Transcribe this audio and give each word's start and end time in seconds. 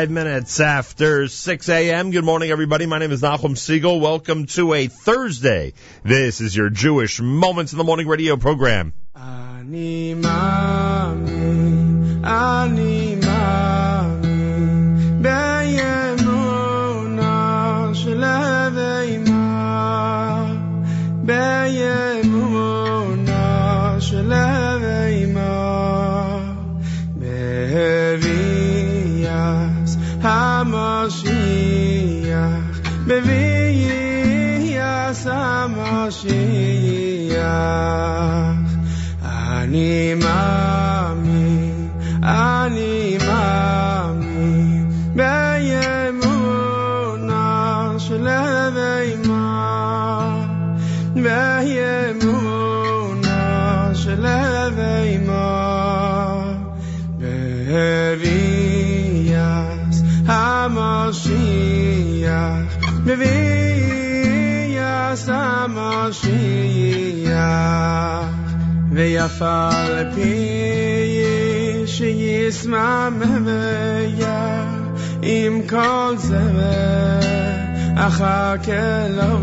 five 0.00 0.08
minutes 0.08 0.60
after 0.60 1.28
6 1.28 1.68
a.m. 1.68 2.10
Good 2.10 2.24
morning, 2.24 2.50
everybody. 2.50 2.86
My 2.86 2.98
name 2.98 3.12
is 3.12 3.20
Nachum 3.20 3.54
Segal. 3.54 4.00
Welcome 4.00 4.46
to 4.46 4.72
a 4.72 4.86
Thursday. 4.86 5.74
This 6.02 6.40
is 6.40 6.56
your 6.56 6.70
Jewish 6.70 7.20
Moments 7.20 7.72
in 7.72 7.76
the 7.76 7.84
Morning 7.84 8.08
radio 8.08 8.38
program. 8.38 8.94
יפל 69.24 70.04
פי 70.14 71.22
שיסמע 71.86 73.08
ממיה. 73.10 74.64
אם 75.22 75.60
כל 75.68 76.14
זמה 76.16 77.20
אחר 77.96 78.54
כלא 78.64 79.36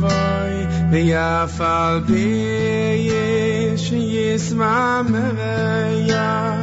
בואי 0.00 0.66
ויפל 0.90 2.00
פי 2.06 3.10
שיסמע 3.76 5.02
ממיה. 5.02 6.54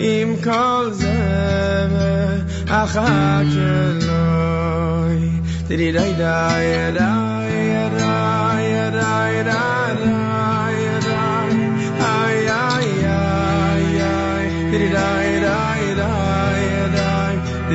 אם 0.00 0.34
כל 0.44 0.88
זמה 0.92 2.36
אחר 2.68 3.42
כלא 3.54 4.06
בואי 4.06 5.30
די 5.68 5.76
די 5.76 5.92
די 5.92 6.12
די 6.16 6.92
די 6.92 6.92
די 6.92 6.98
די 6.98 7.90
די 7.90 7.96
די 7.96 8.90
די 8.90 9.42
די 9.42 9.50
די. 9.50 9.75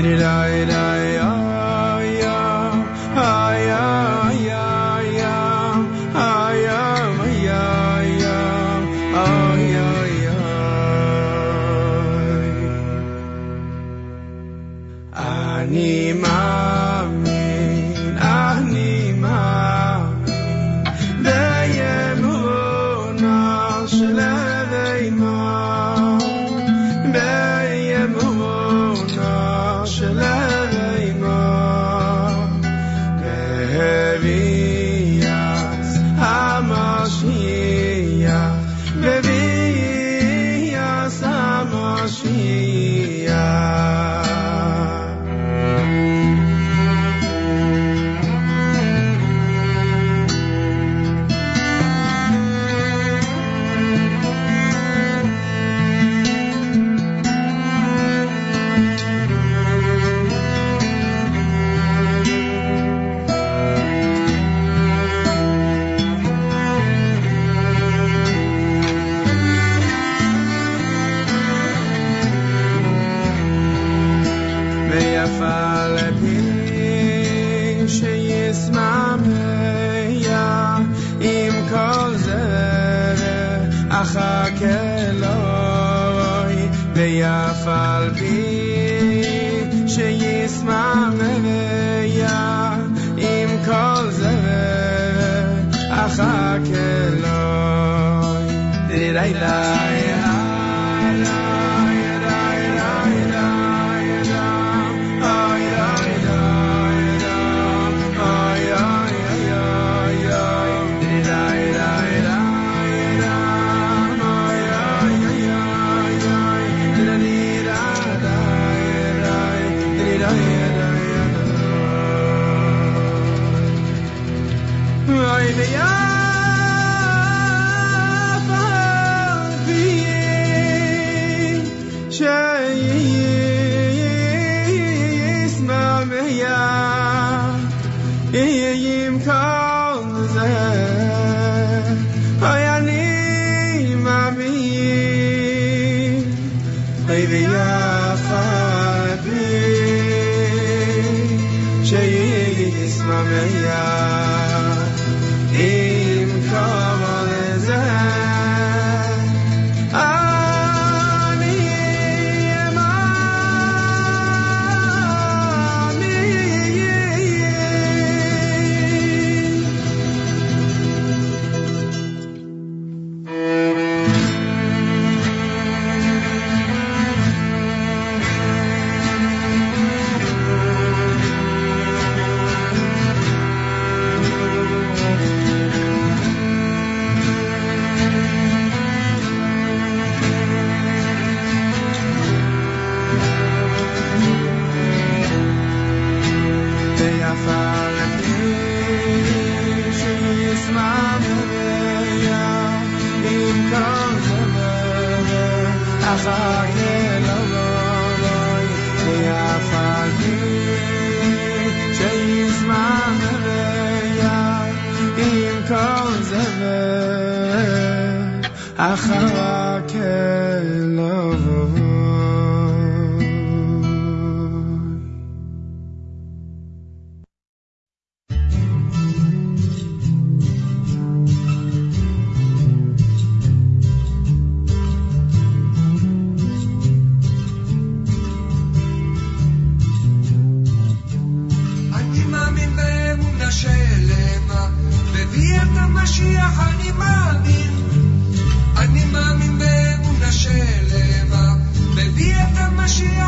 للعلاج 0.02 1.01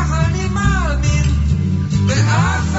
Honey, 0.06 0.48
mean? 1.00 1.26
The 2.08 2.73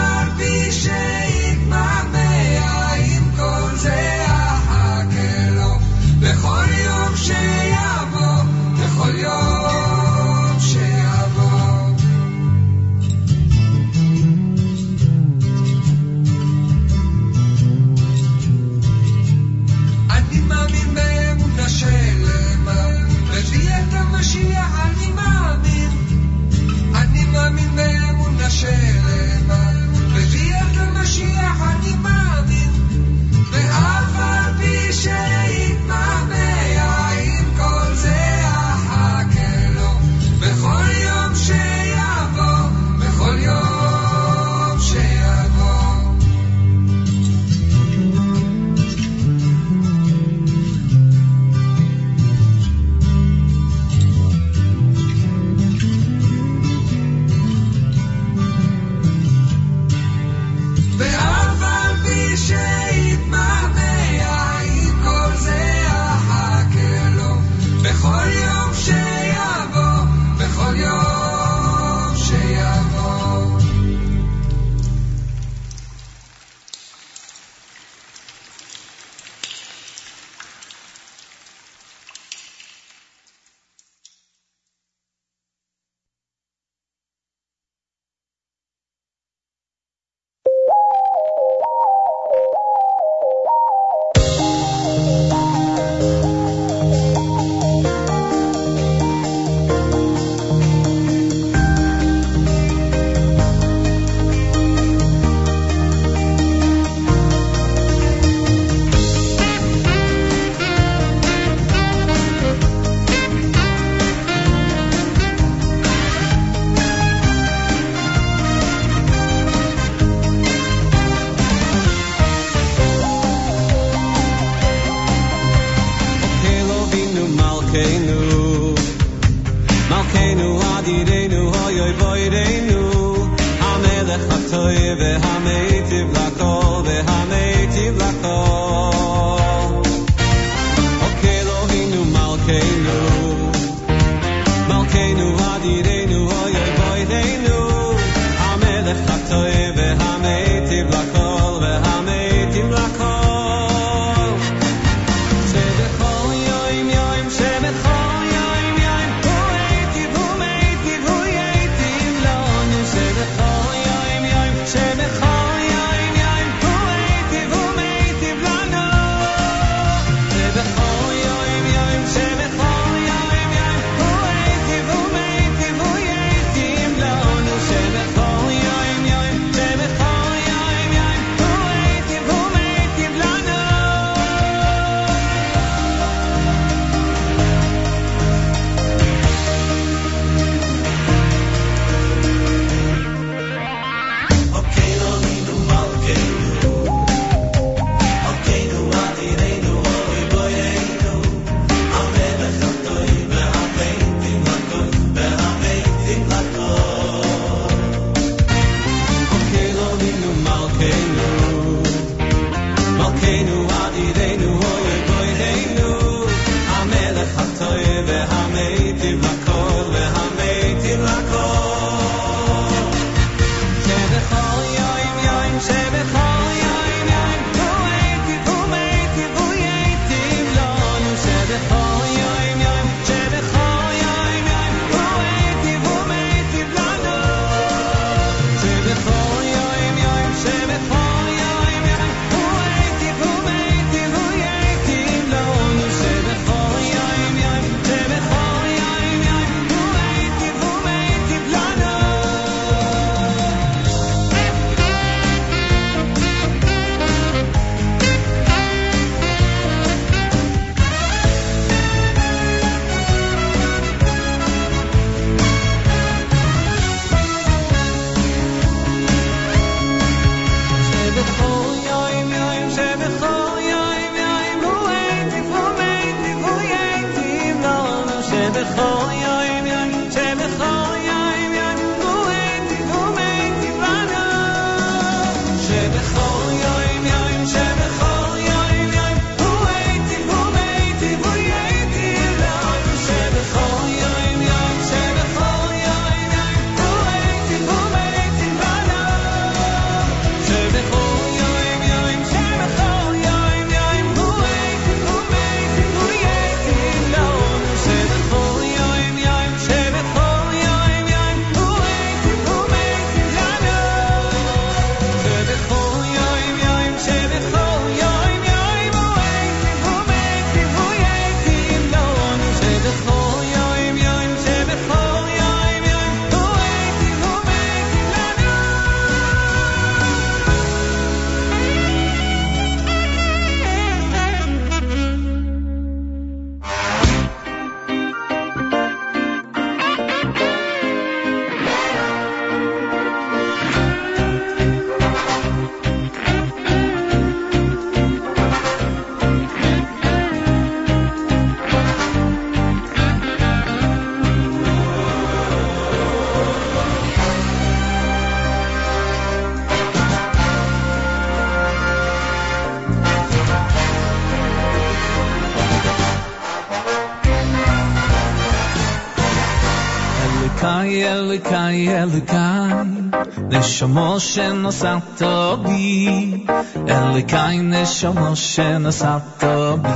אל 372.06 372.20
קיין 372.20 373.12
נשמו 373.50 374.20
שנוסעת 374.20 375.22
בי 375.64 376.44
אל 376.90 377.22
קיין 377.22 377.74
נשמו 377.74 378.36
שנוסעת 378.36 379.44
בי 379.82 379.90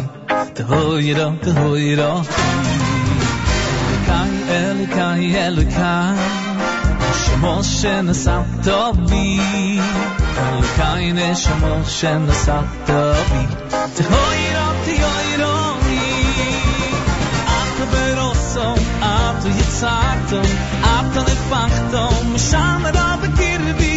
תהוירו 0.54 1.32
תהוירו 1.42 2.22
אל 3.90 3.96
קיין 4.06 4.44
אל 4.50 4.86
קיין 4.94 5.36
אל 5.36 5.64
קיין 5.64 6.16
נשמו 7.00 7.64
שנוסעת 7.64 8.68
בי 9.10 9.40
אל 10.38 10.62
קיין 10.76 11.18
נשמו 11.18 11.76
שנוסעת 11.86 12.90
בי 13.30 13.46
תהוירו 13.96 14.70
תהוירו 14.86 15.70
אַ 19.02 19.42
צו 19.42 19.50
יצאַטן 19.60 20.79
Από 21.00 21.14
τον 21.14 21.26
εφάκτο 21.36 22.04
μου 22.30 22.38
σαν 22.38 22.82
να 22.82 22.92
τα 22.92 23.20
πικύρβει 23.22 23.90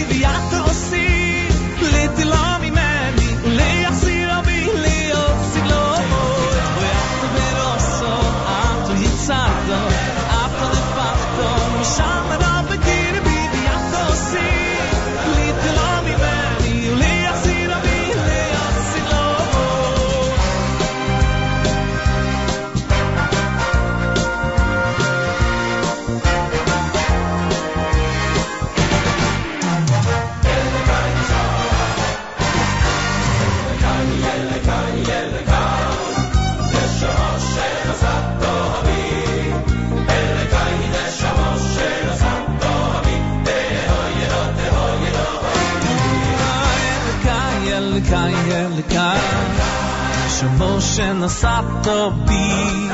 נשמו 50.92 50.92
שנשאת 50.92 51.88
בי, 52.26 52.90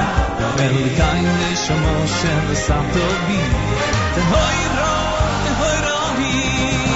Elikai, 0.57 1.21
נשמו 1.39 2.07
שנשאת 2.07 2.93
בי, 3.27 3.39
תהוי 4.15 4.67
רו, 4.77 5.13
תהוי 5.43 5.77
רוי, 5.89 6.87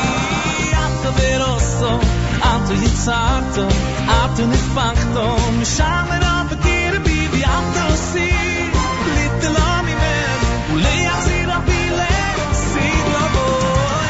אתו 0.71 1.11
ברוסו, 1.11 1.99
אתו 2.39 2.73
יצרתו, 2.73 3.67
אתו 4.07 4.45
נפחתו, 4.47 5.37
משם 5.61 6.05
רב 6.21 6.47
בקיר 6.51 6.99
בי, 7.03 7.27
ואתו 7.31 7.89
עושי, 7.89 8.71
ליטלו 9.15 9.83
ממנו, 9.83 10.73
וליחזיר 10.73 11.53
רבי 11.53 11.89
להפסיד 11.89 13.05
לבוא, 13.07 13.59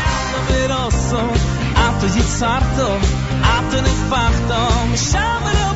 אתו 0.03 0.53
ברוסו, 0.53 1.27
אתו 1.73 2.05
יצרתו, 2.19 2.97
אתו 3.41 3.81
נפחתו, 3.81 4.88
משם 4.93 5.41
רב 5.45 5.70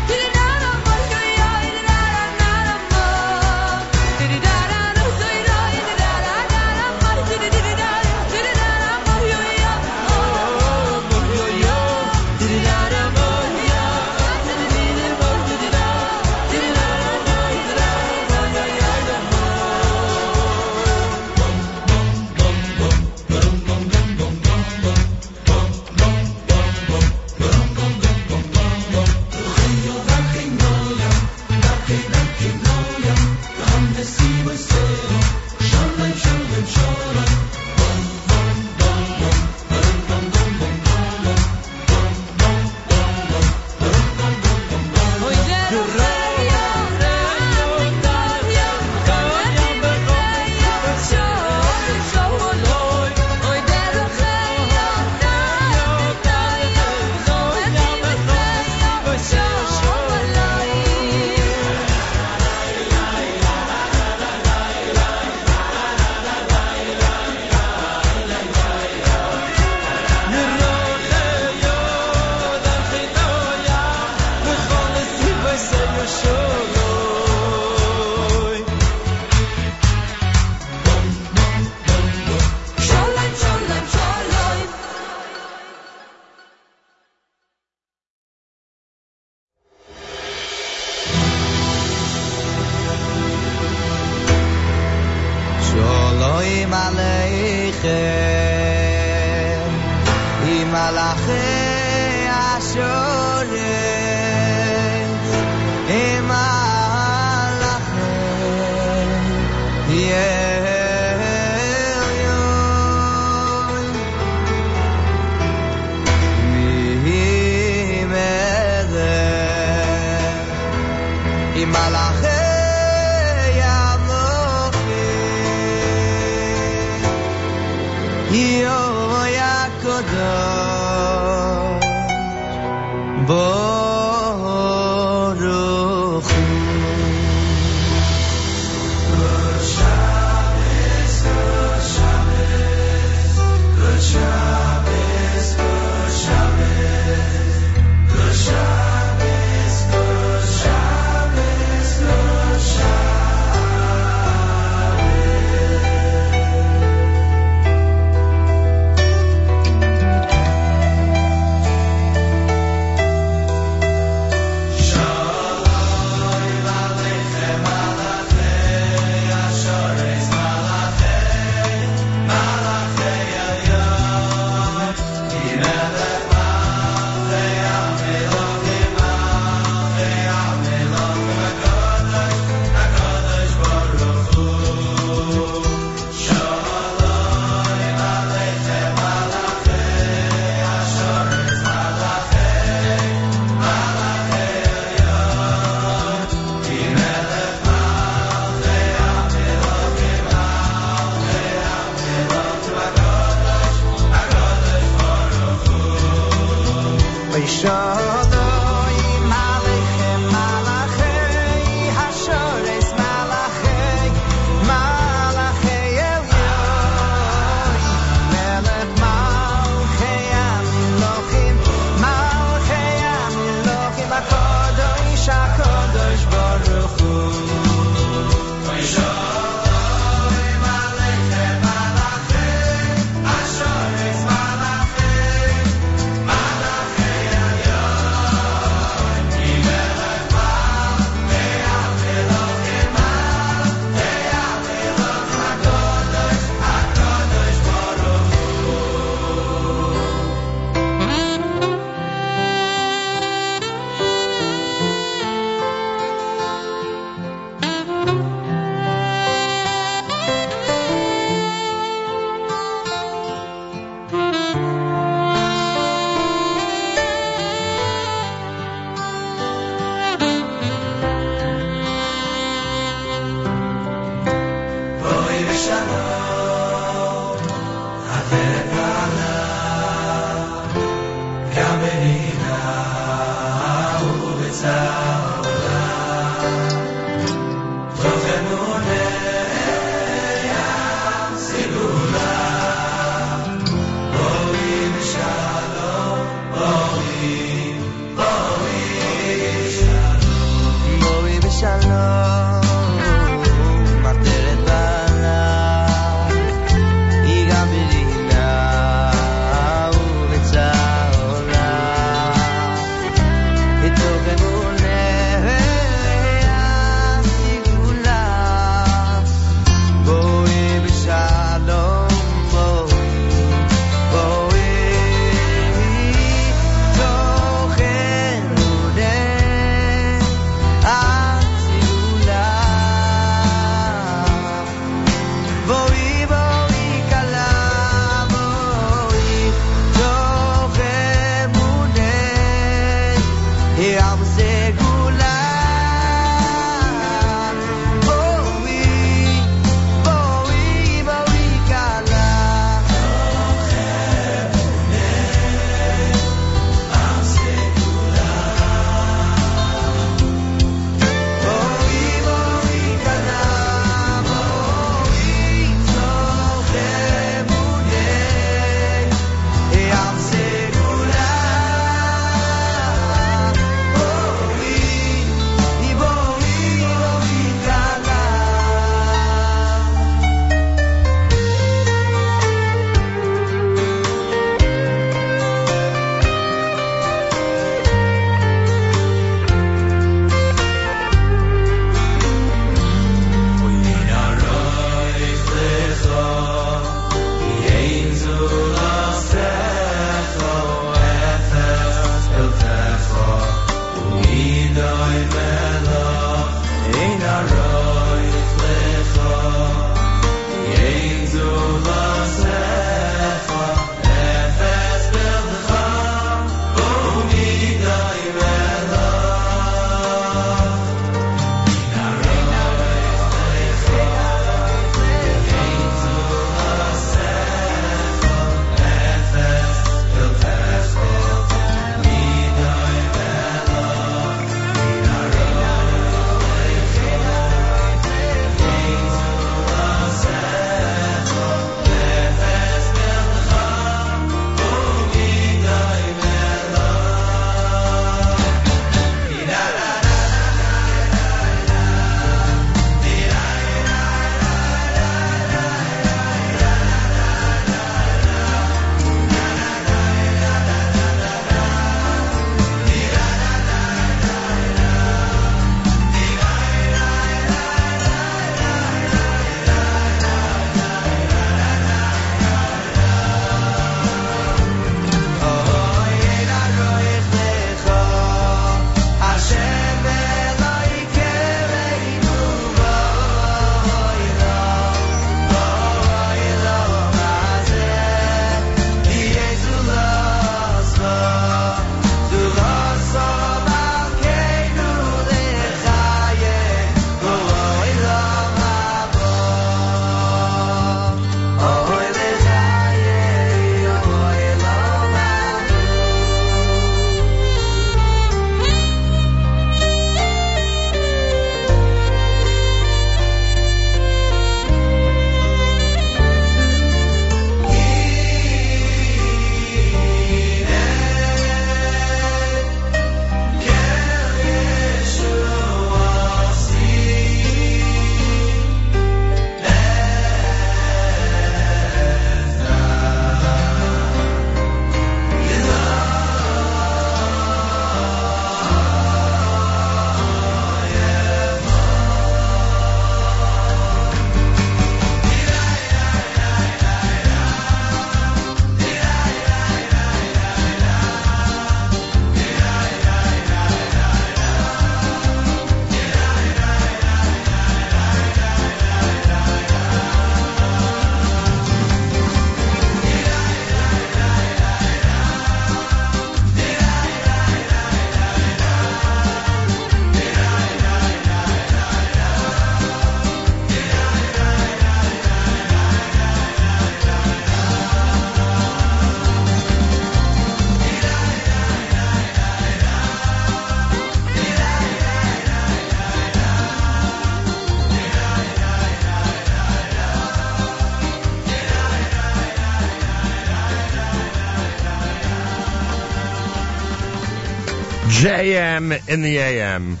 JM 598.42 599.08
in 599.08 599.22
the 599.22 599.38
AM. 599.38 600.00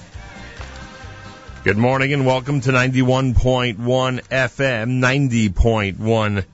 Good 1.62 1.76
morning 1.76 2.12
and 2.12 2.26
welcome 2.26 2.60
to 2.62 2.72
91.1 2.72 3.76
FM, 3.76 5.52
90.1 5.52 6.44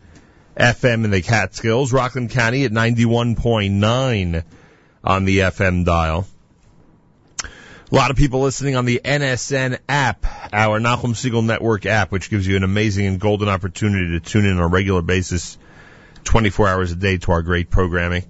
FM 0.55 1.05
in 1.05 1.11
the 1.11 1.23
Catskills, 1.23 1.91
Rockland 1.91 2.29
County 2.29 2.67
at 2.67 2.73
91.9 2.73 4.45
on 5.03 5.25
the 5.25 5.39
FM 5.39 5.87
dial. 5.87 6.27
A 7.43 7.95
lot 7.95 8.11
of 8.11 8.19
people 8.19 8.43
listening 8.43 8.77
on 8.77 8.85
the 8.85 9.01
NSN 9.03 9.79
app, 9.89 10.27
our 10.53 10.79
Nachum 10.81 11.15
Segal 11.15 11.43
Network 11.43 11.87
app, 11.87 12.13
which 12.13 12.29
gives 12.29 12.47
you 12.47 12.59
an 12.59 12.65
amazing 12.65 13.07
and 13.07 13.19
golden 13.19 13.49
opportunity 13.49 14.11
to 14.11 14.21
tune 14.21 14.45
in 14.45 14.59
on 14.59 14.63
a 14.63 14.69
regular 14.69 15.01
basis, 15.01 15.57
24 16.25 16.69
hours 16.69 16.93
a 16.93 16.97
day 16.97 17.17
to 17.17 17.33
our 17.33 17.41
great 17.41 17.71
programming. 17.71 18.25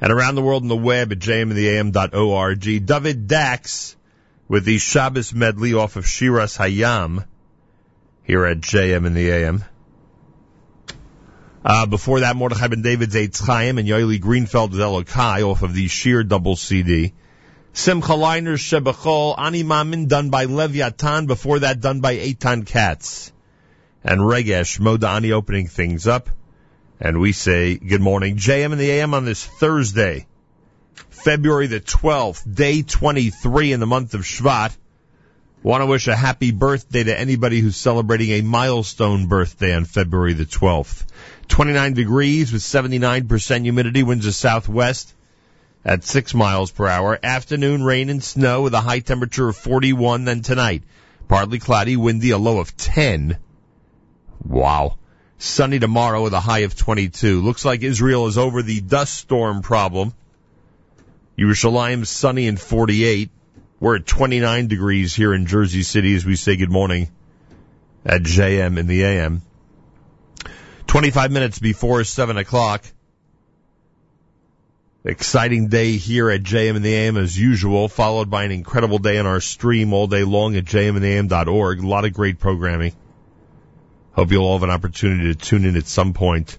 And 0.00 0.12
around 0.12 0.36
the 0.36 0.42
world 0.42 0.62
on 0.62 0.68
the 0.68 0.76
web 0.76 1.12
at 1.12 1.18
jmintheam.org. 1.18 2.86
David 2.86 3.26
Dax 3.26 3.96
with 4.46 4.64
the 4.64 4.78
Shabbos 4.78 5.34
medley 5.34 5.74
off 5.74 5.96
of 5.96 6.04
Shiras 6.04 6.56
Hayam 6.56 7.24
here 8.22 8.44
at 8.44 8.58
JM 8.60 9.06
in 9.06 9.14
the 9.14 9.30
AM. 9.30 9.64
Uh, 11.64 11.86
before 11.86 12.20
that, 12.20 12.36
Mordechai 12.36 12.68
Ben 12.68 12.82
David's 12.82 13.14
Eitz 13.14 13.44
Chaim 13.44 13.78
and 13.78 13.88
Yoeli 13.88 14.20
Greenfeld's 14.20 14.78
Elokai 14.78 15.42
off 15.42 15.62
of 15.62 15.74
the 15.74 15.88
Sheer 15.88 16.22
double 16.22 16.56
CD. 16.56 17.12
Simcha 17.72 18.12
Leiner's 18.12 18.60
Shebechol, 18.60 19.38
Ani 19.38 19.62
Mamin 19.62 20.06
done 20.06 20.30
by 20.30 20.46
Leviathan, 20.46 21.26
before 21.26 21.60
that 21.60 21.80
done 21.80 22.00
by 22.00 22.16
Eitan 22.16 22.66
Katz. 22.66 23.32
And 24.02 24.20
Regesh, 24.20 24.80
Modani 24.80 25.32
opening 25.32 25.66
things 25.66 26.06
up. 26.06 26.30
And 27.00 27.20
we 27.20 27.30
say 27.30 27.76
good 27.76 28.00
morning. 28.00 28.36
JM 28.36 28.72
in 28.72 28.78
the 28.78 28.90
AM 28.90 29.14
on 29.14 29.24
this 29.24 29.46
Thursday, 29.46 30.26
February 31.10 31.68
the 31.68 31.78
12th, 31.78 32.42
day 32.52 32.82
23 32.82 33.72
in 33.72 33.78
the 33.78 33.86
month 33.86 34.14
of 34.14 34.22
Shvat. 34.22 34.76
Want 35.62 35.82
to 35.82 35.86
wish 35.86 36.08
a 36.08 36.16
happy 36.16 36.50
birthday 36.50 37.04
to 37.04 37.18
anybody 37.18 37.60
who's 37.60 37.76
celebrating 37.76 38.30
a 38.30 38.42
milestone 38.42 39.28
birthday 39.28 39.74
on 39.74 39.84
February 39.84 40.32
the 40.32 40.44
12th. 40.44 41.04
29 41.46 41.94
degrees 41.94 42.52
with 42.52 42.62
79% 42.62 43.62
humidity, 43.62 44.02
winds 44.02 44.26
of 44.26 44.34
southwest 44.34 45.14
at 45.84 46.02
6 46.02 46.34
miles 46.34 46.72
per 46.72 46.88
hour. 46.88 47.16
Afternoon 47.22 47.84
rain 47.84 48.10
and 48.10 48.24
snow 48.24 48.62
with 48.62 48.74
a 48.74 48.80
high 48.80 49.00
temperature 49.00 49.48
of 49.48 49.56
41 49.56 50.24
then 50.24 50.42
tonight. 50.42 50.82
Partly 51.28 51.60
cloudy, 51.60 51.96
windy, 51.96 52.30
a 52.30 52.38
low 52.38 52.58
of 52.58 52.76
10. 52.76 53.38
Wow. 54.44 54.97
Sunny 55.38 55.78
tomorrow 55.78 56.24
with 56.24 56.32
a 56.32 56.40
high 56.40 56.60
of 56.60 56.76
22. 56.76 57.40
Looks 57.42 57.64
like 57.64 57.82
Israel 57.82 58.26
is 58.26 58.36
over 58.36 58.60
the 58.60 58.80
dust 58.80 59.14
storm 59.14 59.62
problem. 59.62 60.12
Yerushalayim 61.38 62.04
sunny 62.04 62.48
and 62.48 62.60
48. 62.60 63.30
We're 63.78 63.96
at 63.96 64.06
29 64.06 64.66
degrees 64.66 65.14
here 65.14 65.32
in 65.32 65.46
Jersey 65.46 65.84
City 65.84 66.16
as 66.16 66.26
we 66.26 66.34
say 66.34 66.56
good 66.56 66.72
morning 66.72 67.08
at 68.04 68.22
JM 68.22 68.78
in 68.78 68.88
the 68.88 69.04
AM. 69.04 69.42
25 70.88 71.30
minutes 71.30 71.60
before 71.60 72.02
7 72.02 72.36
o'clock. 72.36 72.84
Exciting 75.04 75.68
day 75.68 75.92
here 75.92 76.28
at 76.28 76.42
JM 76.42 76.74
in 76.74 76.82
the 76.82 76.92
AM 76.92 77.16
as 77.16 77.38
usual, 77.38 77.88
followed 77.88 78.28
by 78.28 78.42
an 78.42 78.50
incredible 78.50 78.98
day 78.98 79.18
on 79.18 79.26
our 79.26 79.40
stream 79.40 79.92
all 79.92 80.08
day 80.08 80.24
long 80.24 80.56
at 80.56 80.64
jmintheam.org. 80.64 81.78
A 81.78 81.86
lot 81.86 82.04
of 82.04 82.12
great 82.12 82.40
programming. 82.40 82.94
Hope 84.18 84.32
you'll 84.32 84.44
all 84.44 84.58
have 84.58 84.64
an 84.64 84.70
opportunity 84.70 85.32
to 85.32 85.38
tune 85.38 85.64
in 85.64 85.76
at 85.76 85.86
some 85.86 86.12
point 86.12 86.58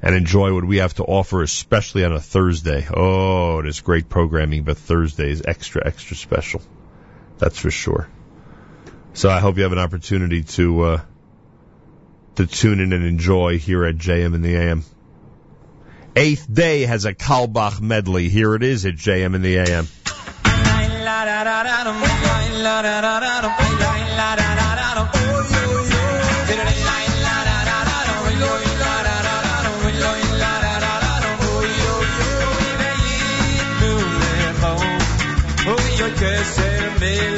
and 0.00 0.14
enjoy 0.14 0.54
what 0.54 0.64
we 0.64 0.78
have 0.78 0.94
to 0.94 1.04
offer, 1.04 1.42
especially 1.42 2.02
on 2.02 2.14
a 2.14 2.18
Thursday. 2.18 2.88
Oh, 2.90 3.58
it 3.58 3.66
is 3.66 3.82
great 3.82 4.08
programming, 4.08 4.62
but 4.62 4.78
Thursday 4.78 5.30
is 5.30 5.42
extra, 5.46 5.86
extra 5.86 6.16
special. 6.16 6.62
That's 7.36 7.58
for 7.58 7.70
sure. 7.70 8.08
So 9.12 9.28
I 9.28 9.38
hope 9.38 9.58
you 9.58 9.64
have 9.64 9.72
an 9.72 9.78
opportunity 9.78 10.44
to, 10.44 10.80
uh, 10.80 11.00
to 12.36 12.46
tune 12.46 12.80
in 12.80 12.94
and 12.94 13.04
enjoy 13.04 13.58
here 13.58 13.84
at 13.84 13.96
JM 13.96 14.34
in 14.34 14.40
the 14.40 14.56
AM. 14.56 14.82
Eighth 16.16 16.50
Day 16.50 16.86
has 16.86 17.04
a 17.04 17.12
Kalbach 17.12 17.82
medley. 17.82 18.30
Here 18.30 18.54
it 18.54 18.62
is 18.62 18.86
at 18.86 18.94
JM 18.94 19.34
in 19.34 19.42
the 19.42 19.58
AM. 19.58 19.88
Thank 37.00 37.37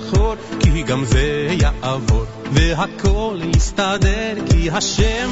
שחור 0.00 0.34
כי 0.60 0.82
גם 0.82 1.04
זה 1.04 1.46
יעבור 1.50 2.24
והכל 2.52 3.40
יסתדר 3.56 4.34
כי 4.50 4.70
השם 4.70 5.30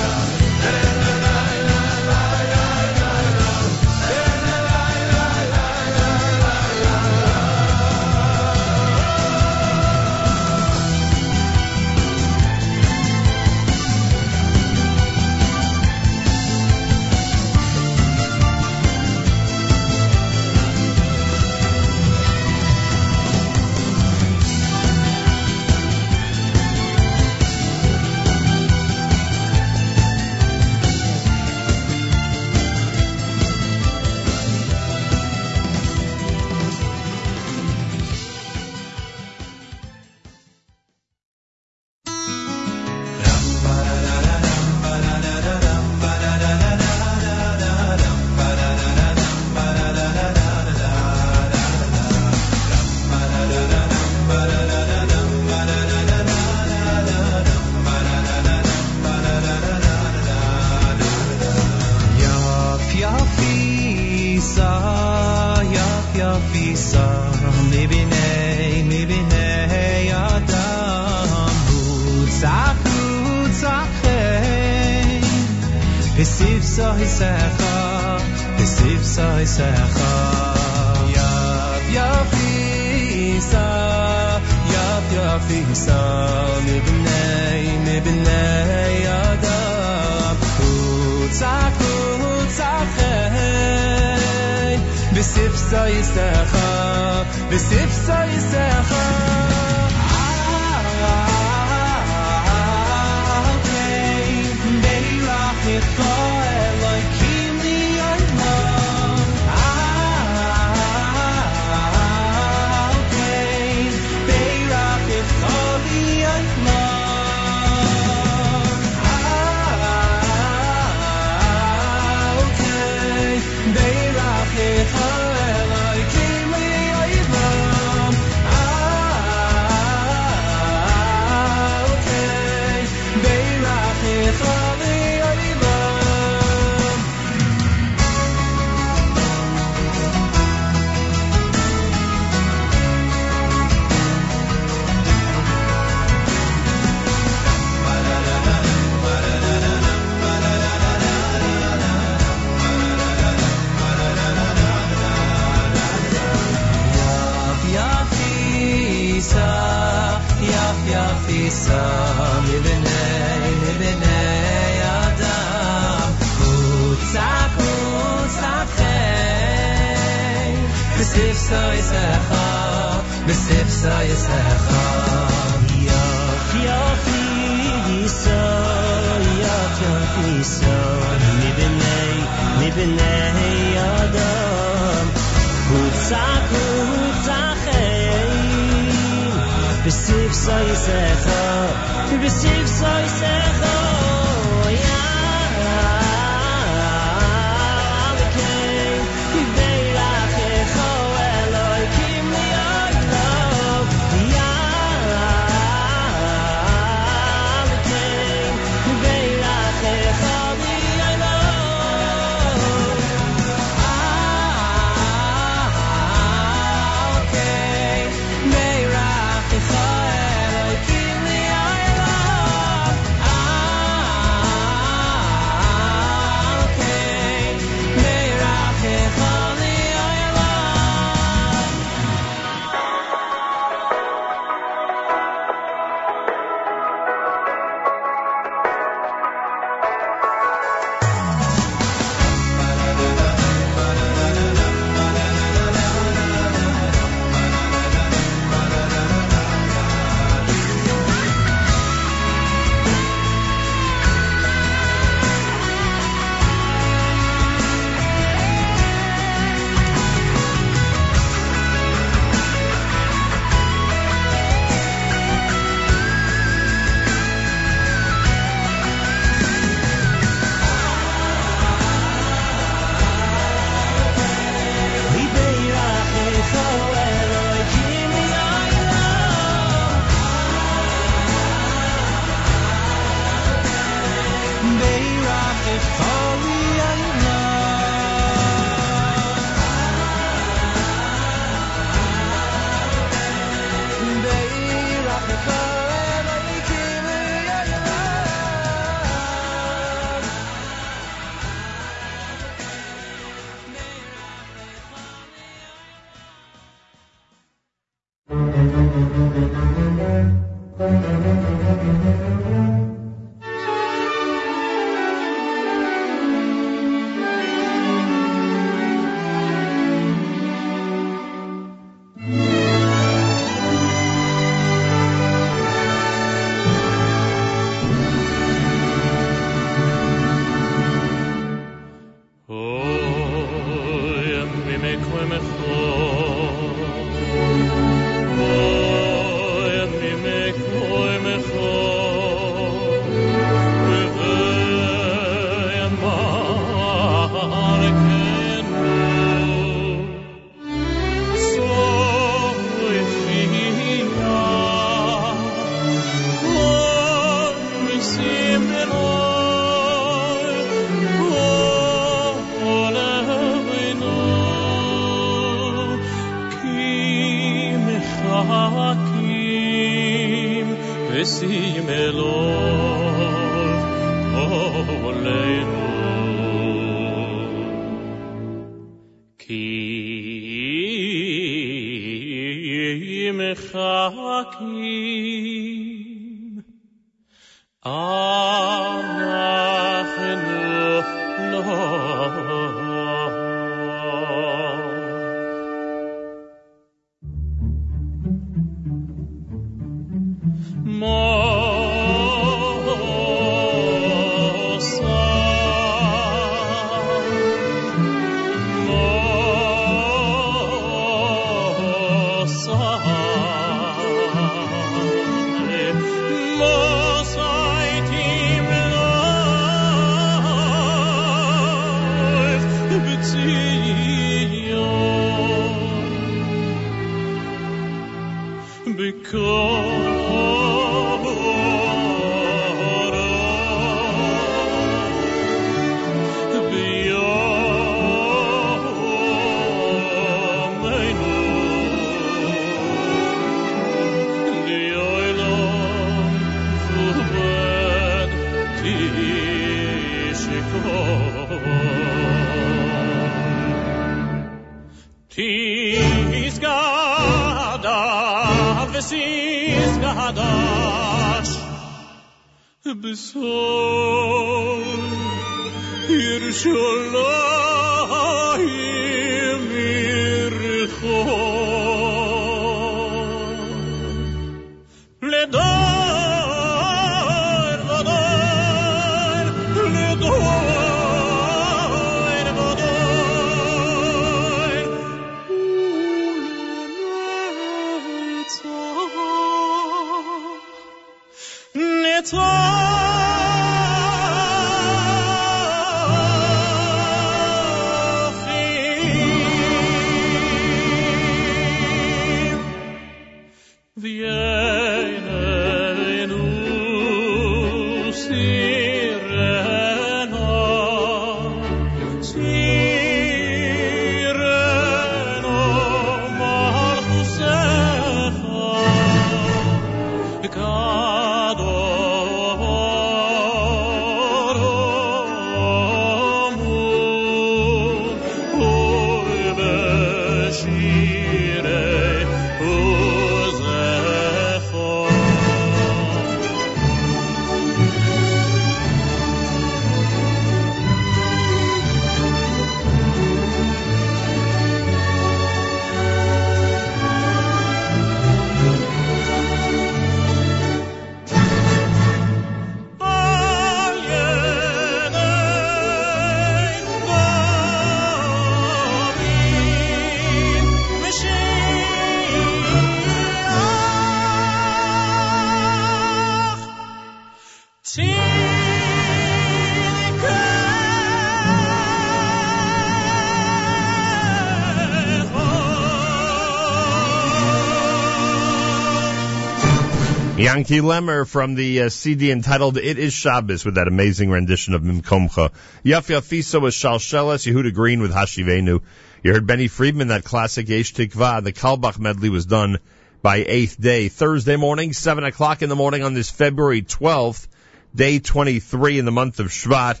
Yankee 580.48 580.80
Lemmer 580.80 581.26
from 581.28 581.56
the 581.56 581.82
uh, 581.82 581.88
CD 581.90 582.30
entitled 582.30 582.78
It 582.78 582.98
Is 582.98 583.12
Shabbos 583.12 583.66
with 583.66 583.74
that 583.74 583.86
amazing 583.86 584.30
rendition 584.30 584.72
of 584.72 584.80
Mimkomcha. 584.80 585.52
Yaf 585.84 586.08
Yafiso 586.08 586.62
with 586.62 586.72
Shalsheles, 586.72 587.44
Yehuda 587.46 587.74
Green 587.74 588.00
with 588.00 588.14
Hashivenu. 588.14 588.80
You 589.22 589.32
heard 589.34 589.46
Benny 589.46 589.68
Friedman, 589.68 590.08
that 590.08 590.24
classic 590.24 590.66
Yesh 590.70 590.94
Tikva. 590.94 591.44
The 591.44 591.52
Kalbach 591.52 591.98
medley 591.98 592.30
was 592.30 592.46
done 592.46 592.78
by 593.20 593.44
Eighth 593.46 593.78
Day. 593.78 594.08
Thursday 594.08 594.56
morning, 594.56 594.94
7 594.94 595.22
o'clock 595.22 595.60
in 595.60 595.68
the 595.68 595.76
morning 595.76 596.02
on 596.02 596.14
this 596.14 596.30
February 596.30 596.80
12th, 596.80 597.46
day 597.94 598.18
23 598.18 598.98
in 598.98 599.04
the 599.04 599.12
month 599.12 599.40
of 599.40 599.48
Shvat. 599.48 600.00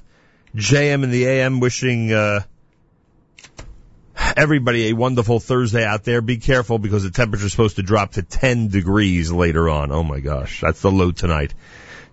JM 0.56 1.04
in 1.04 1.10
the 1.10 1.26
AM 1.26 1.60
wishing, 1.60 2.10
uh, 2.10 2.40
everybody 4.38 4.88
a 4.88 4.92
wonderful 4.92 5.40
Thursday 5.40 5.84
out 5.84 6.04
there. 6.04 6.20
Be 6.20 6.36
careful 6.36 6.78
because 6.78 7.02
the 7.02 7.10
temperature 7.10 7.46
is 7.46 7.50
supposed 7.50 7.76
to 7.76 7.82
drop 7.82 8.12
to 8.12 8.22
10 8.22 8.68
degrees 8.68 9.32
later 9.32 9.68
on. 9.68 9.90
Oh 9.90 10.04
my 10.04 10.20
gosh, 10.20 10.60
that's 10.60 10.80
the 10.80 10.92
low 10.92 11.10
tonight. 11.10 11.54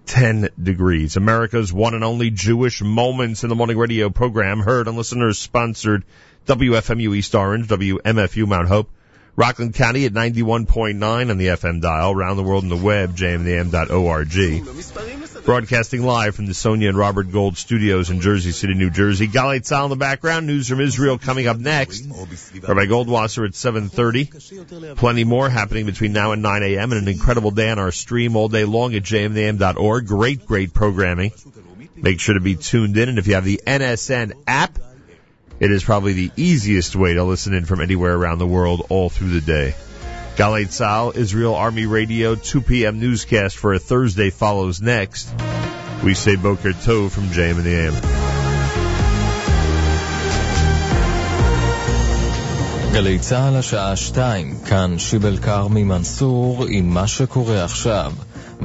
10 0.07 0.49
degrees. 0.61 1.17
America's 1.17 1.71
one 1.71 1.93
and 1.93 2.03
only 2.03 2.32
Jewish 2.32 2.82
Moments 2.82 3.43
in 3.43 3.49
the 3.49 3.55
Morning 3.55 3.78
Radio 3.78 4.09
program 4.09 4.59
heard 4.59 4.88
on 4.88 4.95
listeners 4.95 5.38
sponsored 5.38 6.03
WFMU 6.47 7.15
East 7.15 7.36
Orange, 7.36 7.67
WMFU 7.67 8.47
Mount 8.47 8.67
Hope, 8.69 8.89
Rockland 9.36 9.73
County 9.73 10.05
at 10.05 10.13
91.9 10.13 11.29
on 11.29 11.38
the 11.38 11.47
FM 11.47 11.81
dial, 11.81 12.11
around 12.11 12.38
the 12.38 12.43
world 12.43 12.63
on 12.63 12.69
the 12.69 12.77
web, 12.77 13.17
jmintheam.org. 13.17 15.43
Broadcasting 15.43 16.03
live 16.03 16.36
from 16.36 16.45
the 16.45 16.53
Sonia 16.53 16.89
and 16.89 16.97
Robert 16.97 17.31
Gold 17.31 17.57
studios 17.57 18.09
in 18.09 18.21
Jersey 18.21 18.51
City, 18.51 18.73
New 18.73 18.89
Jersey. 18.89 19.27
Galei 19.27 19.59
Tzahal 19.59 19.86
in 19.86 19.89
the 19.89 19.95
background. 19.97 20.47
News 20.47 20.69
from 20.69 20.79
Israel 20.79 21.17
coming 21.17 21.47
up 21.47 21.57
next. 21.57 22.05
Rabbi 22.05 22.86
Goldwasser 22.86 23.45
at 23.45 23.51
7.30. 23.51 24.95
Plenty 24.95 25.23
more 25.25 25.49
happening 25.49 25.86
between 25.86 26.13
now 26.13 26.31
and 26.31 26.41
9 26.41 26.63
a.m. 26.63 26.93
and 26.93 27.01
an 27.01 27.07
incredible 27.07 27.51
day 27.51 27.69
on 27.69 27.77
our 27.77 27.91
stream 27.91 28.36
all 28.36 28.47
day 28.47 28.63
long 28.63 28.95
at 28.95 29.03
jmintheam.org. 29.03 30.07
Great, 30.07 30.45
great 30.45 30.73
programming. 30.73 31.31
Make 31.95 32.19
sure 32.19 32.36
to 32.36 32.41
be 32.41 32.55
tuned 32.55 32.97
in. 32.97 33.09
And 33.09 33.19
if 33.19 33.27
you 33.27 33.36
have 33.36 33.45
the 33.45 33.61
NSN 33.67 34.33
app, 34.47 34.79
it 35.60 35.72
is 35.72 35.84
probably 35.84 36.14
the 36.14 36.32
easiest 36.36 36.95
way 36.95 37.14
to 37.14 37.24
listen 37.24 37.53
in 37.53 37.66
from 37.66 37.82
anywhere 37.82 38.16
around 38.16 38.39
the 38.39 38.47
world 38.47 38.86
all 38.89 39.10
through 39.10 39.39
the 39.39 39.41
day. 39.41 39.76
Galei 40.36 40.66
Tzahal, 40.66 41.16
Israel 41.16 41.56
Army 41.56 41.86
Radio, 41.86 42.36
2 42.36 42.62
p.m. 42.62 42.99
newscast 42.99 43.56
for 43.56 43.74
a 43.74 43.80
Thursday 43.80 44.30
follows 44.30 44.82
next. 44.82 45.34
We 46.03 46.14
say 46.14 46.36
Boker 46.36 46.74
Tov 46.74 47.12
from 47.12 47.26
JM 47.28 47.58
in 47.60 47.64
the 47.64 47.76
AM. 47.76 48.26
גלי 52.95 53.20
צה"ל 53.20 53.56
השעה 53.56 53.95
2, 53.95 54.56
כאן 54.66 54.99
שיבל 54.99 55.38
כרמי 55.38 55.84
מנסור 55.84 56.66
עם 56.70 56.89
מה 56.89 57.08
שקורה 57.08 57.64
עכשיו. 57.64 58.14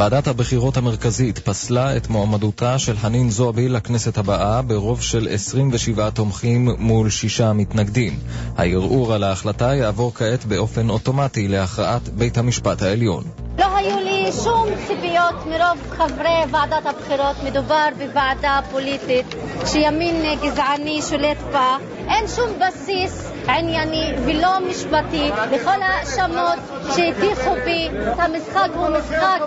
ועדת 0.01 0.27
הבחירות 0.27 0.77
המרכזית 0.77 1.39
פסלה 1.39 1.97
את 1.97 2.09
מועמדותה 2.09 2.79
של 2.79 2.97
חנין 2.97 3.31
זועבי 3.31 3.69
לכנסת 3.69 4.19
הבאה 4.19 4.63
ברוב 4.63 5.03
של 5.03 5.29
27 5.31 6.11
תומכים 6.11 6.69
מול 6.79 7.11
שישה 7.11 7.53
מתנגדים. 7.53 8.19
הערעור 8.57 9.15
על 9.15 9.25
ההחלטה 9.25 9.75
יעבור 9.75 10.15
כעת 10.15 10.45
באופן 10.45 10.91
אוטומטי 10.91 11.49
להכרעת 11.49 12.09
בית 12.09 12.39
המשפט 12.39 12.83
העליון. 12.83 13.25
לא 13.59 13.77
היו 13.77 14.01
לי 14.01 14.33
שום 14.45 14.69
ציפיות 14.87 15.47
מרוב 15.47 15.79
חברי 15.91 16.45
ועדת 16.53 16.87
הבחירות. 16.87 17.37
מדובר 17.45 17.89
בוועדה 17.99 18.61
פוליטית 18.71 19.27
שימין 19.67 20.41
גזעני 20.43 21.03
שולט 21.03 21.39
בה. 21.53 21.77
אין 22.09 22.29
שום 22.37 22.49
בסיס 22.59 23.31
ענייני 23.59 24.13
ולא 24.27 24.69
משפטי 24.71 25.31
לכל 25.53 25.83
ההאשמות 25.83 26.59
שהטיחו 26.97 27.55
בי. 27.65 27.89
המשחק 28.19 28.69
הוא 28.75 28.89
משחק 28.89 29.41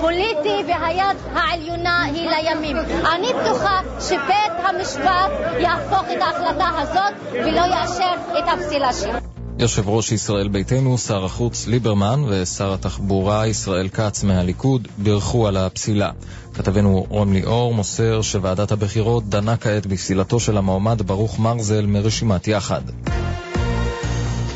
פוליטי 0.00 0.64
והיד 0.68 1.16
העליונה 1.34 2.04
היא 2.04 2.30
לימין. 2.30 2.76
אני 3.14 3.28
בטוחה 3.40 3.80
שבית 4.00 4.52
המשפט 4.68 5.30
יהפוך 5.58 6.04
את 6.16 6.22
ההחלטה 6.22 6.68
הזאת 6.78 7.32
ולא 7.32 7.60
יאשר 7.60 8.14
את 8.38 8.44
הפסילה 8.52 8.92
שלי. 8.92 9.36
יושב 9.58 9.88
ראש 9.88 10.12
ישראל 10.12 10.48
ביתנו, 10.48 10.98
שר 10.98 11.24
החוץ 11.24 11.66
ליברמן 11.66 12.22
ושר 12.28 12.72
התחבורה 12.72 13.46
ישראל 13.46 13.88
כץ 13.88 14.24
מהליכוד 14.24 14.88
בירכו 14.98 15.46
על 15.46 15.56
הפסילה. 15.56 16.10
כתבנו 16.54 17.06
רון 17.08 17.32
ליאור 17.32 17.74
מוסר 17.74 18.22
שוועדת 18.22 18.72
הבחירות 18.72 19.28
דנה 19.28 19.56
כעת 19.56 19.86
בפסילתו 19.86 20.40
של 20.40 20.56
המועמד 20.56 21.02
ברוך 21.02 21.38
מרזל 21.38 21.86
מרשימת 21.86 22.48
יחד. 22.48 22.82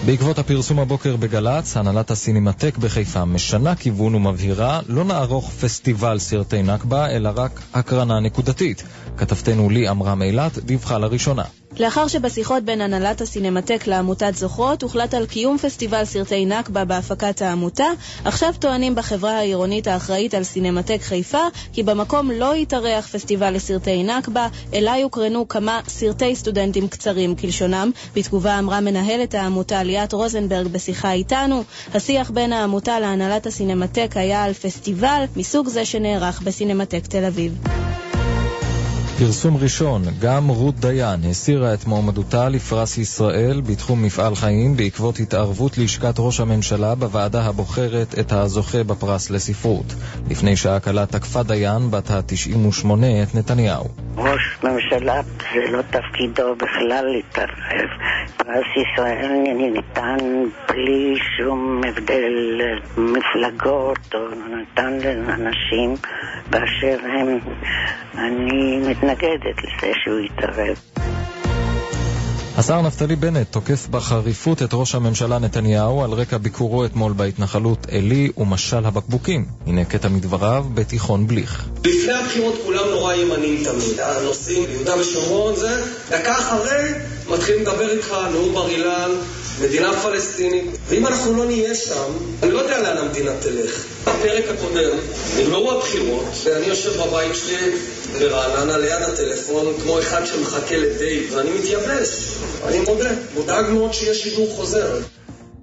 בעקבות 0.06 0.38
הפרסום 0.38 0.78
הבוקר 0.78 1.16
בגל"צ, 1.16 1.76
הנהלת 1.76 2.10
הסינמטק 2.10 2.78
בחיפה 2.78 3.24
משנה 3.24 3.74
כיוון 3.76 4.14
ומבהירה 4.14 4.80
לא 4.88 5.04
נערוך 5.04 5.50
פסטיבל 5.50 6.18
סרטי 6.18 6.62
נכבה, 6.62 7.10
אלא 7.10 7.30
רק 7.34 7.60
הקרנה 7.74 8.20
נקודתית. 8.20 8.82
כתבתנו 9.16 9.70
לי 9.70 9.88
עמרם 9.88 10.22
אילת 10.22 10.58
דיווחה 10.58 10.98
לראשונה. 10.98 11.44
לאחר 11.78 12.08
שבשיחות 12.08 12.62
בין 12.62 12.80
הנהלת 12.80 13.20
הסינמטק 13.20 13.86
לעמותת 13.86 14.34
זוכרות 14.34 14.82
הוחלט 14.82 15.14
על 15.14 15.26
קיום 15.26 15.58
פסטיבל 15.58 16.04
סרטי 16.04 16.46
נכבה 16.46 16.84
בהפקת 16.84 17.42
העמותה, 17.42 17.86
עכשיו 18.24 18.54
טוענים 18.58 18.94
בחברה 18.94 19.38
העירונית 19.38 19.86
האחראית 19.86 20.34
על 20.34 20.44
סינמטק 20.44 21.02
חיפה 21.02 21.42
כי 21.72 21.82
במקום 21.82 22.30
לא 22.30 22.56
יתארח 22.56 23.06
פסטיבל 23.06 23.50
לסרטי 23.54 24.02
נכבה, 24.02 24.48
אלא 24.74 24.90
יוקרנו 24.90 25.48
כמה 25.48 25.80
סרטי 25.88 26.36
סטודנטים 26.36 26.88
קצרים 26.88 27.36
כלשונם. 27.36 27.90
בתגובה 28.14 28.58
אמרה 28.58 28.80
מנהלת 28.80 29.34
העמותה 29.34 29.82
ליאת 29.82 30.12
רוזנברג 30.12 30.66
בשיחה 30.66 31.12
איתנו, 31.12 31.64
השיח 31.94 32.30
בין 32.30 32.52
העמותה 32.52 33.00
להנהלת 33.00 33.46
הסינמטק 33.46 34.10
היה 34.14 34.44
על 34.44 34.52
פסטיבל 34.52 35.24
מסוג 35.36 35.68
זה 35.68 35.84
שנערך 35.84 36.42
בסינמטק 36.42 37.06
תל 37.06 37.24
אביב. 37.24 37.58
פרסום 39.20 39.56
ראשון, 39.56 40.02
גם 40.20 40.48
רות 40.48 40.74
דיין 40.74 41.20
הסירה 41.30 41.74
את 41.74 41.86
מועמדותה 41.86 42.48
לפרס 42.48 42.98
ישראל 42.98 43.60
בתחום 43.70 44.02
מפעל 44.02 44.34
חיים 44.34 44.76
בעקבות 44.76 45.18
התערבות 45.18 45.78
לשכת 45.78 46.14
ראש 46.18 46.40
הממשלה 46.40 46.94
בוועדה 46.94 47.42
הבוחרת 47.42 48.18
את 48.20 48.32
הזוכה 48.32 48.84
בפרס 48.84 49.30
לספרות. 49.30 49.94
לפני 50.30 50.56
שעה 50.56 50.80
קלה 50.80 51.06
תקפה 51.06 51.42
דיין, 51.42 51.90
בת 51.90 52.10
ה-98, 52.10 52.86
את 53.22 53.34
נתניהו. 53.34 53.88
ראש 54.16 54.58
ממשלה 54.64 55.20
זה 55.54 55.70
לא 55.70 55.82
תפקידו 55.82 56.54
בכלל 56.54 57.04
להתערב. 57.12 57.90
פרס 58.36 58.66
ישראל 58.76 59.30
ניתן 59.72 60.16
בלי 60.68 61.14
שום 61.36 61.80
הבדל 61.88 62.60
מפלגות 62.96 64.14
או 64.14 64.18
ניתן 64.56 64.98
לאנשים 65.04 65.94
באשר 66.50 66.98
הם. 67.04 67.38
אני 68.14 68.78
מתנגדת 69.10 69.56
לזה 69.58 69.92
שהוא 70.04 70.20
יתערב. 70.20 70.76
השר 72.58 72.82
נפתלי 72.82 73.16
בנט 73.16 73.52
תוקף 73.52 73.86
בחריפות 73.90 74.62
את 74.62 74.68
ראש 74.72 74.94
הממשלה 74.94 75.38
נתניהו 75.38 76.04
על 76.04 76.10
רקע 76.10 76.38
ביקורו 76.38 76.84
אתמול 76.84 77.12
בהתנחלות 77.12 77.86
עלי 77.92 78.30
ומשל 78.36 78.86
הבקבוקים. 78.86 79.44
הנה 79.66 79.84
קטע 79.84 80.08
מדבריו 80.08 80.66
בתיכון 80.74 81.26
בליך. 81.26 81.68
לפני 81.84 82.12
הבחירות 82.12 82.54
כולם 82.64 82.84
נורא 82.90 83.14
ימנים 83.14 83.64
תמיד. 83.64 84.00
הנושאים 84.00 84.66
ביהודה 84.66 85.00
ושומרון 85.00 85.56
זה, 85.56 85.84
דקה 86.10 86.38
אחרי 86.38 86.92
מתחילים 87.30 87.62
לדבר 87.62 87.90
איתך, 87.90 88.14
נאום 88.32 88.54
בר 88.54 88.68
אילן, 88.68 89.10
מדינה 89.60 90.00
פלסטינית, 90.02 90.64
ואם 90.88 91.06
אנחנו 91.06 91.36
לא 91.36 91.44
נהיה 91.44 91.74
שם, 91.74 92.12
אני 92.42 92.50
לא 92.50 92.58
יודע 92.58 92.82
לאן 92.82 92.98
המדינה 92.98 93.32
תלך. 93.40 93.84
בפרק 94.02 94.44
הקודם 94.48 94.98
נגמרו 95.38 95.72
הבחירות, 95.72 96.24
ואני 96.44 96.66
יושב 96.66 97.02
בבית 97.02 97.36
שלי 97.36 97.72
ברעננה 98.18 98.78
ליד 98.78 99.02
הטלפון, 99.02 99.74
כמו 99.82 99.98
אחד 99.98 100.26
שמחכה 100.26 100.76
לדייט, 100.76 101.32
ואני 101.32 101.50
מתייבש. 101.50 102.08
אני 102.66 102.78
מודה, 102.78 103.10
מודאג 103.34 103.70
מאוד 103.70 103.92
שיש 103.92 104.22
שידור 104.22 104.48
חוזר. 104.56 104.98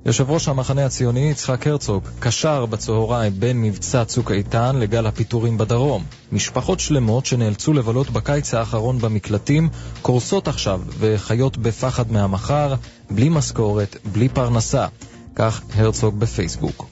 יושב 0.08 0.32
ראש 0.32 0.48
המחנה 0.48 0.86
הציוני 0.86 1.20
יצחק 1.20 1.68
הרצוג 1.68 2.04
קשר 2.20 2.66
בצהריים 2.66 3.34
בין 3.40 3.62
מבצע 3.62 4.06
צוק 4.06 4.32
איתן 4.32 4.76
לגל 4.76 5.08
הפיטורים 5.08 5.58
בדרום. 5.58 6.04
משפחות 6.32 6.80
שלמות 6.80 7.26
שנאלצו 7.26 7.74
לבלות 7.74 8.10
בקיץ 8.10 8.54
האחרון 8.54 9.00
במקלטים 9.00 9.70
קורסות 10.02 10.48
עכשיו 10.48 10.82
וחיות 11.00 11.58
בפחד 11.58 12.12
מהמחר, 12.12 12.76
בלי 13.12 13.30
משכורת, 13.30 13.98
בלי 14.12 14.30
פרנסה. 14.30 14.88
כך 15.36 15.62
הרצוג 15.76 16.20
בפייסבוק. 16.20 16.90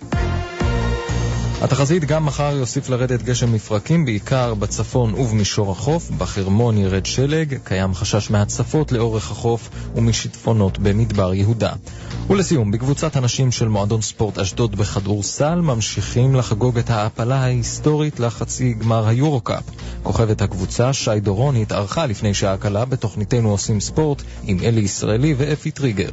התחזית 1.65 2.05
גם 2.05 2.25
מחר 2.25 2.55
יוסיף 2.55 2.89
לרדת 2.89 3.21
גשם 3.21 3.53
מפרקים, 3.53 4.05
בעיקר 4.05 4.53
בצפון 4.53 5.13
ובמישור 5.13 5.71
החוף. 5.71 6.09
בחרמון 6.09 6.77
ירד 6.77 7.05
שלג, 7.05 7.57
קיים 7.63 7.93
חשש 7.93 8.31
מהצפות 8.31 8.91
לאורך 8.91 9.31
החוף 9.31 9.69
ומשיטפונות 9.95 10.79
במדבר 10.79 11.33
יהודה. 11.33 11.73
ולסיום, 12.29 12.71
בקבוצת 12.71 13.15
הנשים 13.15 13.51
של 13.51 13.67
מועדון 13.67 14.01
ספורט 14.01 14.37
אשדוד 14.37 14.75
בכדורסל 14.75 15.55
ממשיכים 15.55 16.35
לחגוג 16.35 16.77
את 16.77 16.89
ההעפלה 16.89 17.35
ההיסטורית 17.35 18.19
לחצי 18.19 18.73
גמר 18.73 19.07
היורו-קאפ. 19.07 19.63
כוכבת 20.03 20.41
הקבוצה, 20.41 20.93
שי 20.93 21.19
דורון, 21.19 21.55
התארחה 21.55 22.05
לפני 22.05 22.33
שעה 22.33 22.57
קלה 22.57 22.85
בתוכניתנו 22.85 23.51
עושים 23.51 23.79
ספורט 23.79 24.21
עם 24.43 24.57
אלי 24.63 24.81
ישראלי 24.81 25.33
ואפי 25.37 25.71
טריגר. 25.71 26.09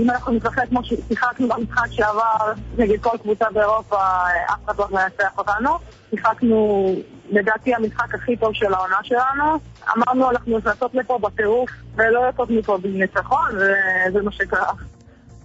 אם 0.00 0.10
אנחנו 0.10 0.32
נתרחק 0.32 0.62
כמו 0.68 0.80
ששיחקנו 0.84 1.48
במשחק 1.48 1.86
שעבר 1.90 2.52
נגד 2.78 3.00
כל 3.00 3.16
קבוצה 3.22 3.44
באירופה, 3.54 4.23
אף 4.24 4.64
אחד 4.64 4.74
לא 4.78 5.00
ינצח 5.00 5.38
אותנו. 5.38 5.70
שיחקנו, 6.10 6.86
לדעתי, 7.30 7.74
המשחק 7.74 8.14
הכי 8.14 8.36
טוב 8.36 8.50
של 8.54 8.74
העונה 8.74 8.96
שלנו. 9.02 9.58
אמרנו, 9.96 10.30
אנחנו 10.30 10.58
נכנסות 10.58 10.94
לפה 10.94 11.18
בטירוף 11.18 11.70
ולא 11.96 12.20
יוצאות 12.20 12.50
מפה 12.50 12.78
בניצחון, 12.78 13.48
וזה 13.56 14.22
מה 14.22 14.32
שקרה. 14.32 14.72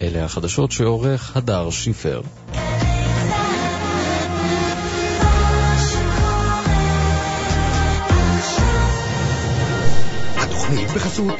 אלה 0.02 0.26
החדשות 0.26 0.72
שעורך 0.72 1.38
הדר 1.38 1.70
שיפר. 1.70 2.22
התוכנית 10.38 10.90
בחסות 10.96 11.40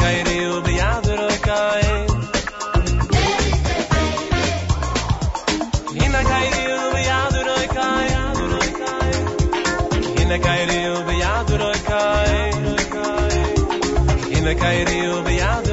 kai 0.00 0.22
riu 0.26 0.52
be 0.64 0.72
yadu 0.80 1.12
roi 1.20 1.36
kai 1.46 1.84
in 6.04 6.14
a 6.14 6.22
kai 6.30 6.46
riu 6.56 6.76
be 6.94 7.00
yadu 7.10 7.40
kai 7.76 8.08
in 10.22 10.32
a 10.32 10.38
kai 10.46 10.60
riu 10.70 10.94
be 11.06 11.14
yadu 11.24 11.54
roi 11.62 11.78
kai 11.90 12.42
in 14.36 14.46
a 14.46 14.54
kai 14.62 14.78
riu 14.90 15.14
be 15.26 15.34
yadu 15.42 15.63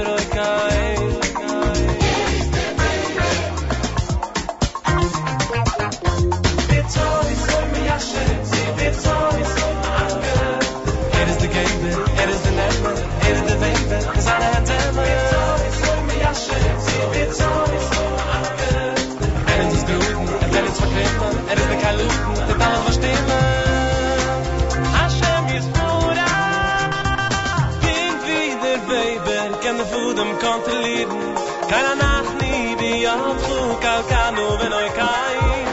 kein 31.72 31.86
er 31.86 31.96
nach 31.96 32.30
bi 32.40 32.76
wie 32.80 33.08
am 33.08 33.38
zug 33.48 33.84
au 33.94 34.02
kanu 34.12 34.48
wenn 34.60 34.74
oi 34.80 34.90
kein 35.00 35.68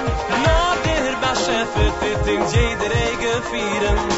na 0.45 0.59
der 0.85 1.15
ba 1.23 1.33
chef 1.45 1.75
fit 2.01 2.27
in 2.35 2.43
jede 2.53 2.87
regel 2.95 3.39
fieren 3.51 4.18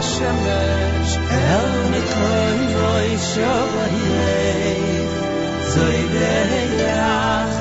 השמש, 0.00 1.18
אל 1.30 1.88
נקרא 1.90 2.50
רוי 2.74 3.18
שווה, 3.18 3.88
זוי 5.60 6.08
דרך 6.12 7.59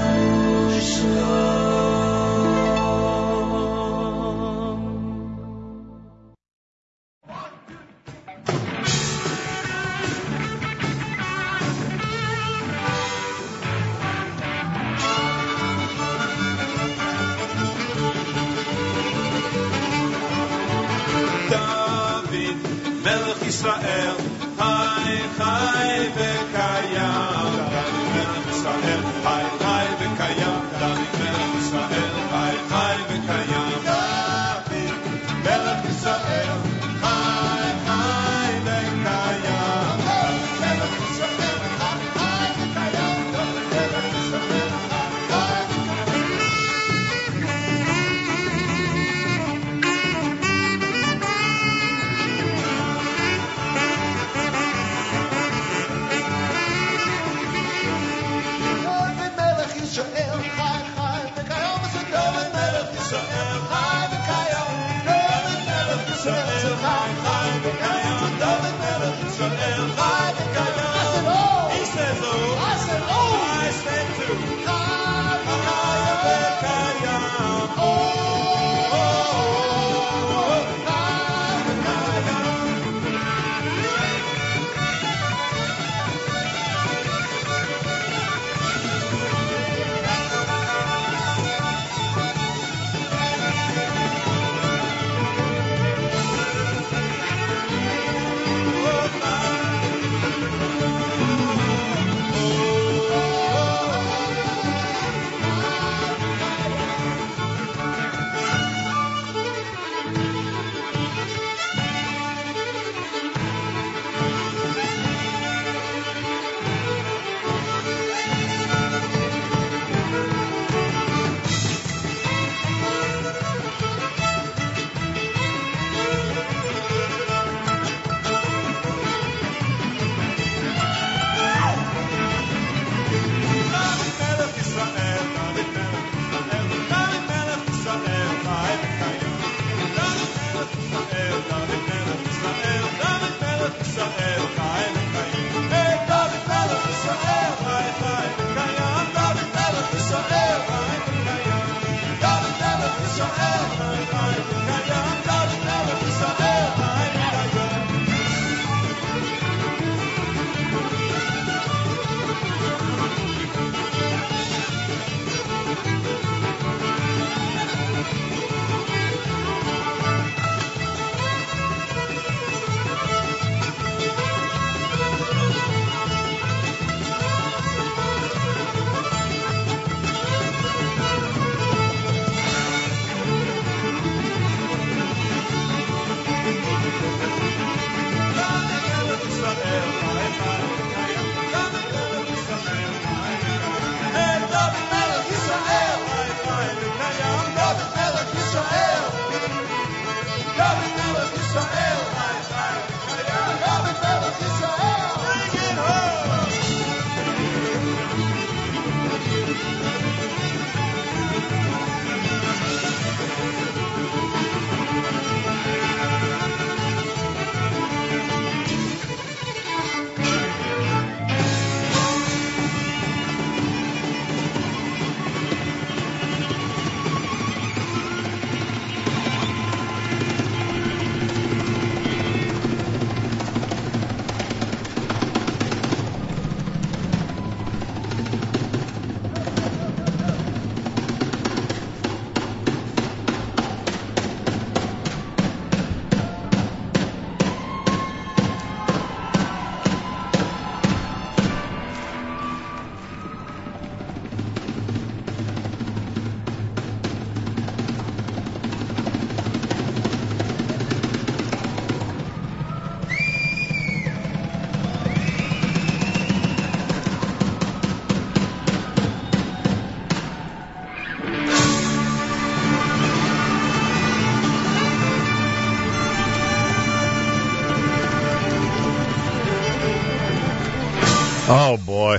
Oh 281.69 281.77
boy. 281.77 282.17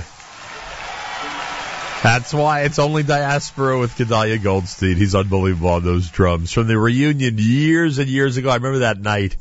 That's 2.03 2.33
why 2.33 2.61
it's 2.61 2.79
only 2.79 3.03
diaspora 3.03 3.77
with 3.77 3.97
Gedalia 3.97 4.41
Goldstein. 4.41 4.95
He's 4.95 5.13
unbelievable 5.13 5.71
on 5.71 5.83
those 5.83 6.09
drums. 6.09 6.53
From 6.53 6.67
the 6.67 6.77
reunion 6.77 7.35
years 7.37 7.97
and 7.97 8.07
years 8.07 8.37
ago, 8.37 8.49
I 8.49 8.55
remember 8.55 8.79
that 8.79 9.01
night 9.01 9.35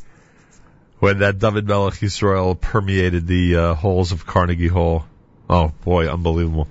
when 0.99 1.21
that 1.21 1.39
David 1.39 1.69
Melech 1.69 1.95
Yisrael 1.95 2.61
permeated 2.61 3.29
the 3.29 3.55
uh, 3.55 3.75
halls 3.75 4.11
of 4.11 4.27
Carnegie 4.27 4.67
Hall. 4.67 5.05
Oh 5.49 5.71
boy, 5.85 6.09
unbelievable. 6.09 6.67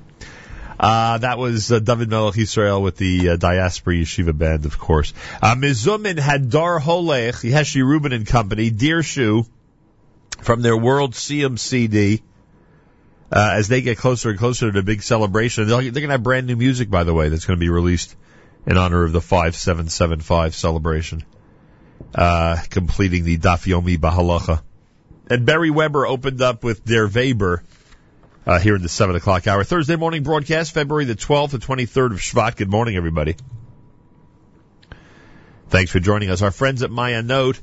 Uh, 0.77 1.19
that 1.19 1.37
was 1.37 1.71
uh, 1.71 1.79
David 1.79 2.09
Melech 2.09 2.35
with 2.35 2.97
the 2.97 3.29
uh, 3.29 3.35
Diaspora 3.37 3.95
Yeshiva 3.95 4.37
Band, 4.37 4.65
of 4.65 4.77
course. 4.77 5.13
Uh, 5.41 5.55
Mizumin 5.55 6.19
had 6.19 6.49
Dar 6.49 6.77
Holech, 6.77 7.49
Yeshi 7.49 7.81
Rubin 7.81 8.11
and 8.11 8.27
Company, 8.27 8.69
Dirshu, 8.69 9.47
from 10.41 10.61
their 10.61 10.75
World 10.75 11.13
CMCD. 11.13 12.23
Uh, 13.31 13.51
as 13.53 13.67
they 13.67 13.81
get 13.81 13.97
closer 13.97 14.31
and 14.31 14.39
closer 14.39 14.67
to 14.67 14.71
the 14.71 14.83
big 14.83 15.03
celebration, 15.03 15.67
they're, 15.67 15.81
they're 15.81 15.91
going 15.91 16.07
to 16.07 16.13
have 16.13 16.23
brand 16.23 16.47
new 16.47 16.55
music, 16.55 16.89
by 16.89 17.03
the 17.03 17.13
way, 17.13 17.29
that's 17.29 17.45
going 17.45 17.57
to 17.57 17.61
be 17.63 17.69
released 17.69 18.15
in 18.65 18.77
honor 18.77 19.03
of 19.03 19.11
the 19.11 19.21
5775 19.21 20.55
celebration, 20.55 21.23
uh, 22.15 22.57
completing 22.69 23.23
the 23.23 23.37
Daf 23.37 23.67
Yomi 23.67 23.97
Bahalacha. 23.97 24.61
And 25.29 25.45
Barry 25.45 25.69
Weber 25.69 26.07
opened 26.07 26.41
up 26.41 26.63
with 26.63 26.83
Der 26.83 27.07
Weber, 27.07 27.61
uh, 28.47 28.59
here 28.59 28.75
in 28.75 28.81
the 28.81 28.89
7 28.89 29.15
o'clock 29.15 29.45
hour. 29.45 29.63
Thursday 29.63 29.95
morning 29.95 30.23
broadcast, 30.23 30.73
February 30.73 31.05
the 31.05 31.15
12th 31.15 31.51
to 31.51 31.59
23rd 31.59 32.13
of 32.13 32.19
Shvat. 32.19 32.55
Good 32.55 32.71
morning, 32.71 32.95
everybody. 32.95 33.35
Thanks 35.69 35.91
for 35.91 35.99
joining 35.99 36.31
us. 36.31 36.41
Our 36.41 36.49
friends 36.49 36.81
at 36.81 36.89
Ma'ayanot 36.89 37.59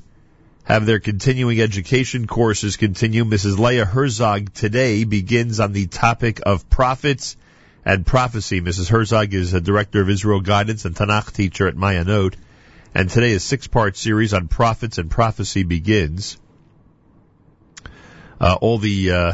have 0.67 0.85
their 0.85 0.99
continuing 0.99 1.61
education 1.61 2.27
courses 2.27 2.77
continue. 2.77 3.25
Mrs. 3.25 3.57
Leah 3.57 3.85
Herzog 3.85 4.53
today 4.53 5.05
begins 5.05 5.61
on 5.61 5.73
the 5.73 5.87
topic 5.87 6.41
of 6.45 6.69
prophets 6.69 7.37
and 7.85 8.05
prophecy. 8.05 8.61
Mrs. 8.61 8.89
Herzog 8.89 9.33
is 9.33 9.55
a 9.55 9.61
director 9.61 10.01
of 10.01 10.11
Israel 10.11 10.41
guidance 10.41 10.85
and 10.85 10.97
Tanakh 10.97 11.33
teacher 11.33 11.69
at 11.69 11.77
Ma'ayanot. 11.77 12.35
And 12.95 13.09
today 13.09 13.35
a 13.35 13.41
six-part 13.41 13.97
series 13.97 14.35
on 14.35 14.49
prophets 14.49 14.99
and 14.99 15.09
prophecy 15.09 15.63
begins. 15.63 16.37
Uh, 18.41 18.59
all 18.61 18.79
the 18.79 19.13
uh, 19.13 19.33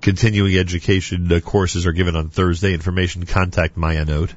continuing 0.00 0.56
education 0.56 1.30
uh, 1.30 1.40
courses 1.40 1.84
are 1.84 1.92
given 1.92 2.16
on 2.16 2.30
Thursday. 2.30 2.72
Information 2.72 3.26
contact 3.26 3.76
Ma'ayanot. 3.76 4.32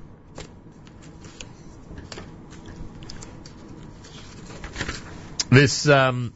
This, 5.50 5.88
um, 5.88 6.34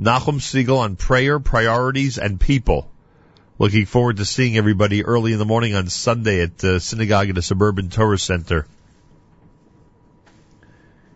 Nachum 0.00 0.40
Segal 0.40 0.78
on 0.78 0.96
prayer, 0.96 1.38
priorities, 1.38 2.18
and 2.18 2.40
people. 2.40 2.90
Looking 3.60 3.86
forward 3.86 4.16
to 4.16 4.24
seeing 4.24 4.56
everybody 4.56 5.04
early 5.04 5.32
in 5.32 5.38
the 5.38 5.44
morning 5.44 5.76
on 5.76 5.88
Sunday 5.88 6.42
at 6.42 6.58
the 6.58 6.80
synagogue 6.80 7.28
at 7.28 7.36
the 7.36 7.42
Suburban 7.42 7.90
Torah 7.90 8.18
Center 8.18 8.66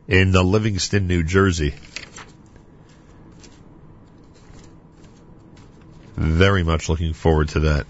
in 0.07 0.37
uh, 0.37 0.45
Livingston, 0.45 1.09
New 1.09 1.25
Jersey. 1.25 1.75
Very 6.17 6.63
much 6.63 6.89
looking 6.89 7.13
forward 7.13 7.49
to 7.51 7.61
that. 7.61 7.87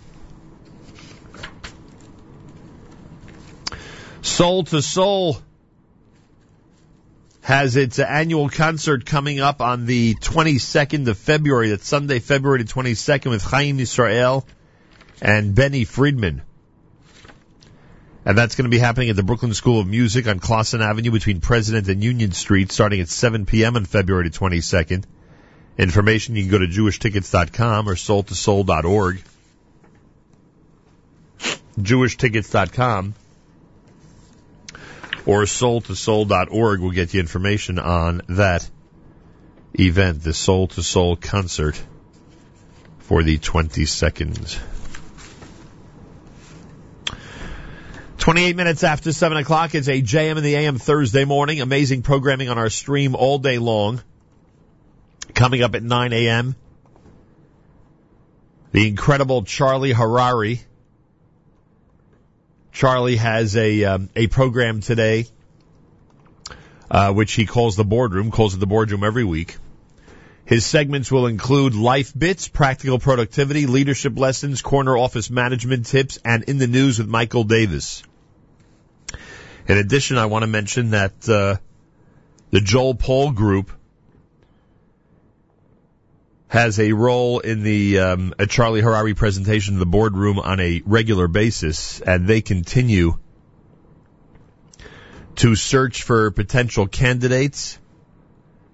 Soul 4.23 4.65
to 4.65 4.81
Soul 4.81 5.39
has 7.43 7.77
its 7.77 7.99
annual 7.99 8.49
concert 8.49 9.05
coming 9.05 9.39
up 9.39 9.61
on 9.61 9.85
the 9.85 10.15
22nd 10.15 11.07
of 11.09 11.19
February. 11.19 11.69
That's 11.69 11.87
Sunday, 11.87 12.19
February 12.19 12.63
the 12.63 12.73
22nd 12.73 13.29
with 13.29 13.43
Chaim 13.43 13.79
Israel 13.79 14.47
and 15.21 15.55
Benny 15.55 15.85
Friedman. 15.85 16.41
And 18.25 18.39
that's 18.39 18.55
going 18.55 18.65
to 18.65 18.71
be 18.71 18.79
happening 18.79 19.11
at 19.11 19.17
the 19.17 19.23
Brooklyn 19.23 19.53
School 19.53 19.79
of 19.81 19.87
Music 19.87 20.27
on 20.27 20.39
Clausen 20.39 20.81
Avenue 20.81 21.11
between 21.11 21.43
President 21.43 21.87
and 21.89 22.03
Union 22.03 22.33
Street 22.33 22.73
starting 22.73 23.03
at 23.03 23.11
7 23.11 23.45
p.m. 23.45 23.77
on 23.77 23.85
February 23.85 24.31
the 24.31 24.39
22nd. 24.39 25.05
Information, 25.77 26.37
you 26.37 26.43
can 26.43 26.51
go 26.51 26.59
to 26.59 26.67
jewishtickets.com 26.67 27.89
or 27.89 27.95
soul2soul.org. 27.95 29.23
Jewishtickets.com 31.79 33.15
or 35.27 35.43
soul2soul.org 35.43 36.81
will 36.81 36.91
get 36.93 37.15
you 37.15 37.21
information 37.21 37.79
on 37.79 38.23
that 38.29 38.69
event, 39.79 40.23
the 40.23 40.33
Soul 40.33 40.69
to 40.69 40.83
Soul 40.83 41.17
concert 41.17 41.83
for 43.01 43.23
the 43.23 43.39
22nd. 43.39 44.59
28 48.19 48.57
minutes 48.57 48.85
after 48.85 49.13
7 49.13 49.37
o'clock, 49.37 49.75
it's 49.75 49.89
a 49.89 50.01
JM 50.01 50.39
in 50.39 50.43
the 50.43 50.55
AM 50.55 50.79
Thursday 50.79 51.25
morning. 51.25 51.61
Amazing 51.61 52.03
programming 52.03 52.49
on 52.49 52.57
our 52.57 52.71
stream 52.71 53.15
all 53.15 53.39
day 53.39 53.59
long. 53.59 54.01
Coming 55.35 55.63
up 55.63 55.75
at 55.75 55.83
9 55.83 56.13
a.m., 56.13 56.57
the 58.73 58.89
incredible 58.89 59.45
Charlie 59.45 59.93
Harary. 59.93 60.61
Charlie 62.73 63.17
has 63.17 63.57
a 63.57 63.85
um, 63.85 64.11
a 64.17 64.27
program 64.27 64.81
today, 64.81 65.27
uh, 66.91 67.13
which 67.13 67.33
he 67.35 67.47
calls 67.47 67.77
the 67.77 67.85
boardroom. 67.85 68.33
Calls 68.33 68.55
it 68.55 68.59
the 68.59 68.67
boardroom 68.67 69.05
every 69.05 69.23
week. 69.23 69.59
His 70.45 70.67
segments 70.67 71.11
will 71.11 71.27
include 71.27 71.75
life 71.75 72.13
bits, 72.17 72.49
practical 72.49 72.99
productivity, 72.99 73.67
leadership 73.67 74.19
lessons, 74.19 74.61
corner 74.61 74.97
office 74.97 75.31
management 75.31 75.87
tips, 75.87 76.19
and 76.25 76.43
in 76.43 76.59
the 76.59 76.67
news 76.67 76.99
with 76.99 77.09
Michael 77.09 77.45
Davis. 77.45 78.03
In 79.69 79.79
addition, 79.79 80.19
I 80.19 80.27
want 80.27 80.43
to 80.43 80.49
mention 80.49 80.91
that 80.91 81.29
uh, 81.29 81.57
the 82.51 82.61
Joel 82.61 82.95
Paul 82.95 83.31
Group 83.31 83.71
has 86.55 86.79
a 86.79 86.93
role 86.93 87.41
in 87.41 87.65
the 87.65 87.99
um, 87.99 88.33
Charlie 88.49 88.81
Harary 88.81 89.17
presentation 89.17 89.75
of 89.75 89.81
the 89.81 89.87
boardroom 89.87 90.39
on 90.39 90.61
a 90.61 90.83
regular 90.87 91.27
basis, 91.27 92.01
and 92.01 92.29
they 92.29 92.43
continue 92.43 93.19
to 95.35 95.57
search 95.57 96.05
for 96.05 96.31
potential 96.31 96.87
candidates 96.87 97.77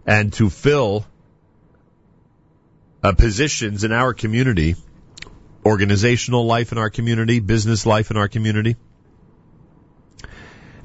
and 0.05 0.31
to 0.35 0.51
fill 0.51 1.07
uh, 3.02 3.12
positions 3.12 3.82
in 3.82 3.93
our 3.93 4.12
community, 4.12 4.74
organizational 5.65 6.44
life 6.44 6.73
in 6.73 6.77
our 6.77 6.90
community, 6.90 7.40
business 7.40 7.86
life 7.86 8.11
in 8.11 8.19
our 8.19 8.28
community, 8.28 8.77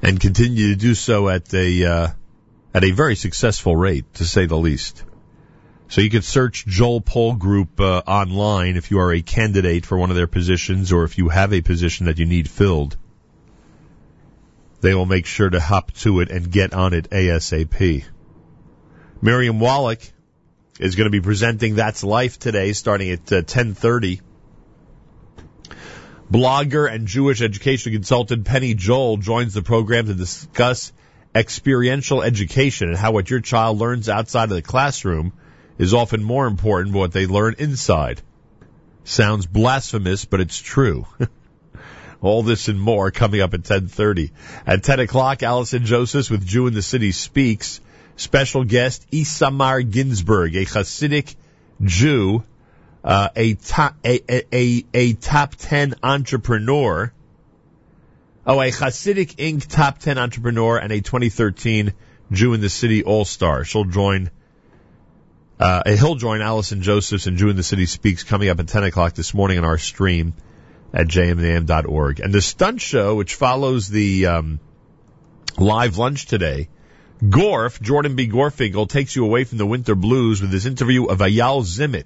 and 0.00 0.18
continue 0.18 0.68
to 0.70 0.76
do 0.76 0.94
so 0.94 1.28
at 1.28 1.52
a 1.52 1.84
uh, 1.84 2.08
at 2.72 2.84
a 2.84 2.90
very 2.90 3.16
successful 3.16 3.76
rate, 3.76 4.14
to 4.14 4.24
say 4.24 4.46
the 4.46 4.56
least. 4.56 5.04
So 5.88 6.00
you 6.00 6.10
could 6.10 6.24
search 6.24 6.66
Joel 6.66 7.00
Paul 7.00 7.34
Group 7.34 7.80
uh, 7.80 8.02
online 8.06 8.76
if 8.76 8.90
you 8.90 8.98
are 8.98 9.12
a 9.12 9.22
candidate 9.22 9.86
for 9.86 9.96
one 9.96 10.10
of 10.10 10.16
their 10.16 10.26
positions 10.26 10.92
or 10.92 11.04
if 11.04 11.16
you 11.16 11.28
have 11.28 11.52
a 11.52 11.60
position 11.60 12.06
that 12.06 12.18
you 12.18 12.26
need 12.26 12.50
filled. 12.50 12.96
They 14.80 14.94
will 14.94 15.06
make 15.06 15.26
sure 15.26 15.48
to 15.48 15.60
hop 15.60 15.92
to 15.98 16.20
it 16.20 16.30
and 16.30 16.50
get 16.50 16.74
on 16.74 16.92
it 16.92 17.10
ASAP. 17.10 18.04
Miriam 19.22 19.60
Wallach 19.60 20.00
is 20.78 20.96
going 20.96 21.06
to 21.06 21.10
be 21.10 21.20
presenting 21.20 21.76
That's 21.76 22.02
Life 22.02 22.38
today 22.38 22.72
starting 22.72 23.10
at 23.10 23.32
uh, 23.32 23.36
1030. 23.36 24.20
Blogger 26.30 26.92
and 26.92 27.06
Jewish 27.06 27.40
education 27.40 27.92
consultant 27.92 28.44
Penny 28.44 28.74
Joel 28.74 29.16
joins 29.18 29.54
the 29.54 29.62
program 29.62 30.06
to 30.06 30.14
discuss 30.14 30.92
experiential 31.34 32.22
education 32.22 32.88
and 32.88 32.96
how 32.96 33.12
what 33.12 33.30
your 33.30 33.40
child 33.40 33.78
learns 33.78 34.08
outside 34.08 34.50
of 34.50 34.56
the 34.56 34.62
classroom 34.62 35.32
is 35.78 35.94
often 35.94 36.22
more 36.22 36.46
important 36.46 36.92
than 36.92 37.00
what 37.00 37.12
they 37.12 37.26
learn 37.26 37.54
inside. 37.58 38.22
Sounds 39.04 39.46
blasphemous, 39.46 40.24
but 40.24 40.40
it's 40.40 40.58
true. 40.58 41.06
All 42.20 42.42
this 42.42 42.68
and 42.68 42.80
more 42.80 43.10
coming 43.10 43.40
up 43.40 43.54
at 43.54 43.62
10:30. 43.62 44.30
At 44.66 44.82
10 44.82 45.00
o'clock, 45.00 45.42
Allison 45.42 45.84
Josephs 45.84 46.30
with 46.30 46.46
Jew 46.46 46.66
in 46.66 46.74
the 46.74 46.82
City 46.82 47.12
speaks. 47.12 47.80
Special 48.16 48.64
guest 48.64 49.06
Issamar 49.10 49.88
Ginzberg, 49.88 50.56
a 50.56 50.64
Hasidic 50.64 51.36
Jew, 51.82 52.42
uh, 53.04 53.28
a, 53.36 53.54
top, 53.54 53.94
a, 54.04 54.20
a, 54.52 54.84
a, 54.94 55.12
top 55.12 55.54
10 55.54 55.96
entrepreneur. 56.02 57.12
Oh, 58.46 58.60
a 58.60 58.70
Hasidic 58.70 59.36
Inc. 59.36 59.66
top 59.66 59.98
10 59.98 60.18
entrepreneur 60.18 60.78
and 60.78 60.90
a 60.92 61.00
2013 61.00 61.92
Jew 62.32 62.54
in 62.54 62.60
the 62.60 62.70
City 62.70 63.04
All-Star. 63.04 63.64
She'll 63.64 63.84
join 63.84 64.30
uh, 65.58 65.82
he'll 65.86 66.16
join 66.16 66.42
Allison 66.42 66.82
Josephs 66.82 67.26
and 67.26 67.38
Jew 67.38 67.48
in 67.48 67.56
the 67.56 67.62
City 67.62 67.86
Speaks 67.86 68.24
coming 68.24 68.48
up 68.48 68.60
at 68.60 68.68
10 68.68 68.84
o'clock 68.84 69.14
this 69.14 69.32
morning 69.32 69.58
on 69.58 69.64
our 69.64 69.78
stream 69.78 70.34
at 70.92 71.06
jmintheam.org. 71.06 72.20
And 72.20 72.32
the 72.32 72.42
stunt 72.42 72.80
show, 72.80 73.14
which 73.14 73.34
follows 73.34 73.88
the 73.88 74.26
um, 74.26 74.60
live 75.58 75.96
lunch 75.96 76.26
today, 76.26 76.68
Gorf, 77.22 77.80
Jordan 77.80 78.16
B. 78.16 78.28
Gorfinkel, 78.28 78.88
takes 78.88 79.16
you 79.16 79.24
away 79.24 79.44
from 79.44 79.58
the 79.58 79.66
winter 79.66 79.94
blues 79.94 80.42
with 80.42 80.52
his 80.52 80.66
interview 80.66 81.06
of 81.06 81.18
Ayal 81.20 81.62
Zimit, 81.62 82.04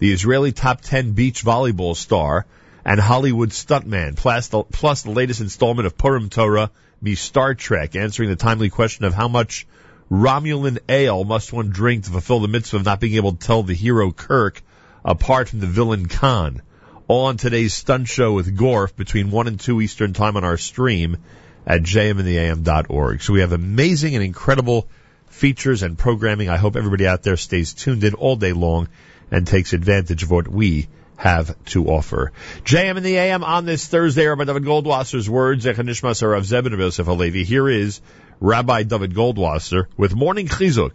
the 0.00 0.12
Israeli 0.12 0.52
top 0.52 0.80
10 0.80 1.12
beach 1.12 1.44
volleyball 1.44 1.94
star 1.94 2.46
and 2.84 2.98
Hollywood 2.98 3.50
stuntman, 3.50 4.16
plus 4.16 4.48
the, 4.48 4.64
plus 4.64 5.02
the 5.02 5.10
latest 5.10 5.40
installment 5.40 5.86
of 5.86 5.96
Purim 5.96 6.30
Torah, 6.30 6.70
me 7.00 7.14
Star 7.14 7.54
Trek, 7.54 7.94
answering 7.94 8.30
the 8.30 8.36
timely 8.36 8.70
question 8.70 9.04
of 9.04 9.14
how 9.14 9.28
much 9.28 9.66
Romulan 10.10 10.78
ale 10.88 11.24
must 11.24 11.52
one 11.52 11.68
drink 11.68 12.04
to 12.04 12.10
fulfill 12.10 12.40
the 12.40 12.48
mitzvah 12.48 12.76
of 12.76 12.84
not 12.84 13.00
being 13.00 13.14
able 13.14 13.32
to 13.32 13.46
tell 13.46 13.62
the 13.62 13.74
hero 13.74 14.10
Kirk 14.10 14.62
apart 15.04 15.50
from 15.50 15.60
the 15.60 15.66
villain 15.66 16.06
Khan. 16.06 16.62
All 17.08 17.26
on 17.26 17.36
today's 17.36 17.74
stunt 17.74 18.08
show 18.08 18.32
with 18.32 18.56
Gorf 18.56 18.96
between 18.96 19.30
1 19.30 19.48
and 19.48 19.60
2 19.60 19.80
Eastern 19.80 20.14
Time 20.14 20.36
on 20.36 20.44
our 20.44 20.56
stream 20.56 21.18
at 21.66 21.82
jmintheam.org. 21.82 23.22
So 23.22 23.32
we 23.34 23.40
have 23.40 23.52
amazing 23.52 24.14
and 24.14 24.24
incredible 24.24 24.88
features 25.26 25.82
and 25.82 25.98
programming. 25.98 26.48
I 26.48 26.56
hope 26.56 26.76
everybody 26.76 27.06
out 27.06 27.22
there 27.22 27.36
stays 27.36 27.74
tuned 27.74 28.04
in 28.04 28.14
all 28.14 28.36
day 28.36 28.52
long 28.52 28.88
and 29.30 29.46
takes 29.46 29.74
advantage 29.74 30.22
of 30.22 30.30
what 30.30 30.48
we 30.48 30.88
have 31.18 31.52
to 31.64 31.86
offer. 31.88 32.32
JM 32.64 32.96
in 32.96 33.02
the 33.02 33.16
AM 33.16 33.42
on 33.42 33.66
this 33.66 33.86
Thursday, 33.86 34.24
Rabbi 34.24 34.44
Dovid 34.44 34.64
Goldwasser's 34.64 35.28
words, 35.28 35.66
Echanishmas 35.66 36.22
Rav 36.22 36.72
of 36.72 36.78
Yosef 36.78 37.06
Halevi. 37.06 37.42
Here 37.42 37.68
is 37.68 38.00
Rabbi 38.40 38.84
David 38.84 39.14
Goldwasser 39.14 39.86
with 39.96 40.14
Morning 40.14 40.46
Chizuk. 40.46 40.92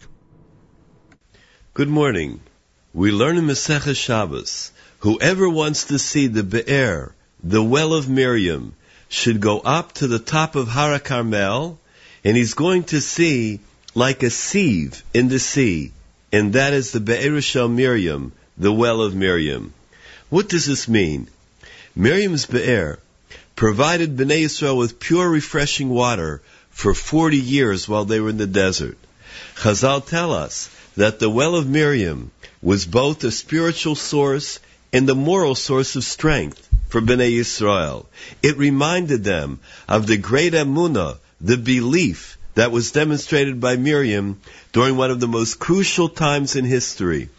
Good 1.74 1.90
morning. 1.90 2.40
We 2.94 3.12
learn 3.12 3.36
in 3.36 3.48
Maseches 3.48 3.98
Shabbos, 3.98 4.72
whoever 5.00 5.50
wants 5.50 5.86
to 5.86 6.00
see 6.00 6.28
the 6.28 6.44
Be'er, 6.44 7.14
the 7.44 7.62
well 7.62 7.94
of 7.94 8.08
Miriam, 8.08 8.76
should 9.10 9.42
go 9.42 9.60
up 9.60 9.92
to 9.96 10.08
the 10.08 10.20
top 10.20 10.56
of 10.56 10.70
Hara 10.70 11.02
Carmel, 11.02 11.80
and 12.24 12.38
he's 12.38 12.54
going 12.54 12.86
to 12.86 13.02
see 13.02 13.60
like 13.94 14.24
a 14.24 14.30
sieve 14.30 15.04
in 15.14 15.28
the 15.28 15.40
sea, 15.40 15.92
and 16.32 16.54
that 16.54 16.72
is 16.72 16.94
the 16.94 17.02
Be'er 17.02 17.42
Shel 17.42 17.68
Miriam, 17.68 18.32
the 18.58 18.72
well 18.72 19.02
of 19.02 19.14
Miriam. 19.14 19.74
What 20.34 20.50
does 20.50 20.66
this 20.66 20.88
mean? 20.88 21.28
Miriam's 21.96 22.48
Be'er 22.48 22.98
provided 23.56 24.18
Bnei 24.18 24.46
Yisrael 24.46 24.76
with 24.76 25.00
pure, 25.00 25.30
refreshing 25.30 25.90
water 25.90 26.42
for 26.72 26.96
40 26.96 27.38
years 27.38 27.88
while 27.88 28.06
they 28.06 28.20
were 28.20 28.30
in 28.30 28.38
the 28.38 28.48
desert. 28.48 28.98
Chazal 29.56 30.04
tell 30.04 30.34
us 30.34 30.72
that 30.98 31.20
the 31.20 31.30
well 31.30 31.54
of 31.56 31.70
Miriam 31.70 32.32
was 32.64 32.88
both 32.88 33.24
a 33.24 33.30
spiritual 33.30 33.94
source 33.94 34.60
and 34.92 35.08
the 35.08 35.14
moral 35.14 35.54
source 35.54 35.96
of 35.96 36.04
strength 36.04 36.68
for 36.90 37.00
Bnei 37.00 37.38
Yisrael. 37.38 38.08
It 38.42 38.58
reminded 38.58 39.24
them 39.24 39.60
of 39.88 40.08
the 40.08 40.18
great 40.18 40.54
emunah, 40.54 41.20
the 41.42 41.58
belief 41.58 42.40
that 42.56 42.72
was 42.72 42.90
demonstrated 42.90 43.60
by 43.60 43.76
Miriam 43.76 44.40
during 44.72 44.98
one 44.98 45.12
of 45.12 45.20
the 45.20 45.28
most 45.28 45.60
crucial 45.60 46.10
times 46.10 46.56
in 46.56 46.66
history. 46.66 47.30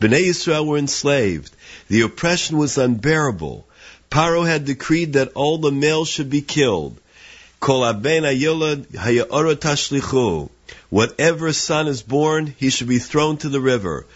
Bnei 0.00 0.30
Yisrael 0.30 0.66
were 0.66 0.78
enslaved. 0.78 1.52
The 1.90 2.02
oppression 2.02 2.56
was 2.56 2.78
unbearable. 2.78 3.66
Paro 4.12 4.46
had 4.46 4.64
decreed 4.64 5.14
that 5.14 5.32
all 5.34 5.58
the 5.58 5.72
males 5.72 6.08
should 6.08 6.30
be 6.30 6.40
killed. 6.40 6.96
Whatever 10.88 11.52
son 11.52 11.88
is 11.88 12.02
born, 12.02 12.54
he 12.58 12.70
should 12.70 12.86
be 12.86 13.00
thrown 13.00 13.36
to 13.38 13.48
the 13.48 13.60
river. 13.60 14.06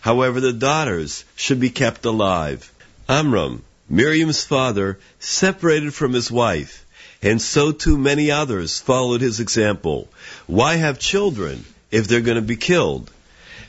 However, 0.00 0.40
the 0.40 0.52
daughters 0.54 1.24
should 1.36 1.60
be 1.60 1.70
kept 1.70 2.04
alive. 2.06 2.72
Amram, 3.06 3.62
Miriam's 3.86 4.44
father, 4.44 4.98
separated 5.20 5.92
from 5.92 6.14
his 6.14 6.30
wife, 6.30 6.86
and 7.22 7.40
so 7.42 7.70
too 7.70 7.98
many 7.98 8.30
others 8.30 8.80
followed 8.80 9.20
his 9.20 9.40
example. 9.40 10.08
Why 10.46 10.76
have 10.76 10.98
children 10.98 11.66
if 11.90 12.08
they're 12.08 12.22
going 12.22 12.36
to 12.36 12.42
be 12.42 12.56
killed? 12.56 13.10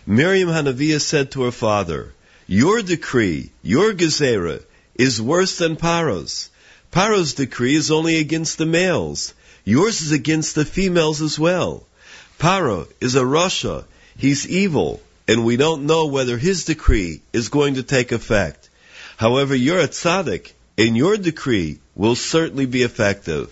Miriam 0.07 0.49
Hanaviah 0.49 1.01
said 1.01 1.31
to 1.31 1.41
her 1.43 1.51
father, 1.51 2.13
Your 2.45 2.83
decree, 2.83 3.49
your 3.63 3.91
gezerah, 3.91 4.61
is 4.93 5.19
worse 5.19 5.57
than 5.57 5.77
Paro's. 5.77 6.49
Paro's 6.91 7.33
decree 7.33 7.73
is 7.73 7.89
only 7.89 8.17
against 8.17 8.59
the 8.59 8.67
males. 8.67 9.33
Yours 9.63 10.03
is 10.03 10.11
against 10.11 10.53
the 10.53 10.63
females 10.63 11.23
as 11.23 11.39
well. 11.39 11.87
Paro 12.37 12.87
is 13.01 13.15
a 13.15 13.21
Rasha. 13.21 13.85
He's 14.15 14.47
evil, 14.47 15.01
and 15.27 15.43
we 15.43 15.57
don't 15.57 15.87
know 15.87 16.05
whether 16.05 16.37
his 16.37 16.65
decree 16.65 17.21
is 17.33 17.49
going 17.49 17.73
to 17.73 17.83
take 17.83 18.11
effect. 18.11 18.69
However, 19.17 19.55
you're 19.55 19.79
a 19.79 19.87
tzaddik, 19.87 20.51
and 20.77 20.95
your 20.95 21.17
decree 21.17 21.79
will 21.95 22.15
certainly 22.15 22.67
be 22.67 22.83
effective. 22.83 23.49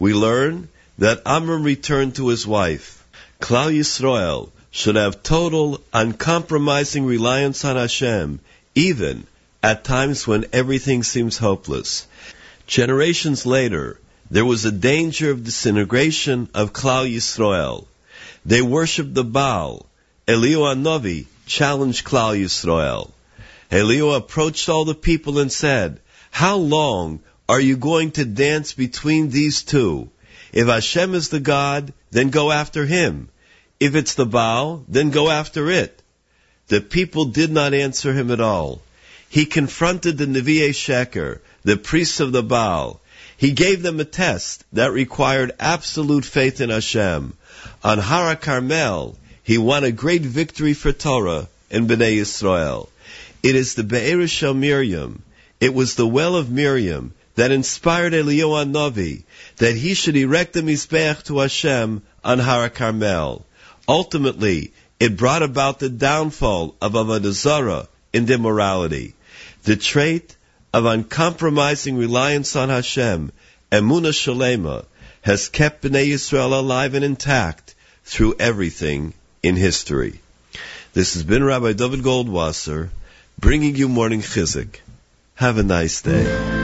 We 0.00 0.12
learn 0.12 0.70
that 0.98 1.22
Amram 1.24 1.62
returned 1.62 2.16
to 2.16 2.28
his 2.28 2.44
wife. 2.44 3.04
Klal 3.40 3.72
Yisrael 3.72 4.50
should 4.76 4.96
have 4.96 5.22
total, 5.22 5.80
uncompromising 5.92 7.06
reliance 7.06 7.64
on 7.64 7.76
Hashem, 7.76 8.40
even 8.74 9.24
at 9.62 9.84
times 9.84 10.26
when 10.26 10.46
everything 10.52 11.04
seems 11.04 11.38
hopeless. 11.38 12.08
Generations 12.66 13.46
later, 13.46 14.00
there 14.32 14.44
was 14.44 14.64
a 14.64 14.72
danger 14.72 15.30
of 15.30 15.44
disintegration 15.44 16.48
of 16.54 16.72
Klal 16.72 17.08
Yisrael. 17.08 17.86
They 18.44 18.62
worshipped 18.62 19.14
the 19.14 19.22
Baal. 19.22 19.86
Eliyahu 20.26 20.80
Novi 20.80 21.28
challenged 21.46 22.04
Klal 22.04 22.36
Yisrael. 22.36 23.12
Eliyahu 23.70 24.16
approached 24.16 24.68
all 24.68 24.84
the 24.84 24.96
people 24.96 25.38
and 25.38 25.52
said, 25.52 26.00
How 26.32 26.56
long 26.56 27.20
are 27.48 27.60
you 27.60 27.76
going 27.76 28.10
to 28.12 28.24
dance 28.24 28.72
between 28.72 29.30
these 29.30 29.62
two? 29.62 30.10
If 30.52 30.66
Hashem 30.66 31.14
is 31.14 31.28
the 31.28 31.38
God, 31.38 31.92
then 32.10 32.30
go 32.30 32.50
after 32.50 32.84
him. 32.84 33.28
If 33.80 33.94
it's 33.94 34.14
the 34.14 34.26
Baal, 34.26 34.84
then 34.88 35.10
go 35.10 35.30
after 35.30 35.70
it. 35.70 36.00
The 36.68 36.80
people 36.80 37.26
did 37.26 37.50
not 37.50 37.74
answer 37.74 38.12
him 38.14 38.30
at 38.30 38.40
all. 38.40 38.80
He 39.28 39.46
confronted 39.46 40.16
the 40.16 40.26
Nevi'e 40.26 40.70
Sheker, 40.70 41.40
the 41.64 41.76
priests 41.76 42.20
of 42.20 42.32
the 42.32 42.42
Baal. 42.42 43.00
He 43.36 43.50
gave 43.50 43.82
them 43.82 43.98
a 43.98 44.04
test 44.04 44.64
that 44.72 44.92
required 44.92 45.52
absolute 45.58 46.24
faith 46.24 46.60
in 46.60 46.70
Hashem. 46.70 47.34
On 47.82 47.98
Hara 47.98 48.36
Carmel, 48.36 49.18
he 49.42 49.58
won 49.58 49.84
a 49.84 49.90
great 49.92 50.22
victory 50.22 50.72
for 50.72 50.92
Torah 50.92 51.48
and 51.70 51.88
Bnei 51.88 52.18
Yisrael. 52.18 52.88
It 53.42 53.56
is 53.56 53.74
the 53.74 53.84
Be'er 53.84 54.26
Shel 54.28 54.54
Miriam. 54.54 55.22
It 55.60 55.74
was 55.74 55.96
the 55.96 56.06
well 56.06 56.36
of 56.36 56.50
Miriam 56.50 57.12
that 57.34 57.50
inspired 57.50 58.12
Eliyahu 58.12 58.70
Novi 58.70 59.24
that 59.56 59.74
he 59.74 59.94
should 59.94 60.16
erect 60.16 60.52
the 60.52 60.62
Mizbeach 60.62 61.24
to 61.24 61.40
Hashem 61.40 62.02
on 62.22 62.38
Hara 62.38 62.70
Carmel. 62.70 63.44
Ultimately, 63.88 64.72
it 64.98 65.16
brought 65.16 65.42
about 65.42 65.78
the 65.78 65.88
downfall 65.88 66.76
of 66.80 66.92
Avodah 66.92 67.32
Zarah 67.32 67.88
and 68.12 68.30
immorality. 68.30 69.14
The 69.64 69.76
trait 69.76 70.36
of 70.72 70.86
uncompromising 70.86 71.96
reliance 71.96 72.56
on 72.56 72.68
Hashem, 72.68 73.32
Emunah 73.70 74.12
Shalema, 74.12 74.84
has 75.22 75.48
kept 75.48 75.82
Bnei 75.82 76.08
Yisrael 76.08 76.58
alive 76.58 76.94
and 76.94 77.04
intact 77.04 77.74
through 78.04 78.36
everything 78.38 79.14
in 79.42 79.56
history. 79.56 80.20
This 80.92 81.14
has 81.14 81.22
been 81.22 81.42
Rabbi 81.42 81.72
Dovid 81.72 82.02
Goldwasser 82.02 82.90
bringing 83.38 83.74
you 83.76 83.88
morning 83.88 84.20
Chizuk. 84.20 84.76
Have 85.34 85.58
a 85.58 85.62
nice 85.62 86.02
day. 86.02 86.63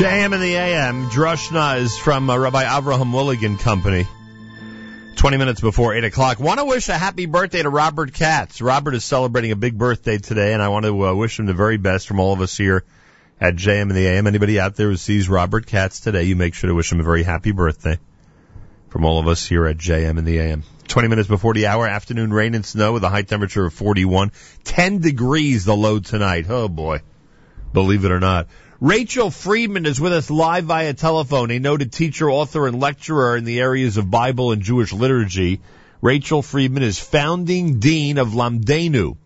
JM 0.00 0.32
in 0.32 0.40
the 0.40 0.54
AM. 0.54 1.10
Dirshu 1.10 1.76
is 1.76 1.98
from 1.98 2.30
uh, 2.30 2.38
Rabbi 2.38 2.64
Avraham 2.64 3.12
Willigan 3.12 3.58
Company. 3.58 4.08
20 5.16 5.36
minutes 5.36 5.60
before 5.60 5.92
8 5.94 6.04
o'clock. 6.04 6.40
Want 6.40 6.58
to 6.58 6.64
wish 6.64 6.88
a 6.88 6.96
happy 6.96 7.26
birthday 7.26 7.62
to 7.62 7.68
Robert 7.68 8.14
Katz. 8.14 8.62
Robert 8.62 8.94
is 8.94 9.04
celebrating 9.04 9.52
a 9.52 9.56
big 9.56 9.76
birthday 9.76 10.16
today, 10.16 10.54
and 10.54 10.62
I 10.62 10.68
want 10.68 10.86
to 10.86 11.06
uh, 11.08 11.14
wish 11.14 11.38
him 11.38 11.44
the 11.44 11.52
very 11.52 11.76
best 11.76 12.08
from 12.08 12.18
all 12.18 12.32
of 12.32 12.40
us 12.40 12.56
here 12.56 12.82
at 13.42 13.56
JM 13.56 13.90
in 13.90 13.94
the 13.94 14.06
AM. 14.06 14.26
Anybody 14.26 14.58
out 14.58 14.74
there 14.74 14.88
who 14.88 14.96
sees 14.96 15.28
Robert 15.28 15.66
Katz 15.66 16.00
today, 16.00 16.22
you 16.22 16.34
make 16.34 16.54
sure 16.54 16.68
to 16.68 16.74
wish 16.74 16.90
him 16.90 17.00
a 17.00 17.02
very 17.04 17.22
happy 17.22 17.52
birthday 17.52 17.98
from 18.88 19.04
all 19.04 19.20
of 19.20 19.28
us 19.28 19.46
here 19.46 19.66
at 19.66 19.76
JM 19.76 20.16
in 20.16 20.24
the 20.24 20.38
AM. 20.38 20.62
20 20.88 21.08
minutes 21.08 21.28
before 21.28 21.52
the 21.52 21.66
hour, 21.66 21.86
afternoon 21.86 22.32
rain 22.32 22.54
and 22.54 22.64
snow 22.64 22.94
with 22.94 23.04
a 23.04 23.10
high 23.10 23.20
temperature 23.20 23.66
of 23.66 23.74
41. 23.74 24.32
10 24.64 25.00
degrees 25.00 25.66
the 25.66 25.76
low 25.76 25.98
tonight. 25.98 26.46
Oh 26.48 26.68
boy. 26.68 27.02
Believe 27.74 28.06
it 28.06 28.10
or 28.10 28.18
not. 28.18 28.48
Rachel 28.80 29.30
Friedman 29.30 29.84
is 29.84 30.00
with 30.00 30.14
us 30.14 30.30
live 30.30 30.64
via 30.64 30.94
telephone, 30.94 31.50
a 31.50 31.58
noted 31.58 31.92
teacher, 31.92 32.30
author, 32.30 32.66
and 32.66 32.80
lecturer 32.80 33.36
in 33.36 33.44
the 33.44 33.60
areas 33.60 33.98
of 33.98 34.10
Bible 34.10 34.52
and 34.52 34.62
Jewish 34.62 34.90
liturgy. 34.90 35.60
Rachel 36.00 36.40
Friedman 36.40 36.82
is 36.82 36.98
founding 36.98 37.78
dean 37.78 38.16
of 38.16 38.28
Lamdeinu, 38.28 39.18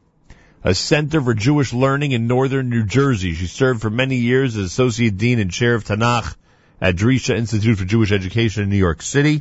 a 0.64 0.74
center 0.74 1.20
for 1.20 1.34
Jewish 1.34 1.72
learning 1.72 2.10
in 2.10 2.26
northern 2.26 2.68
New 2.68 2.84
Jersey. 2.84 3.34
She 3.34 3.46
served 3.46 3.80
for 3.80 3.90
many 3.90 4.16
years 4.16 4.56
as 4.56 4.64
associate 4.64 5.18
dean 5.18 5.38
and 5.38 5.52
chair 5.52 5.76
of 5.76 5.84
Tanakh 5.84 6.34
at 6.80 6.96
Drisha 6.96 7.36
Institute 7.36 7.78
for 7.78 7.84
Jewish 7.84 8.10
Education 8.10 8.64
in 8.64 8.70
New 8.70 8.76
York 8.76 9.02
City. 9.02 9.40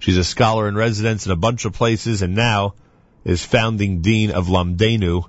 She's 0.00 0.18
a 0.18 0.24
scholar 0.24 0.68
in 0.68 0.74
residence 0.74 1.24
in 1.24 1.32
a 1.32 1.36
bunch 1.36 1.64
of 1.64 1.72
places 1.72 2.20
and 2.20 2.34
now 2.34 2.74
is 3.24 3.42
founding 3.42 4.02
dean 4.02 4.32
of 4.32 4.48
Lamdeinu, 4.48 5.24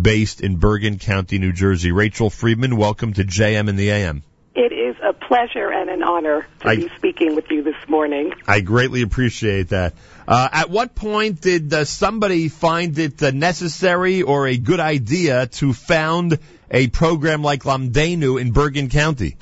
based 0.00 0.40
in 0.40 0.56
Bergen 0.56 0.98
County, 0.98 1.38
New 1.38 1.52
Jersey. 1.52 1.92
Rachel 1.92 2.30
Friedman, 2.30 2.76
welcome 2.76 3.12
to 3.14 3.24
JM 3.24 3.68
in 3.68 3.76
the 3.76 3.90
AM. 3.90 4.22
It 4.54 4.72
is 4.72 4.96
a 5.02 5.12
pleasure 5.12 5.70
and 5.70 5.88
an 5.88 6.02
honor 6.02 6.46
to 6.60 6.68
I- 6.68 6.76
be 6.76 6.90
speaking 6.96 7.34
with 7.36 7.50
you 7.50 7.62
this 7.62 7.88
morning. 7.88 8.32
I 8.46 8.60
greatly 8.60 9.02
appreciate 9.02 9.68
that. 9.68 9.94
Uh, 10.26 10.48
at 10.52 10.70
what 10.70 10.94
point 10.94 11.40
did 11.40 11.72
uh, 11.72 11.84
somebody 11.84 12.48
find 12.48 12.98
it 12.98 13.22
uh, 13.22 13.30
necessary 13.30 14.22
or 14.22 14.46
a 14.46 14.56
good 14.56 14.80
idea 14.80 15.46
to 15.46 15.72
found 15.72 16.38
a 16.70 16.88
program 16.88 17.42
like 17.42 17.62
Lamdeinu 17.62 18.40
in 18.40 18.52
Bergen 18.52 18.88
County? 18.88 19.36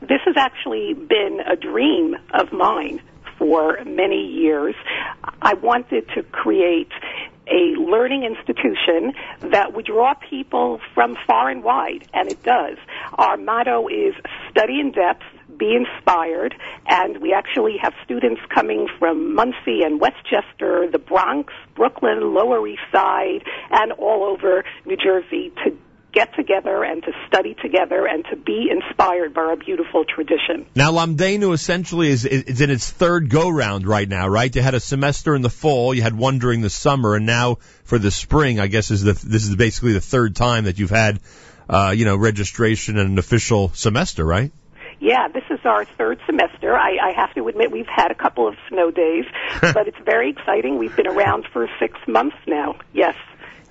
This 0.00 0.20
has 0.26 0.36
actually 0.36 0.94
been 0.94 1.40
a 1.44 1.56
dream 1.56 2.16
of 2.32 2.52
mine 2.52 3.00
for 3.38 3.82
many 3.84 4.26
years. 4.26 4.74
I 5.40 5.54
wanted 5.54 6.08
to 6.14 6.22
create 6.24 6.90
a 7.50 7.80
learning 7.80 8.24
institution 8.24 9.12
that 9.50 9.74
would 9.74 9.86
draw 9.86 10.14
people 10.14 10.80
from 10.94 11.16
far 11.26 11.50
and 11.50 11.62
wide, 11.62 12.06
and 12.14 12.30
it 12.30 12.42
does. 12.42 12.76
Our 13.14 13.36
motto 13.36 13.88
is 13.88 14.14
study 14.50 14.80
in 14.80 14.92
depth, 14.92 15.22
be 15.58 15.74
inspired, 15.74 16.54
and 16.86 17.20
we 17.20 17.32
actually 17.32 17.76
have 17.82 17.92
students 18.04 18.40
coming 18.54 18.86
from 18.98 19.34
Muncie 19.34 19.82
and 19.82 20.00
Westchester, 20.00 20.88
the 20.90 20.98
Bronx, 20.98 21.52
Brooklyn, 21.74 22.34
Lower 22.34 22.66
East 22.66 22.82
Side, 22.92 23.42
and 23.70 23.92
all 23.92 24.24
over 24.24 24.64
New 24.84 24.96
Jersey 24.96 25.52
to 25.64 25.76
get 26.18 26.34
together 26.34 26.82
and 26.82 27.00
to 27.04 27.12
study 27.28 27.54
together 27.62 28.04
and 28.04 28.24
to 28.24 28.34
be 28.34 28.70
inspired 28.72 29.32
by 29.34 29.42
our 29.42 29.56
beautiful 29.56 30.04
tradition. 30.04 30.66
Now, 30.74 30.90
Lamdeinu 30.90 31.54
essentially 31.54 32.08
is, 32.08 32.24
is 32.24 32.60
in 32.60 32.70
its 32.70 32.90
third 32.90 33.30
go 33.30 33.48
round 33.48 33.86
right 33.86 34.08
now, 34.08 34.26
right? 34.26 34.54
You 34.54 34.60
had 34.60 34.74
a 34.74 34.80
semester 34.80 35.36
in 35.36 35.42
the 35.42 35.50
fall, 35.50 35.94
you 35.94 36.02
had 36.02 36.16
one 36.18 36.40
during 36.40 36.60
the 36.60 36.70
summer, 36.70 37.14
and 37.14 37.24
now 37.24 37.58
for 37.84 38.00
the 38.00 38.10
spring, 38.10 38.58
I 38.58 38.66
guess 38.66 38.90
is 38.90 39.02
the 39.02 39.12
this 39.12 39.44
is 39.44 39.54
basically 39.54 39.92
the 39.92 40.00
third 40.00 40.34
time 40.34 40.64
that 40.64 40.80
you've 40.80 40.90
had, 40.90 41.20
uh, 41.68 41.94
you 41.96 42.04
know, 42.04 42.16
registration 42.16 42.98
and 42.98 43.12
an 43.12 43.18
official 43.18 43.70
semester, 43.74 44.24
right? 44.24 44.50
Yeah, 44.98 45.28
this 45.28 45.44
is 45.50 45.60
our 45.64 45.84
third 45.84 46.18
semester. 46.26 46.76
I, 46.76 46.96
I 47.00 47.12
have 47.14 47.32
to 47.34 47.46
admit 47.46 47.70
we've 47.70 47.86
had 47.86 48.10
a 48.10 48.16
couple 48.16 48.48
of 48.48 48.56
snow 48.68 48.90
days, 48.90 49.24
but 49.60 49.86
it's 49.86 50.02
very 50.04 50.30
exciting. 50.30 50.78
We've 50.78 50.96
been 50.96 51.06
around 51.06 51.46
for 51.52 51.68
six 51.78 51.96
months 52.08 52.36
now. 52.48 52.80
Yes. 52.92 53.14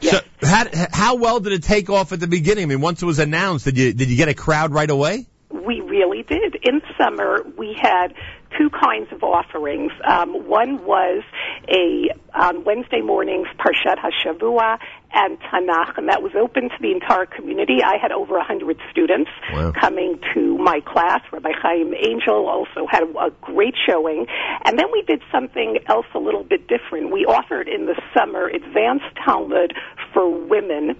So, 0.01 0.19
how, 0.41 0.65
how 0.91 1.15
well 1.15 1.39
did 1.39 1.53
it 1.53 1.63
take 1.63 1.89
off 1.89 2.11
at 2.13 2.19
the 2.19 2.27
beginning? 2.27 2.63
I 2.63 2.67
mean, 2.67 2.81
once 2.81 3.01
it 3.01 3.05
was 3.05 3.19
announced, 3.19 3.65
did 3.65 3.77
you 3.77 3.93
did 3.93 4.09
you 4.09 4.17
get 4.17 4.29
a 4.29 4.33
crowd 4.33 4.71
right 4.71 4.89
away? 4.89 5.25
We 5.49 5.81
really 5.81 6.23
did. 6.23 6.57
In 6.63 6.81
summer, 6.97 7.43
we 7.57 7.75
had 7.81 8.13
two 8.57 8.69
kinds 8.69 9.11
of 9.11 9.23
offerings. 9.23 9.91
Um, 10.07 10.47
one 10.47 10.83
was 10.85 11.23
a 11.69 12.09
on 12.33 12.63
Wednesday 12.63 13.01
mornings 13.01 13.47
Parshat 13.57 13.97
Hashavua 13.97 14.77
and 15.13 15.39
Tanakh, 15.39 15.97
and 15.97 16.09
that 16.09 16.21
was 16.21 16.33
open 16.35 16.63
to 16.69 16.75
the 16.81 16.91
entire 16.91 17.25
community. 17.25 17.77
I 17.83 17.97
had 18.01 18.11
over 18.11 18.37
a 18.37 18.43
hundred 18.43 18.77
students 18.91 19.29
Wow. 19.53 19.71
coming 19.79 20.19
to 20.33 20.57
my 20.57 20.81
class. 20.81 21.21
Rabbi 21.31 21.51
Chaim 21.61 21.93
Angel 21.95 22.47
also 22.47 22.85
had 22.89 23.03
a, 23.03 23.19
a 23.27 23.29
great 23.41 23.73
showing, 23.87 24.27
and 24.65 24.77
then 24.77 24.87
we 24.91 25.01
did 25.03 25.21
something 25.31 25.79
else 25.87 26.05
a 26.13 26.19
little 26.19 26.43
bit 26.43 26.67
different. 26.67 27.11
We 27.11 27.25
offered 27.25 27.67
in 27.67 27.85
the 27.85 27.99
summer 28.15 28.47
advanced 28.47 29.05
Talmud 29.25 29.73
for 30.13 30.29
women 30.29 30.95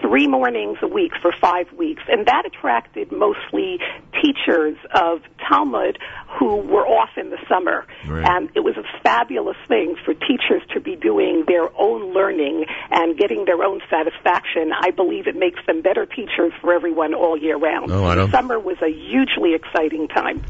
three 0.00 0.26
mornings 0.26 0.78
a 0.82 0.88
week 0.88 1.12
for 1.20 1.32
five 1.40 1.72
weeks, 1.72 2.02
and 2.08 2.26
that 2.26 2.44
attracted 2.46 3.12
mostly 3.12 3.78
teachers 4.22 4.76
of 4.94 5.20
Talmud 5.48 5.98
who 6.38 6.56
were 6.56 6.86
off 6.86 7.10
in 7.16 7.30
the 7.30 7.38
summer. 7.48 7.84
Right. 8.06 8.24
And 8.28 8.50
it 8.54 8.60
was 8.60 8.76
a 8.76 8.84
fabulous 9.02 9.56
thing 9.68 9.96
for 10.04 10.14
teachers 10.14 10.62
to 10.74 10.80
be 10.80 10.96
doing 10.96 11.44
their 11.46 11.68
own 11.78 12.12
learning 12.12 12.64
and 12.90 13.18
getting 13.18 13.44
their 13.44 13.62
own 13.62 13.80
satisfaction. 13.90 14.72
I 14.78 14.90
believe 14.90 15.26
it 15.26 15.36
makes 15.36 15.60
them 15.66 15.82
better 15.82 16.06
teachers 16.06 16.52
for 16.60 16.72
everyone 16.72 17.14
all 17.14 17.36
year 17.36 17.56
round. 17.56 17.90
Oh, 17.90 18.04
I 18.04 18.14
don't- 18.14 18.30
Summer 18.30 18.58
was 18.58 18.76
a 18.82 18.88
hugely 18.90 19.54
exciting 19.54 20.08
time. 20.08 20.42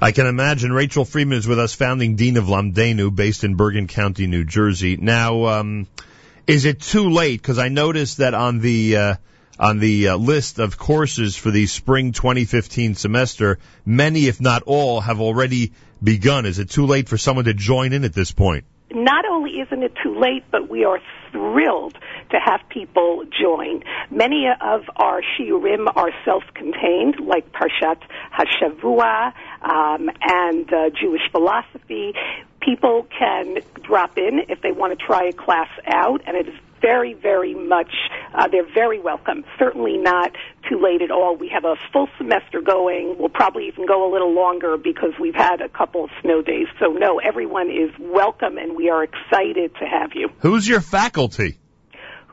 I 0.00 0.12
can 0.12 0.26
imagine. 0.26 0.72
Rachel 0.72 1.04
Friedman 1.04 1.38
is 1.38 1.48
with 1.48 1.58
us, 1.58 1.74
founding 1.74 2.16
dean 2.16 2.36
of 2.36 2.44
Lamdeinu, 2.44 3.14
based 3.14 3.44
in 3.44 3.54
Bergen 3.56 3.86
County, 3.86 4.26
New 4.26 4.44
Jersey. 4.44 4.96
Now, 4.96 5.46
um, 5.46 5.86
is 6.46 6.64
it 6.64 6.80
too 6.80 7.10
late? 7.10 7.40
Because 7.40 7.58
I 7.58 7.68
noticed 7.68 8.18
that 8.18 8.34
on 8.34 8.60
the 8.60 8.96
uh, 8.96 9.14
on 9.58 9.78
the 9.78 10.08
uh, 10.08 10.16
list 10.16 10.58
of 10.58 10.76
courses 10.76 11.36
for 11.36 11.50
the 11.50 11.66
spring 11.66 12.12
2015 12.12 12.94
semester, 12.94 13.58
many, 13.84 14.26
if 14.26 14.40
not 14.40 14.62
all, 14.64 15.00
have 15.00 15.20
already 15.20 15.72
begun. 16.02 16.44
Is 16.46 16.58
it 16.58 16.70
too 16.70 16.86
late 16.86 17.08
for 17.08 17.16
someone 17.16 17.44
to 17.46 17.54
join 17.54 17.92
in 17.92 18.04
at 18.04 18.12
this 18.12 18.32
point? 18.32 18.64
not 18.94 19.24
only 19.28 19.60
isn't 19.60 19.82
it 19.82 19.92
too 20.02 20.18
late, 20.18 20.44
but 20.50 20.68
we 20.68 20.84
are 20.84 21.00
thrilled 21.32 21.98
to 22.30 22.38
have 22.38 22.60
people 22.68 23.24
join. 23.24 23.82
Many 24.10 24.46
of 24.48 24.82
our 24.96 25.20
shiurim 25.20 25.86
are 25.94 26.10
self-contained, 26.24 27.16
like 27.20 27.52
Parshat 27.52 28.00
Hashavua 28.32 29.32
um, 29.62 30.10
and 30.22 30.72
uh, 30.72 30.90
Jewish 30.90 31.22
philosophy. 31.32 32.14
People 32.60 33.06
can 33.18 33.58
drop 33.84 34.18
in 34.18 34.40
if 34.48 34.60
they 34.62 34.72
want 34.72 34.98
to 34.98 35.04
try 35.04 35.28
a 35.28 35.32
class 35.32 35.68
out, 35.86 36.22
and 36.26 36.36
it 36.36 36.48
is 36.48 36.54
very, 36.80 37.14
very 37.14 37.54
much, 37.54 37.92
uh, 38.34 38.46
they're 38.48 38.70
very 38.74 39.00
welcome. 39.00 39.42
Certainly 39.58 39.96
not 39.98 40.32
too 40.68 40.82
late 40.82 41.00
at 41.00 41.10
all. 41.10 41.34
We 41.34 41.48
have 41.48 41.64
a 41.64 41.76
full 41.92 42.08
semester 42.18 42.60
going. 42.60 43.16
We'll 43.18 43.30
probably 43.30 43.68
even 43.68 43.86
go 43.86 44.10
a 44.10 44.12
little 44.12 44.34
longer 44.34 44.76
because 44.76 45.12
we've 45.18 45.34
had 45.34 45.62
a 45.62 45.68
couple 45.70 46.04
of 46.04 46.10
snow 46.20 46.42
days. 46.42 46.66
So 46.80 46.92
no, 46.92 47.20
everyone 47.20 47.70
is 47.70 47.90
welcome 47.98 48.58
and 48.58 48.76
we 48.76 48.90
are 48.90 49.02
excited 49.02 49.74
to 49.76 49.86
have 49.86 50.10
you. 50.14 50.28
Who's 50.40 50.68
your 50.68 50.82
faculty? 50.82 51.58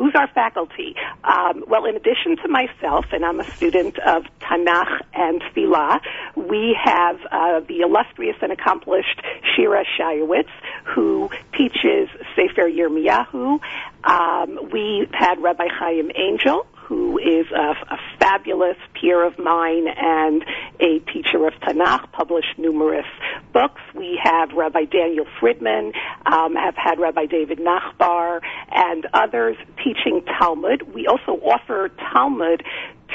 Who's 0.02 0.16
our 0.16 0.28
faculty? 0.30 0.96
Um, 1.24 1.64
well, 1.68 1.86
in 1.86 1.96
addition 1.96 2.36
to 2.42 2.48
myself, 2.48 3.06
and 3.12 3.24
I'm 3.24 3.40
a 3.40 3.44
student 3.44 4.00
of 4.00 4.24
Tanakh 4.40 5.00
and 5.14 5.44
Tfilah, 5.44 6.00
we 6.36 6.76
have 6.84 7.18
uh, 7.32 7.60
the 7.60 7.82
illustrious 7.82 8.36
and 8.42 8.52
accomplished 8.52 9.22
Shira 9.56 9.84
Shayowitz, 10.00 10.50
who 10.86 11.30
teaches 11.56 12.10
Sefer 12.36 12.68
Yirmiyahu. 12.68 13.60
Um, 14.04 14.72
we've 14.72 15.12
had 15.14 15.40
Rabbi 15.40 15.68
Chaim 15.70 16.10
Angel, 16.16 16.66
who 16.92 17.18
is 17.20 17.46
a, 17.56 17.72
a 17.94 17.98
fabulous 18.20 18.76
peer 18.94 19.26
of 19.26 19.40
mine 19.40 19.88
and 19.88 20.44
a 20.82 21.00
teacher 21.00 21.48
of 21.48 21.54
Tanakh, 21.62 22.12
published 22.12 22.58
numerous 22.58 23.06
books. 23.54 23.80
We 23.96 24.20
have 24.22 24.52
Rabbi 24.52 24.84
Daniel 24.84 25.26
Friedman, 25.40 25.94
um, 26.26 26.56
have 26.56 26.76
had 26.76 27.00
Rabbi 27.00 27.28
David 27.28 27.60
Nachbar, 27.60 28.42
and 28.72 29.08
others 29.14 29.56
teaching 29.78 30.22
Talmud. 30.38 30.94
We 30.94 31.08
also 31.08 31.42
offer 31.42 31.92
Talmud 32.12 32.62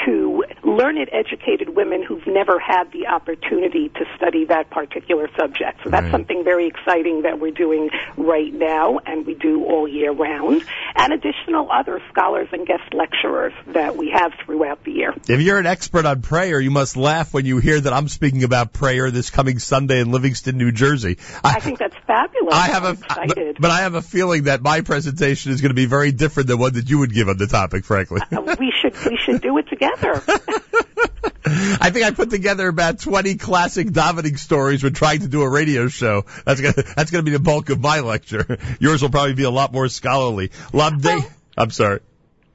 to 0.05 0.45
learned, 0.63 1.09
educated 1.13 1.75
women 1.75 2.03
who've 2.03 2.27
never 2.27 2.59
had 2.59 2.91
the 2.93 3.07
opportunity 3.07 3.89
to 3.91 4.05
study 4.17 4.45
that 4.47 4.71
particular 4.71 5.29
subject. 5.39 5.81
So 5.85 5.91
that's 5.91 6.05
Right. 6.05 6.13
something 6.13 6.45
very 6.45 6.67
exciting 6.67 7.23
that 7.23 7.39
we're 7.41 7.51
doing 7.53 7.91
right 8.17 8.53
now, 8.53 8.99
and 9.05 9.27
we 9.27 9.35
do 9.35 9.65
all 9.65 9.89
year 9.89 10.13
round. 10.13 10.65
And 10.95 11.13
additional 11.13 11.71
other 11.71 12.01
scholars 12.11 12.49
and 12.53 12.67
guest 12.67 12.93
lecturers 12.93 13.53
that 13.69 13.97
we 13.97 14.11
have 14.11 14.33
throughout 14.45 14.85
the 14.85 14.93
year. 14.93 15.15
If 15.29 15.41
you're 15.41 15.59
an 15.59 15.67
expert 15.67 16.07
on 16.07 16.23
prayer, 16.23 16.61
you 16.61 16.71
must 16.71 16.97
laugh 16.97 17.33
when 17.35 17.45
you 17.47 17.59
hear 17.59 17.81
that 17.81 17.93
I'm 17.93 18.09
speaking 18.09 18.45
about 18.45 18.73
prayer 18.73 19.11
this 19.11 19.31
coming 19.31 19.59
Sunday 19.59 20.01
in 20.01 20.11
Livingston, 20.13 20.57
New 20.59 20.73
Jersey. 20.73 21.19
I 21.45 21.61
think 21.61 21.79
that's 21.79 21.97
fabulous. 22.07 22.55
I 22.55 22.67
have 22.69 22.85
I'm 22.85 22.91
a, 22.97 22.99
excited. 22.99 23.57
but, 23.61 23.71
I 23.71 23.81
have 23.81 23.95
a 23.95 24.03
feeling 24.03 24.45
that 24.45 24.63
my 24.63 24.81
presentation 24.81 25.53
is 25.53 25.61
going 25.61 25.71
to 25.71 25.75
be 25.75 25.87
very 25.87 26.13
different 26.13 26.49
than 26.49 26.59
one 26.59 26.75
that 26.75 26.89
you 26.89 26.99
would 26.99 27.13
give 27.13 27.29
on 27.29 27.37
the 27.37 27.47
topic, 27.47 27.85
frankly. 27.85 28.21
Uh, 28.33 28.57
we 28.59 28.73
should 28.81 28.95
we 29.07 29.17
should 29.17 29.41
do 29.43 29.57
it 29.59 29.69
together. 29.69 29.86
I 31.49 31.91
think 31.91 32.05
I 32.05 32.11
put 32.11 32.31
together 32.31 32.67
about 32.67 32.99
20 32.99 33.37
classic 33.37 33.89
davening 33.89 34.39
stories 34.39 34.83
when 34.83 34.95
trying 34.95 35.21
to 35.21 35.29
do 35.29 35.43
a 35.43 35.49
radio 35.49 35.89
show. 35.89 36.25
That's 36.45 36.61
gonna, 36.61 36.83
that's 36.97 37.11
gonna 37.11 37.23
be 37.23 37.31
the 37.31 37.39
bulk 37.39 37.71
of 37.71 37.81
my 37.81 38.01
lecture. 38.01 38.59
Yours 38.81 39.03
will 39.03 39.11
probably 39.11 39.35
be 39.35 39.45
a 39.45 39.51
lot 39.51 39.73
more 39.73 39.89
scholarly. 39.89 40.49
Labde, 40.73 41.31
I'm 41.57 41.71
sorry. 41.71 42.01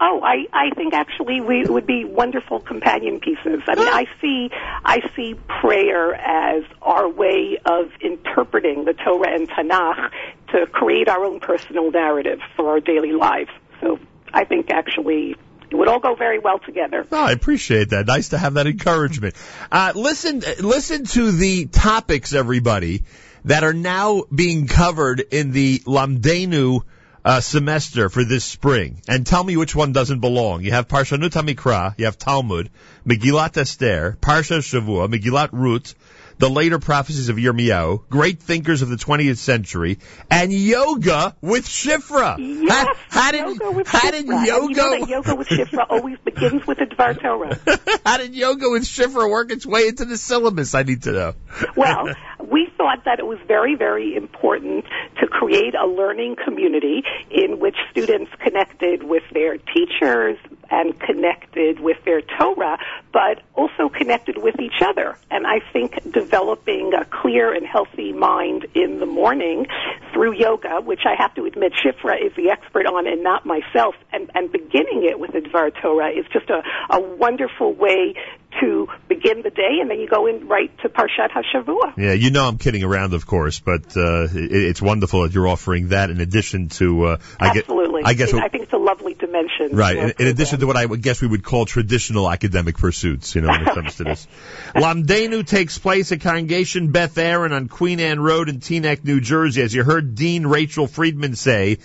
Oh, 0.04 0.20
I, 0.24 0.48
I 0.52 0.72
think 0.72 0.96
actually 0.96 1.42
we 1.42 1.64
would 1.64 1.86
be 1.86 2.06
wonderful 2.06 2.60
companion 2.60 3.20
pieces. 3.20 3.62
I 3.68 3.76
mean, 3.76 3.88
I 3.88 4.06
see, 4.20 4.50
I 4.84 5.00
see 5.16 5.36
prayer 5.62 6.16
as 6.16 6.64
our 6.82 7.08
way 7.08 7.60
of 7.64 7.92
interpreting 8.02 8.84
the 8.84 8.94
Torah 8.94 9.30
and 9.30 9.48
Tanakh 9.48 10.10
to 10.54 10.66
create 10.66 11.08
our 11.08 11.24
own 11.24 11.40
personal 11.40 11.92
narrative 11.92 12.40
for 12.56 12.72
our 12.72 12.80
daily 12.80 13.12
lives. 13.12 13.52
So 13.80 14.00
I 14.34 14.44
think 14.46 14.72
actually 14.72 15.36
it 15.72 15.76
would 15.76 15.88
all 15.88 16.00
go 16.00 16.16
very 16.16 16.40
well 16.40 16.60
together. 16.60 17.06
Oh, 17.12 17.24
I 17.24 17.32
appreciate 17.32 17.90
that. 17.90 18.06
Nice 18.06 18.30
to 18.30 18.38
have 18.38 18.56
that 18.56 18.68
encouragement. 18.68 19.36
Uh, 19.72 19.94
listen, 19.96 20.44
listen 20.60 21.06
to 21.06 21.32
the 21.32 21.66
topics, 21.66 22.34
everybody, 22.34 23.04
that 23.46 23.64
are 23.64 23.74
now 23.74 24.24
being 24.34 24.68
covered 24.68 25.22
in 25.32 25.52
the 25.52 25.80
Lamdeinu 25.80 26.82
uh, 27.24 27.40
semester 27.40 28.10
for 28.10 28.24
this 28.24 28.44
spring, 28.44 29.02
and 29.08 29.26
tell 29.26 29.44
me 29.44 29.56
which 29.56 29.76
one 29.76 29.94
doesn't 29.94 30.20
belong. 30.20 30.64
You 30.64 30.72
have 30.72 30.88
Parshanut 30.88 31.30
Hamikra, 31.30 31.94
you 31.98 32.06
have 32.06 32.18
Talmud, 32.18 32.70
Megillat 33.06 33.58
Esther, 33.58 34.18
Parsha 34.20 34.60
Shavua, 34.60 35.08
Megillat 35.08 35.50
Ruth, 35.52 35.94
the 36.42 36.50
later 36.50 36.80
prophecies 36.80 37.30
of 37.30 37.38
Yirmiyahu, 37.38 38.10
great 38.10 38.42
thinkers 38.42 38.82
of 38.82 38.90
the 38.90 38.96
20th 38.96 39.38
century, 39.38 40.00
and 40.30 40.52
yoga 40.52 41.36
with 41.40 41.68
Shifra. 41.68 42.36
Yes, 42.40 42.88
how, 43.10 43.22
how 43.22 43.32
did, 43.32 43.42
yoga 43.42 43.72
with 43.72 43.88
how 43.88 44.10
did 44.10 44.26
yoga 44.26 44.42
you 44.42 44.76
know 44.76 45.00
that 45.00 45.08
yoga 45.08 45.36
with 45.36 45.48
Shifra 45.48 45.86
always 45.88 46.18
begins 46.26 46.66
with 46.66 46.80
the 46.80 46.86
Dvar 46.86 47.22
Torah. 47.22 47.60
How 48.06 48.18
did 48.18 48.34
yoga 48.34 48.70
with 48.70 48.84
Shifra 48.84 49.30
work 49.30 49.52
its 49.52 49.66
way 49.66 49.88
into 49.88 50.06
the 50.06 50.18
syllabus? 50.18 50.74
I 50.74 50.84
need 50.84 51.04
to 51.04 51.12
know. 51.12 51.34
Well, 51.78 52.08
we 52.40 52.68
thought 52.76 53.06
that 53.06 53.20
it 53.20 53.26
was 53.26 53.38
very, 53.48 53.76
very 53.76 54.16
important 54.16 54.86
to 55.20 55.28
create 55.28 55.76
a 55.76 55.86
learning 55.86 56.38
community 56.44 57.04
in 57.30 57.60
which 57.60 57.76
students 57.92 58.32
connected 58.44 59.04
with 59.04 59.24
their 59.32 59.58
teachers 59.58 60.38
and 60.72 61.00
connected 61.00 61.80
with 61.80 61.98
their 62.06 62.22
Torah, 62.22 62.78
but 63.12 63.44
also 63.56 63.90
connected 63.90 64.38
with 64.38 64.60
each 64.60 64.82
other. 64.82 65.18
And 65.30 65.46
I 65.46 65.60
think 65.72 66.12
developing 66.12 66.94
a 66.94 67.06
clear 67.06 67.54
and 67.54 67.66
healthy 67.66 68.14
mind 68.14 68.66
in 68.74 69.00
the 69.00 69.06
morning 69.06 69.68
through 70.14 70.34
yoga, 70.34 70.82
which 70.82 71.02
I 71.06 71.16
have 71.22 71.36
to 71.36 71.46
admit 71.46 71.74
Shifra 71.74 72.16
is 72.26 72.34
the 72.36 72.50
expert 72.50 72.86
on 72.86 73.08
and 73.08 73.24
not 73.24 73.46
myself, 73.46 73.96
and, 74.12 74.32
and 74.34 74.52
beginning 74.52 75.04
it 75.04 75.20
with 75.20 75.34
the 75.34 75.40
Dvar 75.40 75.72
Torah 75.82 76.10
is 76.10 76.26
just 76.32 76.50
a, 76.50 76.64
a 76.90 77.02
wonderful 77.02 77.74
way 77.74 78.16
to 78.60 78.88
begin 79.08 79.42
the 79.42 79.50
day, 79.50 79.80
and 79.82 79.90
then 79.90 80.00
you 80.00 80.08
go 80.08 80.28
in 80.28 80.48
right 80.48 80.76
to 80.80 80.90
Parshat 80.90 81.32
HaShavua. 81.32 81.98
Yeah, 81.98 82.14
you 82.14 82.32
know 82.32 82.48
I'm 82.48 82.58
kidding 82.58 82.84
around, 82.84 83.14
of 83.14 83.26
course, 83.26 83.60
but 83.60 83.96
uh, 83.96 84.24
it, 84.24 84.52
it's 84.52 84.82
wonderful 84.82 85.24
that 85.24 85.34
you're 85.34 85.48
offering 85.48 85.90
that 85.90 86.10
in 86.10 86.20
addition 86.20 86.70
to. 86.70 87.04
Uh, 87.06 87.18
I 87.40 87.50
Absolutely. 87.50 88.04
I 88.04 88.14
guess. 88.14 88.34
I 88.34 88.48
think 88.50 88.64
it's 88.64 88.74
a 88.74 88.78
lovely 88.78 89.14
dimension. 89.14 89.76
Right. 89.76 89.98
In, 89.98 90.14
in 90.20 90.28
addition 90.28 90.60
to 90.60 90.68
what 90.68 90.78
I 90.78 90.86
would 90.86 91.02
guess 91.02 91.22
we 91.22 91.28
would 91.28 91.44
call 91.44 91.66
traditional 91.66 92.30
academic 92.30 92.78
pursuits, 92.78 93.36
you 93.36 93.42
know, 93.42 93.50
when 93.50 93.68
it 93.68 93.74
comes 93.74 93.96
to 93.98 94.04
this. 94.04 94.28
Lamdeinu 94.76 95.46
takes 95.46 95.78
place 95.78 96.12
at 96.12 96.22
Congregation 96.22 96.92
Beth 96.92 97.18
Aaron 97.18 97.54
on 97.54 97.68
Queen 97.68 98.00
Anne 98.00 98.20
Road 98.20 98.50
in 98.50 98.60
Teaneck, 98.60 99.04
New 99.04 99.22
Jersey. 99.22 99.62
As 99.62 99.74
you 99.74 99.84
heard 99.84 100.16
Dean 100.16 100.46
Rachel 100.46 100.88
Friedman 100.88 101.36
say, 101.36 101.78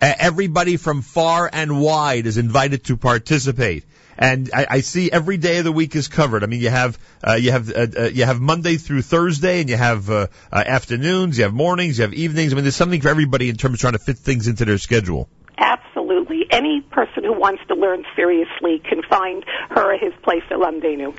uh, 0.00 0.12
everybody 0.18 0.76
from 0.76 1.02
far 1.02 1.48
and 1.52 1.80
wide 1.80 2.26
is 2.26 2.38
invited 2.38 2.84
to 2.84 2.96
participate. 2.96 3.84
And 4.16 4.50
I, 4.54 4.66
I 4.70 4.80
see 4.80 5.10
every 5.10 5.36
day 5.36 5.58
of 5.58 5.64
the 5.64 5.72
week 5.72 5.96
is 5.96 6.08
covered. 6.08 6.42
I 6.44 6.46
mean, 6.46 6.60
you 6.60 6.70
have 6.70 6.98
uh, 7.26 7.34
you 7.34 7.50
have 7.50 7.70
uh, 7.70 7.86
uh, 7.96 8.02
you 8.04 8.24
have 8.24 8.40
Monday 8.40 8.76
through 8.76 9.02
Thursday, 9.02 9.60
and 9.60 9.68
you 9.68 9.76
have 9.76 10.10
uh, 10.10 10.28
uh, 10.52 10.62
afternoons, 10.66 11.38
you 11.38 11.44
have 11.44 11.54
mornings, 11.54 11.98
you 11.98 12.02
have 12.02 12.14
evenings. 12.14 12.52
I 12.52 12.56
mean, 12.56 12.64
there's 12.64 12.76
something 12.76 13.00
for 13.00 13.08
everybody 13.08 13.48
in 13.48 13.56
terms 13.56 13.74
of 13.74 13.80
trying 13.80 13.94
to 13.94 13.98
fit 13.98 14.18
things 14.18 14.46
into 14.46 14.64
their 14.64 14.78
schedule. 14.78 15.28
Absolutely. 15.58 16.46
Any 16.50 16.80
person 16.80 17.24
who 17.24 17.32
wants 17.32 17.62
to 17.68 17.74
learn 17.74 18.04
seriously 18.16 18.80
can 18.80 19.02
find 19.02 19.44
her 19.70 19.94
or 19.94 19.98
his 19.98 20.12
place 20.22 20.42
at 20.50 20.58
Lamdeinu. 20.58 21.14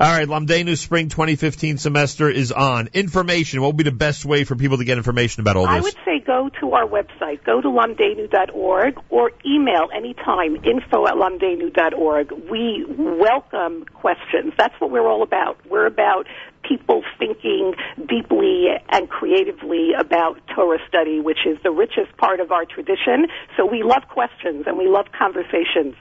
All 0.00 0.06
right, 0.06 0.28
Lamdeinu 0.28 0.76
Spring 0.76 1.08
2015 1.08 1.78
semester 1.78 2.30
is 2.30 2.52
on. 2.52 2.88
Information. 2.94 3.60
What 3.60 3.70
would 3.70 3.78
be 3.78 3.82
the 3.82 3.90
best 3.90 4.24
way 4.24 4.44
for 4.44 4.54
people 4.54 4.78
to 4.78 4.84
get 4.84 4.96
information 4.96 5.40
about 5.40 5.56
all 5.56 5.66
this? 5.66 5.74
I 5.74 5.80
would 5.80 5.96
say 6.04 6.20
go 6.24 6.50
to 6.60 6.72
our 6.74 6.86
website, 6.86 7.42
go 7.42 7.60
to 7.60 7.66
lamdeinu.org, 7.66 9.00
or 9.10 9.32
email 9.44 9.88
anytime, 9.92 10.54
info 10.54 11.04
at 11.08 11.14
lamdeinu.org. 11.14 12.30
We 12.48 12.86
welcome 12.86 13.86
questions. 13.86 14.52
That's 14.56 14.74
what 14.78 14.92
we're 14.92 15.08
all 15.08 15.24
about. 15.24 15.58
We're 15.68 15.86
about 15.86 16.28
people 16.62 17.02
thinking 17.18 17.74
deeply 18.08 18.66
and 18.90 19.10
creatively 19.10 19.94
about 19.98 20.38
Torah 20.54 20.78
study, 20.86 21.18
which 21.18 21.44
is 21.44 21.58
the 21.64 21.72
richest 21.72 22.16
part 22.18 22.38
of 22.38 22.52
our 22.52 22.64
tradition. 22.64 23.26
So 23.56 23.66
we 23.66 23.82
love 23.82 24.04
questions 24.08 24.62
and 24.68 24.78
we 24.78 24.86
love 24.86 25.06
conversations. 25.18 25.96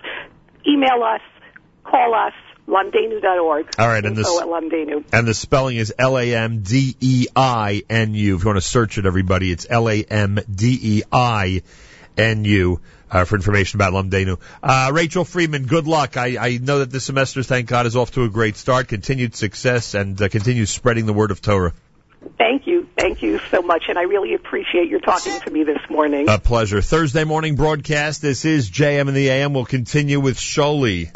Email 0.68 1.02
us, 1.02 1.22
call 1.84 2.14
us, 2.14 2.34
lamdeinu.org. 2.68 3.68
All 3.80 3.88
right, 3.88 4.04
and 4.04 4.16
this- 4.16 4.28
at. 4.28 5.04
And 5.14 5.28
the 5.28 5.34
spelling 5.34 5.78
is 5.78 5.94
L 5.98 6.18
A 6.18 6.36
M 6.36 6.62
D 6.62 6.96
E 7.00 7.28
I 7.36 7.84
N 7.90 8.14
U. 8.14 8.36
If 8.36 8.44
you 8.44 8.48
want 8.48 8.58
to 8.58 8.62
search 8.62 8.98
it, 8.98 9.06
everybody, 9.06 9.52
it's 9.52 9.66
L 9.70 9.90
A 9.90 10.04
M 10.04 10.40
D 10.54 10.80
E 10.82 11.02
I 11.12 11.62
N 12.18 12.44
U. 12.46 12.80
Uh, 13.10 13.24
for 13.24 13.36
information 13.36 13.80
about 13.80 13.94
Lamdeinu. 13.94 14.38
Uh, 14.62 14.92
Rachel 14.94 15.24
Friedman, 15.24 15.66
good 15.66 15.88
luck. 15.88 16.18
I, 16.18 16.38
I 16.38 16.58
know 16.58 16.80
that 16.80 16.92
this 16.92 17.06
semester, 17.06 17.42
thank 17.42 17.70
God, 17.70 17.86
is 17.86 17.96
off 17.96 18.12
to 18.12 18.24
a 18.24 18.30
great 18.30 18.58
start. 18.58 18.90
Continued 18.90 19.34
success 19.34 19.94
and 19.94 20.22
uh, 20.22 20.28
continue 20.28 20.66
spreading 20.66 21.06
the 21.06 21.14
word 21.14 21.32
of 21.32 21.42
Torah. 21.42 21.72
Thank 22.38 22.68
you. 22.68 22.90
Thank 22.98 23.22
you 23.22 23.40
so 23.50 23.62
much. 23.62 23.84
And 23.88 23.98
I 23.98 24.02
really 24.02 24.34
appreciate 24.34 24.90
your 24.90 25.00
talking 25.00 25.40
to 25.40 25.50
me 25.50 25.64
this 25.64 25.80
morning. 25.90 26.28
A 26.28 26.38
pleasure. 26.38 26.82
Thursday 26.82 27.24
morning 27.24 27.56
broadcast. 27.56 28.22
This 28.22 28.44
is 28.44 28.70
JM 28.70 29.08
in 29.08 29.14
the 29.14 29.30
AM. 29.30 29.54
We'll 29.54 29.64
continue 29.64 30.20
with 30.20 30.38
Sholi. 30.38 31.10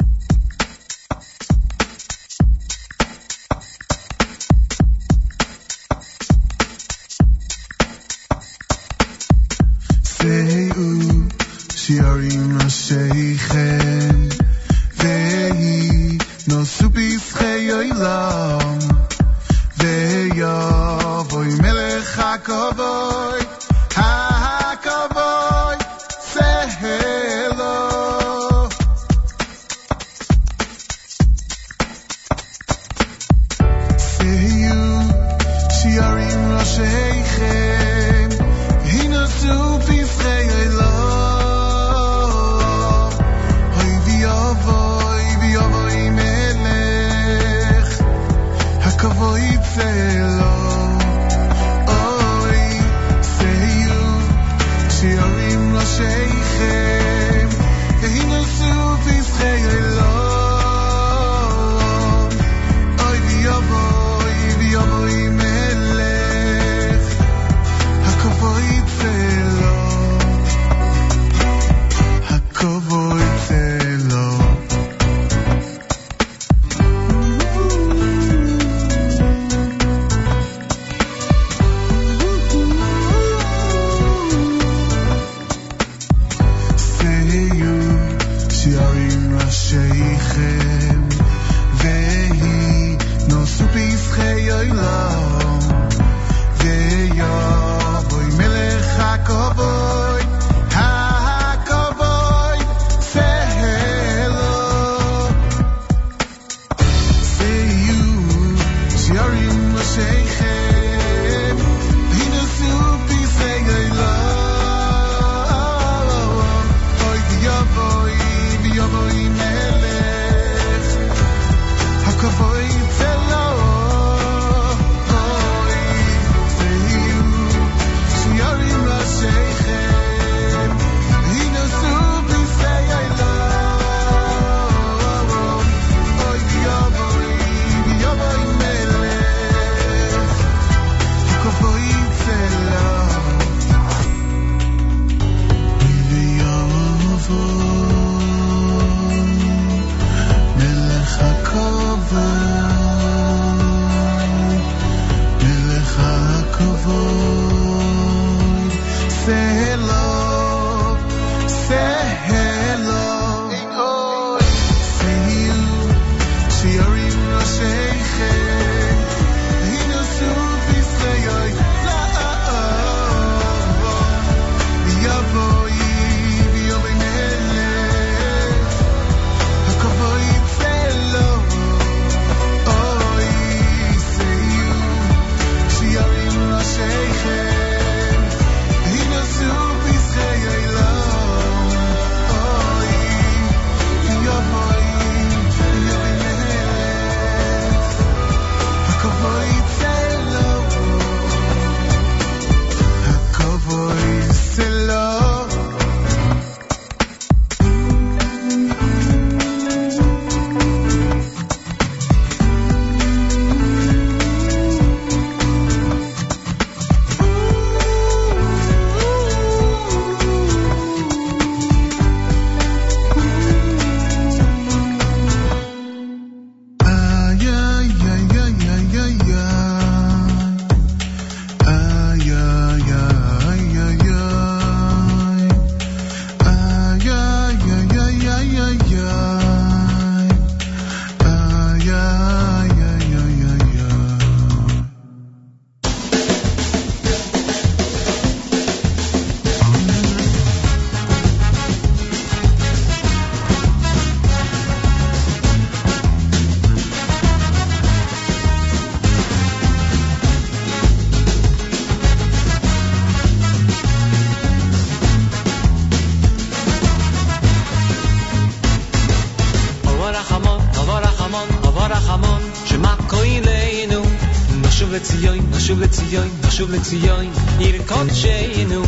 מצוין 276.72 277.32
עיר 277.58 277.82
קודשנו 277.86 278.82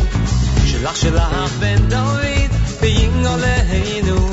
שלך 0.65 0.97
שלך 0.97 1.33
בן 1.59 1.89
דוד 1.89 2.51
ביין 2.81 3.25
עלינו 3.25 4.29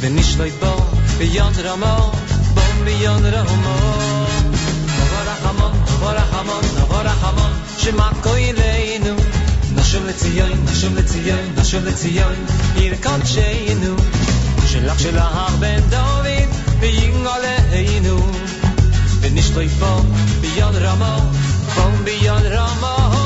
ונשלוט 0.00 0.52
בו 0.60 0.76
ביד 1.18 1.58
רמו 1.64 2.12
בום 2.54 2.84
ביד 2.84 3.24
רמו 3.24 4.26
נבוא 4.84 5.18
רחמון 5.26 5.72
נבוא 5.72 6.12
רחמון 6.12 6.64
נבוא 6.76 7.02
רחמון 7.02 7.50
שמכו 7.78 8.34
אלינו 8.34 9.14
נשום 9.74 10.06
לציון 10.06 10.64
נשום 10.72 10.96
לציון 10.96 11.54
נשום 11.56 11.84
לציון 11.84 12.34
עיר 12.74 12.94
קודשנו 13.02 13.96
שלך 14.66 15.00
שלך 15.00 15.36
בן 15.58 15.80
דוד 15.90 16.48
ביין 16.80 17.26
עלינו 17.26 18.18
ונשלוט 19.20 19.70
בו 19.78 20.02
ביד 20.40 20.74
רמו 20.74 21.45
from 21.76 22.04
beyond 22.04 22.46
Ramah. 22.46 23.25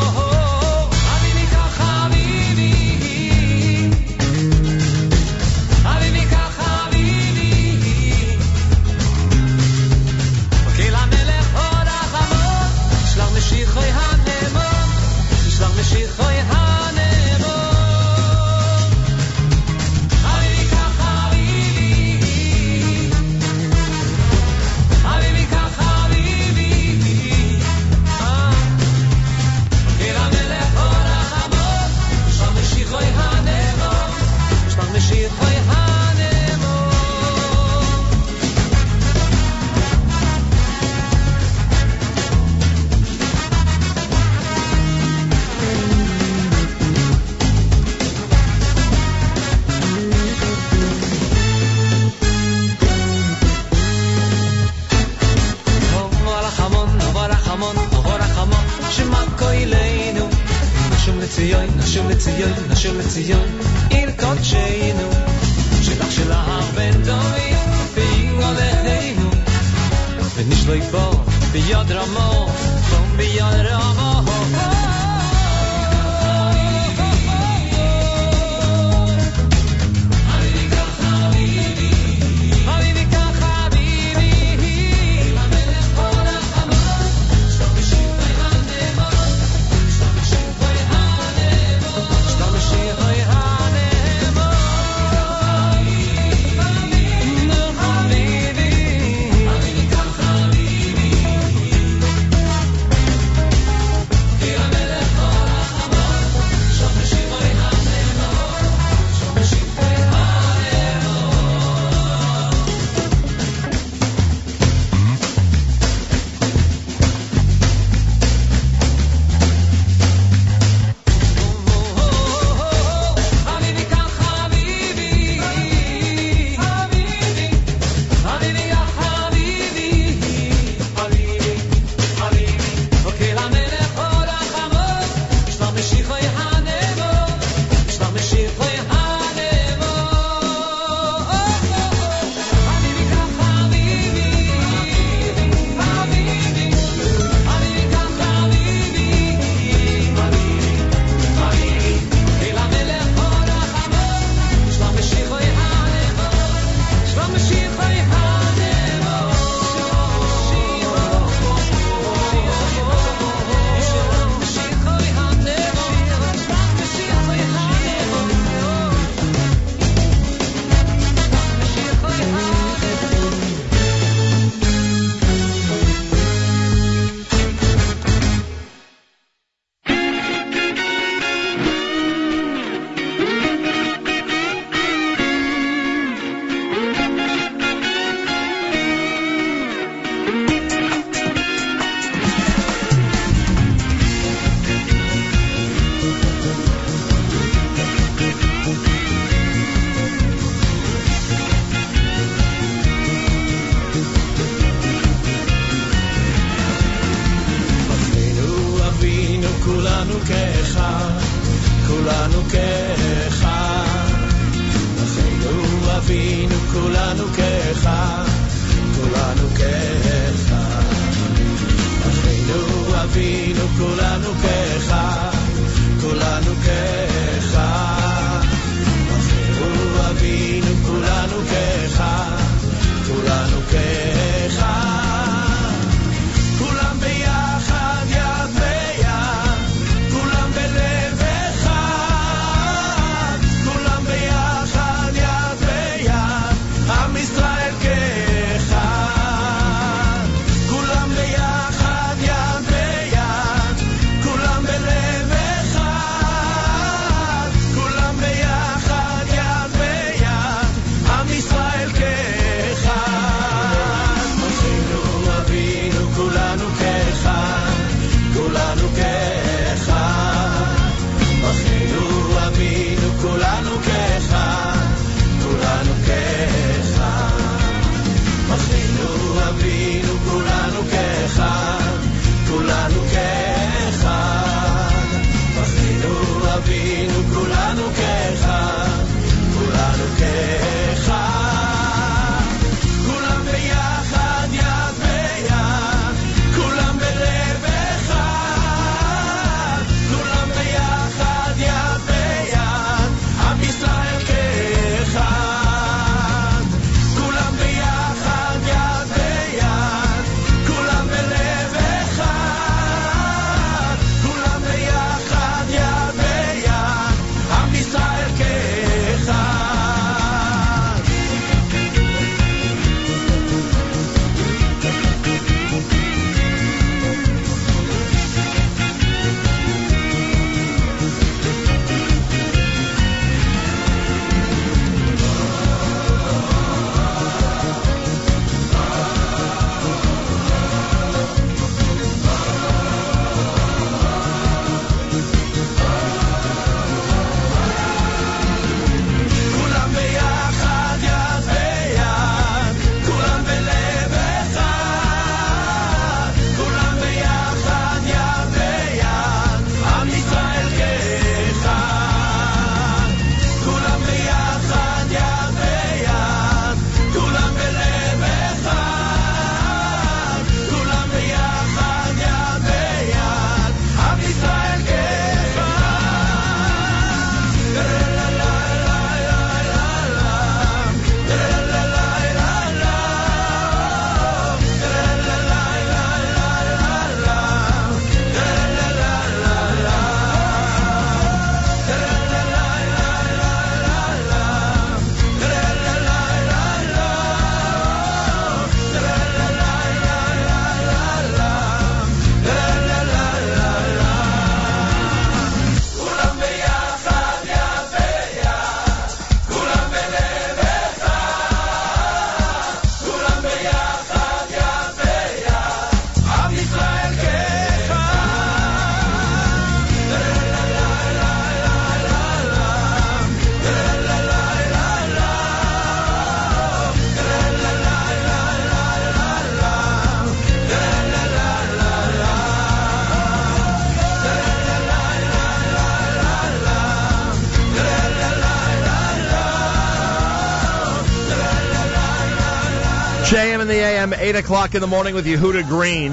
AM, 444.01 444.15
8 444.15 444.37
o'clock 444.37 444.75
in 444.75 444.81
the 444.81 444.87
morning 444.87 445.15
with 445.15 445.27
Yehuda 445.27 445.69
Green. 445.69 446.13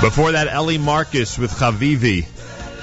Before 0.00 0.32
that, 0.32 0.48
Ellie 0.50 0.76
Marcus 0.76 1.38
with 1.38 1.52
Chavivi. 1.52 2.26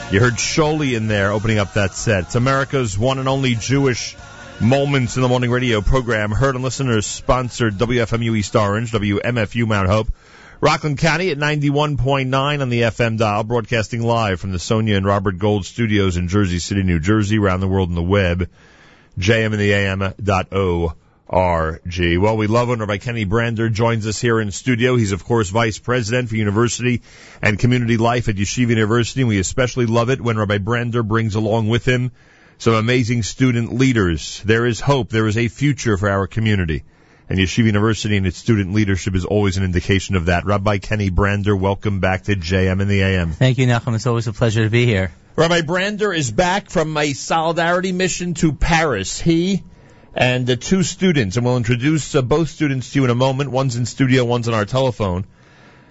You 0.10 0.22
heard 0.22 0.35
Sholi 0.35 0.95
in 0.95 1.10
there 1.10 1.31
opening 1.31 1.57
up 1.57 1.73
that 1.73 1.94
set. 1.94 2.23
It's 2.23 2.35
America's 2.35 2.98
one 2.98 3.19
and 3.19 3.27
only 3.27 3.56
Jewish 3.56 4.15
Moments 4.61 5.18
in 5.18 5.22
the 5.22 5.27
Morning 5.27 5.52
radio 5.52 5.81
program. 5.81 6.31
Heard 6.31 6.56
and 6.56 6.64
listeners 6.64 7.06
sponsored 7.06 7.73
WFMU 7.73 8.38
East 8.38 8.56
Orange, 8.56 8.94
WMFU 8.94 9.68
Mount 9.68 9.89
Hope. 9.89 10.07
Rockland 10.61 10.99
County 10.99 11.31
at 11.31 11.38
91.9 11.38 12.61
on 12.61 12.69
the 12.69 12.84
FM 12.84 13.18
dial, 13.18 13.44
broadcasting 13.44 14.03
live 14.03 14.39
from 14.39 14.53
the 14.53 14.60
Sonia 14.60 14.95
and 14.95 15.06
Robert 15.06 15.38
Gold 15.38 15.65
studios 15.65 16.15
in 16.15 16.30
Jersey 16.30 16.60
City, 16.60 16.84
New 16.84 16.99
Jersey, 16.99 17.38
around 17.38 17.60
the 17.60 17.68
world 17.68 17.89
on 17.89 17.95
the 17.95 18.02
web. 18.02 18.49
jmintheam.org. 21.30 22.22
Well, 22.22 22.38
we 22.38 22.48
love 22.48 22.70
when 22.70 22.80
Rabbi 22.80 22.98
Kenny 22.98 23.26
Brander 23.26 23.70
joins 23.70 24.08
us 24.08 24.20
here 24.20 24.40
in 24.40 24.52
studio. 24.52 24.95
He's, 24.95 25.12
of 25.12 25.26
course, 25.26 25.49
Vice 25.49 25.80
President 25.80 26.30
for 26.30 26.36
University 26.36 27.02
and 27.41 27.60
Community 27.60 27.98
Life 27.98 28.30
at 28.30 28.36
Yeshiva 28.36 28.70
University, 28.70 29.22
and 29.22 29.30
we 29.30 29.40
especially 29.40 29.86
love 29.86 30.10
it 30.10 30.22
when 30.22 30.38
Rabbi 30.38 30.58
Brander 30.58 31.04
brings 31.04 31.36
along 31.36 31.70
with 31.70 31.86
him 31.86 32.12
some 32.58 32.74
amazing 32.74 33.24
student 33.24 33.74
leaders. 33.74 34.41
There 34.45 34.66
is 34.66 34.80
hope. 34.80 35.10
There 35.10 35.28
is 35.28 35.38
a 35.38 35.48
future 35.48 35.98
for 35.98 36.10
our 36.10 36.28
community. 36.28 36.84
And 37.30 37.38
Yeshiva 37.38 37.66
University 37.66 38.16
and 38.16 38.26
its 38.26 38.38
student 38.38 38.74
leadership 38.74 39.14
is 39.14 39.26
always 39.26 39.58
an 39.58 39.64
indication 39.64 40.16
of 40.16 40.28
that. 40.28 40.45
Rabbi 40.45 40.78
Kenny 40.78 41.10
Brander, 41.10 41.56
welcome 41.56 41.99
back 41.99 42.24
to 42.24 42.38
JM 42.38 42.82
in 42.82 42.88
the 42.88 43.02
AM. 43.02 43.34
Thank 43.34 43.58
you, 43.58 43.68
Nachum. 43.68 43.95
It's 43.95 44.08
always 44.08 44.28
a 44.28 44.34
pleasure 44.34 44.64
to 44.64 44.70
be 44.70 44.86
here. 44.86 45.12
Rabbi 45.36 45.62
Brander 45.62 46.14
is 46.14 46.32
back 46.32 46.70
from 46.70 46.95
a 46.95 47.12
solidarity 47.12 47.91
mission 47.91 48.34
to 48.36 48.54
Paris. 48.54 49.20
He 49.20 49.62
and 50.18 50.48
the 50.48 50.57
two 50.57 50.81
students, 50.81 51.38
and 51.38 51.45
we'll 51.45 51.57
introduce 51.57 52.15
uh, 52.15 52.23
both 52.23 52.49
students 52.49 52.91
to 52.91 52.99
you 52.99 53.06
in 53.06 53.11
a 53.11 53.15
moment. 53.15 53.52
One's 53.52 53.76
in 53.76 53.85
studio, 53.85 54.26
one's 54.26 54.48
on 54.48 54.56
our 54.56 54.65
telephone. 54.65 55.26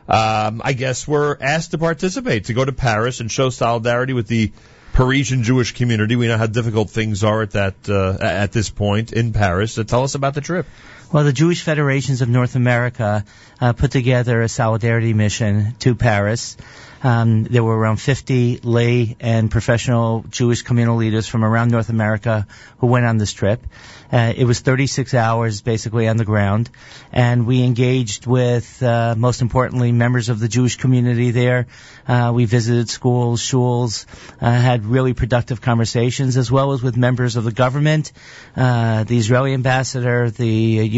Um, 0.08 0.60
I 0.64 0.72
guess 0.72 1.06
were 1.06 1.38
asked 1.40 1.70
to 1.70 1.78
participate, 1.78 2.46
to 2.46 2.52
go 2.52 2.64
to 2.64 2.72
Paris 2.72 3.20
and 3.20 3.30
show 3.30 3.50
solidarity 3.50 4.12
with 4.12 4.26
the 4.26 4.52
Parisian 4.92 5.44
Jewish 5.44 5.74
community. 5.74 6.16
We 6.16 6.26
know 6.26 6.38
how 6.38 6.46
difficult 6.46 6.90
things 6.90 7.22
are 7.22 7.42
at 7.42 7.52
that 7.52 7.74
uh, 7.88 8.16
at 8.20 8.50
this 8.50 8.68
point 8.68 9.12
in 9.12 9.32
Paris. 9.32 9.72
So 9.72 9.84
tell 9.84 10.02
us 10.02 10.16
about 10.16 10.34
the 10.34 10.40
trip. 10.40 10.66
Well, 11.12 11.22
the 11.22 11.32
Jewish 11.32 11.62
Federations 11.62 12.20
of 12.20 12.28
North 12.28 12.56
America 12.56 13.24
uh, 13.60 13.74
put 13.74 13.92
together 13.92 14.42
a 14.42 14.48
solidarity 14.48 15.12
mission 15.12 15.76
to 15.80 15.94
Paris. 15.94 16.56
Um, 17.02 17.44
there 17.44 17.62
were 17.62 17.77
around 17.77 17.97
50 17.97 18.60
lay 18.62 19.16
and 19.20 19.51
professional 19.51 20.24
Jewish 20.31 20.62
communal 20.62 20.97
leaders 20.97 21.27
from 21.27 21.44
around 21.44 21.70
North 21.70 21.89
America 21.89 22.47
who 22.78 22.86
went 22.86 23.06
on 23.06 23.18
this 23.18 23.32
trip. 23.32 23.64
Uh, 24.12 24.32
it 24.36 24.44
was 24.44 24.60
36 24.60 25.14
hours 25.14 25.62
basically 25.62 26.06
on 26.06 26.16
the 26.16 26.24
ground, 26.24 26.70
and 27.12 27.47
we 27.47 27.62
engaged 27.64 28.27
with, 28.27 28.82
uh, 28.82 29.14
most 29.16 29.43
importantly, 29.43 29.90
members 29.90 30.28
of 30.28 30.39
the 30.39 30.48
Jewish 30.48 30.77
community 30.77 31.32
there. 31.32 31.66
Uh, 32.06 32.32
we 32.35 32.44
visited 32.44 32.89
schools, 32.89 33.40
shuls, 33.40 34.06
uh, 34.40 34.51
had 34.51 34.85
really 34.85 35.12
productive 35.12 35.60
conversations, 35.60 36.36
as 36.36 36.51
well 36.52 36.73
as 36.73 36.82
with 36.82 36.97
members 36.97 37.35
of 37.36 37.43
the 37.43 37.52
government, 37.52 38.12
uh, 38.56 39.02
the 39.05 39.18
Israeli 39.18 39.55
ambassador, 39.55 40.31
the 40.31 40.48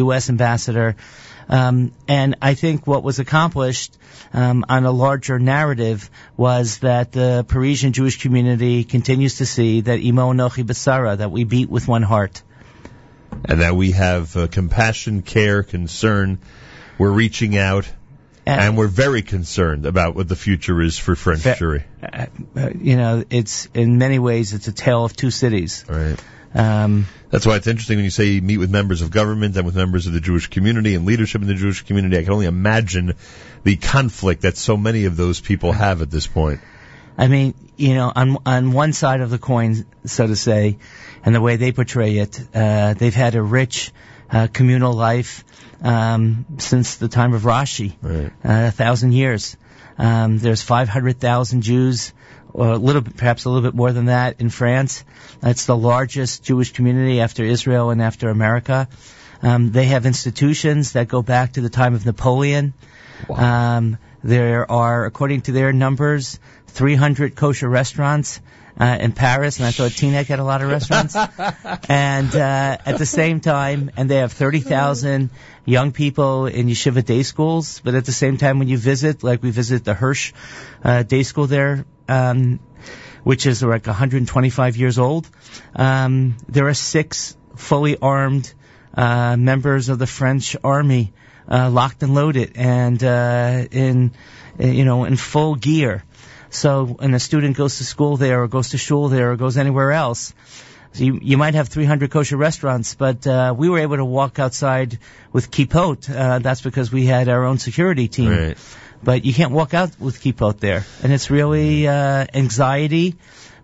U.S. 0.03 0.29
ambassador. 0.29 0.97
Um, 1.49 1.93
and 2.07 2.37
I 2.43 2.55
think 2.55 2.87
what 2.87 3.03
was 3.03 3.19
accomplished 3.19 3.97
um, 4.33 4.65
on 4.69 4.85
a 4.85 4.91
larger 4.91 5.39
narrative 5.39 6.11
was 6.37 6.79
that 6.79 7.13
the 7.13 7.45
Parisian 7.49 7.93
Jewish 7.93 8.21
community 8.21 8.85
continues 8.85 9.39
to 9.39 9.47
see 9.47 9.81
that 9.83 10.01
Imo 10.01 10.33
Nochi 10.33 10.65
Basara, 10.65 11.17
that 11.17 11.31
we 11.31 11.45
beat 11.45 11.71
with 11.71 11.89
one 11.89 12.03
heart. 12.03 12.43
And 13.45 13.61
that 13.61 13.77
we 13.77 13.93
have 13.93 14.37
uh, 14.37 14.47
compassion, 14.49 15.23
care, 15.23 15.63
concern. 15.63 16.39
We're 16.99 17.11
reaching 17.11 17.57
out. 17.57 17.91
And, 18.45 18.79
we're 18.79 18.89
very 18.89 19.21
concerned 19.21 19.85
about 19.85 20.15
what 20.15 20.27
the 20.27 20.37
future 20.37 20.81
is 20.81 20.97
for 20.97 21.15
French 21.15 21.43
Jewry. 21.43 21.85
Uh, 22.03 22.27
uh, 22.57 22.71
you 22.81 22.97
know, 22.97 23.23
it's 23.29 23.69
in 23.75 23.99
many 23.99 24.19
ways 24.19 24.55
it's 24.55 24.69
a 24.69 24.73
tale 24.73 25.05
of 25.05 25.15
two 25.15 25.31
cities. 25.31 25.85
Right. 25.87 26.19
Um, 26.55 27.07
That's 27.31 27.45
why 27.47 27.57
it's 27.57 27.67
interesting 27.67 27.99
when 27.99 28.05
you 28.05 28.11
say 28.11 28.25
you 28.27 28.43
meet 28.43 28.59
with 28.59 28.71
members 28.71 29.03
of 29.03 29.11
government 29.11 29.57
and 29.57 29.67
with 29.67 29.77
members 29.77 30.07
of 30.07 30.13
the 30.15 30.21
Jewish 30.21 30.47
community 30.49 30.95
and 30.95 31.05
leadership 31.05 31.43
in 31.43 31.49
the 31.49 31.55
Jewish 31.55 31.83
community. 31.83 32.17
I 32.19 32.23
can 32.25 32.33
only 32.33 32.47
imagine 32.47 33.15
the 33.65 33.77
conflict 33.77 34.43
that 34.43 34.57
so 34.57 34.77
many 34.77 35.05
of 35.05 35.17
those 35.17 35.41
people 35.41 35.73
have 35.73 36.01
at 36.03 36.11
this 36.11 36.27
point. 36.27 36.61
I 37.19 37.27
mean, 37.29 37.55
you 37.77 37.95
know, 37.95 38.13
on 38.15 38.39
on 38.47 38.73
one 38.73 38.93
side 38.93 39.21
of 39.21 39.31
the 39.31 39.39
coin, 39.39 39.85
so 40.07 40.27
to 40.27 40.37
say, 40.37 40.79
and 41.25 41.35
the 41.35 41.41
way 41.41 41.57
they 41.57 41.73
portray 41.73 42.17
it, 42.19 42.41
uh, 42.55 42.95
they've 42.95 43.15
had 43.15 43.35
a 43.35 43.43
rich 43.43 43.93
uh, 44.31 44.47
communal 44.53 44.93
life 44.95 45.45
um, 45.83 46.47
since 46.59 46.97
the 46.97 47.09
time 47.09 47.35
of 47.35 47.43
Rashi, 47.43 47.95
Right. 48.01 48.27
uh, 48.45 48.69
a 48.69 48.71
thousand 48.71 49.13
years. 49.13 49.57
Um, 49.99 50.39
there's 50.39 50.63
500,000 50.63 51.63
Jews, 51.63 52.13
or 52.53 52.69
a 52.69 52.77
little 52.77 53.03
bit, 53.03 53.17
perhaps 53.17 53.45
a 53.45 53.51
little 53.51 53.69
bit 53.69 53.75
more 53.75 53.93
than 53.93 54.07
that, 54.07 54.41
in 54.41 54.51
France. 54.51 55.05
It's 55.43 55.67
the 55.67 55.77
largest 55.77 56.43
Jewish 56.43 56.73
community 56.73 57.21
after 57.21 57.45
Israel 57.45 57.91
and 57.91 58.03
after 58.03 58.29
America. 58.29 58.89
Um, 59.43 59.71
they 59.71 59.87
have 59.87 60.07
institutions 60.07 60.93
that 60.93 61.09
go 61.09 61.23
back 61.23 61.53
to 61.53 61.61
the 61.61 61.69
time 61.69 61.95
of 61.95 62.05
Napoleon. 62.05 62.75
Um, 63.29 63.99
there 64.25 64.71
are, 64.71 65.05
according 65.05 65.43
to 65.43 65.53
their 65.53 65.73
numbers, 65.73 66.41
300 66.69 67.37
kosher 67.37 67.69
restaurants 67.69 68.41
uh, 68.79 68.99
in 69.01 69.13
Paris, 69.13 69.59
and 69.59 69.67
I 69.67 69.73
thought 69.73 69.91
Teaneck 69.91 70.27
had 70.27 70.39
a 70.39 70.45
lot 70.45 70.63
of 70.63 70.69
restaurants. 70.69 71.17
and 71.89 72.35
uh, 72.35 72.79
at 72.87 72.99
the 72.99 73.07
same 73.07 73.41
time, 73.41 73.91
and 73.97 74.09
they 74.09 74.17
have 74.17 74.33
30,000 74.33 75.31
young 75.65 75.93
people 75.93 76.47
in 76.47 76.69
yeshiva 76.69 77.05
day 77.05 77.23
schools. 77.23 77.81
But 77.83 77.95
at 77.95 78.05
the 78.05 78.13
same 78.13 78.37
time, 78.37 78.59
when 78.59 78.69
you 78.69 78.79
visit, 78.79 79.23
like 79.23 79.43
we 79.43 79.51
visit 79.51 79.85
the 79.85 79.95
Hirsch 79.95 80.33
uh, 80.85 81.03
day 81.03 81.25
school 81.25 81.47
there, 81.47 81.87
um, 82.09 82.61
which 83.25 83.47
is 83.47 83.63
like 83.63 83.87
125 83.87 84.77
years 84.77 84.99
old, 84.99 85.29
um, 85.75 86.37
there 86.49 86.69
are 86.69 86.75
six 86.75 87.37
fully 87.57 87.99
armed 87.99 88.53
uh, 88.95 89.37
members 89.37 89.89
of 89.89 89.99
the 89.99 90.07
French 90.07 90.57
army 90.63 91.13
uh, 91.51 91.71
locked 91.71 92.03
and 92.03 92.15
loaded 92.15 92.53
and 92.57 93.03
uh, 93.03 93.65
in 93.71 94.13
you 94.59 94.85
know 94.85 95.05
in 95.05 95.17
full 95.17 95.55
gear. 95.55 96.05
So 96.51 96.87
when 96.87 97.15
a 97.15 97.21
student 97.21 97.57
goes 97.57 97.79
to 97.79 97.85
school 97.85 98.17
there 98.17 98.43
or 98.43 98.49
goes 98.49 98.71
to 98.71 98.79
shul 98.79 99.09
there 99.09 99.33
or 99.33 99.37
goes 99.37 99.57
anywhere 99.57 99.93
else, 99.93 100.33
so 100.93 101.05
you, 101.05 101.19
you 101.23 101.37
might 101.37 101.55
have 101.55 101.69
300 101.69 102.11
kosher 102.11 102.37
restaurants, 102.37 102.95
but 102.95 103.27
uh, 103.27 103.55
we 103.57 103.69
were 103.69 103.79
able 103.79 103.97
to 103.97 104.05
walk 104.05 104.39
outside 104.39 104.99
with 105.33 105.51
kippot. 105.51 106.09
Uh, 106.09 106.39
that's 106.39 106.63
because 106.63 106.91
we 106.91 107.07
had 107.07 107.29
our 107.29 107.45
own 107.45 107.59
security 107.59 108.09
team. 108.09 108.31
Right. 108.31 108.59
But 109.03 109.25
you 109.25 109.33
can't 109.33 109.53
walk 109.53 109.75
out 109.75 110.01
with 110.01 110.21
kippot 110.21 110.59
there, 110.59 110.85
and 111.03 111.13
it's 111.13 111.31
really 111.31 111.87
uh, 111.87 112.27
anxiety. 112.35 113.15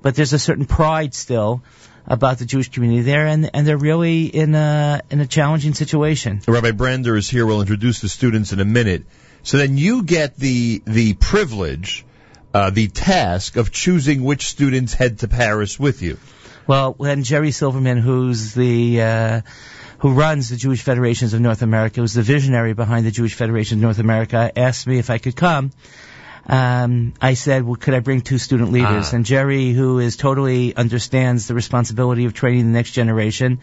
But 0.01 0.15
there's 0.15 0.32
a 0.32 0.39
certain 0.39 0.66
pride 0.66 1.15
still 1.15 1.62
about 2.06 2.39
the 2.39 2.44
Jewish 2.44 2.69
community 2.69 3.02
there, 3.02 3.27
and 3.27 3.51
and 3.52 3.66
they're 3.66 3.78
really 3.78 4.27
in 4.27 4.55
a 4.55 5.01
in 5.11 5.20
a 5.20 5.27
challenging 5.27 5.74
situation. 5.74 6.40
Rabbi 6.47 6.70
Brander 6.70 7.16
is 7.16 7.28
here. 7.28 7.47
We'll 7.47 7.62
introduce 7.62 8.01
the 8.01 8.09
students 8.09 8.52
in 8.52 8.61
a 8.61 8.65
minute. 8.65 9.06
So 9.43 9.59
then 9.59 9.77
you 9.77 10.05
get 10.05 10.36
the 10.36 10.82
the 10.85 11.15
privilege, 11.15 12.05
uh, 12.55 12.70
the 12.70 12.89
task 12.89 13.56
of 13.56 13.72
choosing 13.72 14.22
which 14.22 14.47
students 14.47 14.94
head 14.94 15.18
to 15.18 15.28
Paris 15.28 15.78
with 15.78 16.01
you. 16.01 16.18
Well, 16.66 16.94
when 16.97 17.24
Jerry 17.24 17.51
Silverman, 17.51 17.98
who's 17.98 18.55
the 18.55 19.02
uh, 19.02 19.40
who 19.98 20.12
runs 20.12 20.48
the 20.48 20.56
Jewish 20.56 20.82
Federations 20.82 21.35
of 21.35 21.40
North 21.40 21.62
America, 21.62 22.01
who's 22.01 22.14
the 22.14 22.22
visionary 22.22 22.72
behind 22.72 23.05
the 23.05 23.10
Jewish 23.10 23.35
Federation 23.35 23.78
of 23.78 23.82
North 23.82 23.98
America, 23.98 24.51
asked 24.56 24.86
me 24.86 24.98
if 24.98 25.10
I 25.10 25.18
could 25.18 25.36
come. 25.36 25.72
Um, 26.47 27.14
I 27.22 27.35
said, 27.35 27.64
well, 27.64 27.76
could 27.76 27.94
I 27.94 28.01
bring 28.01 28.20
two 28.20 28.36
student 28.39 28.70
leaders? 28.70 29.12
Ah. 29.12 29.16
And 29.16 29.24
Jerry, 29.24 29.72
who 29.72 29.98
is 29.98 30.16
totally 30.16 30.76
understands 30.76 31.48
the 31.48 31.55
responsibility 31.55 32.26
of 32.26 32.35
training 32.35 32.66
the 32.66 32.72
next 32.72 32.90
generation, 32.93 33.60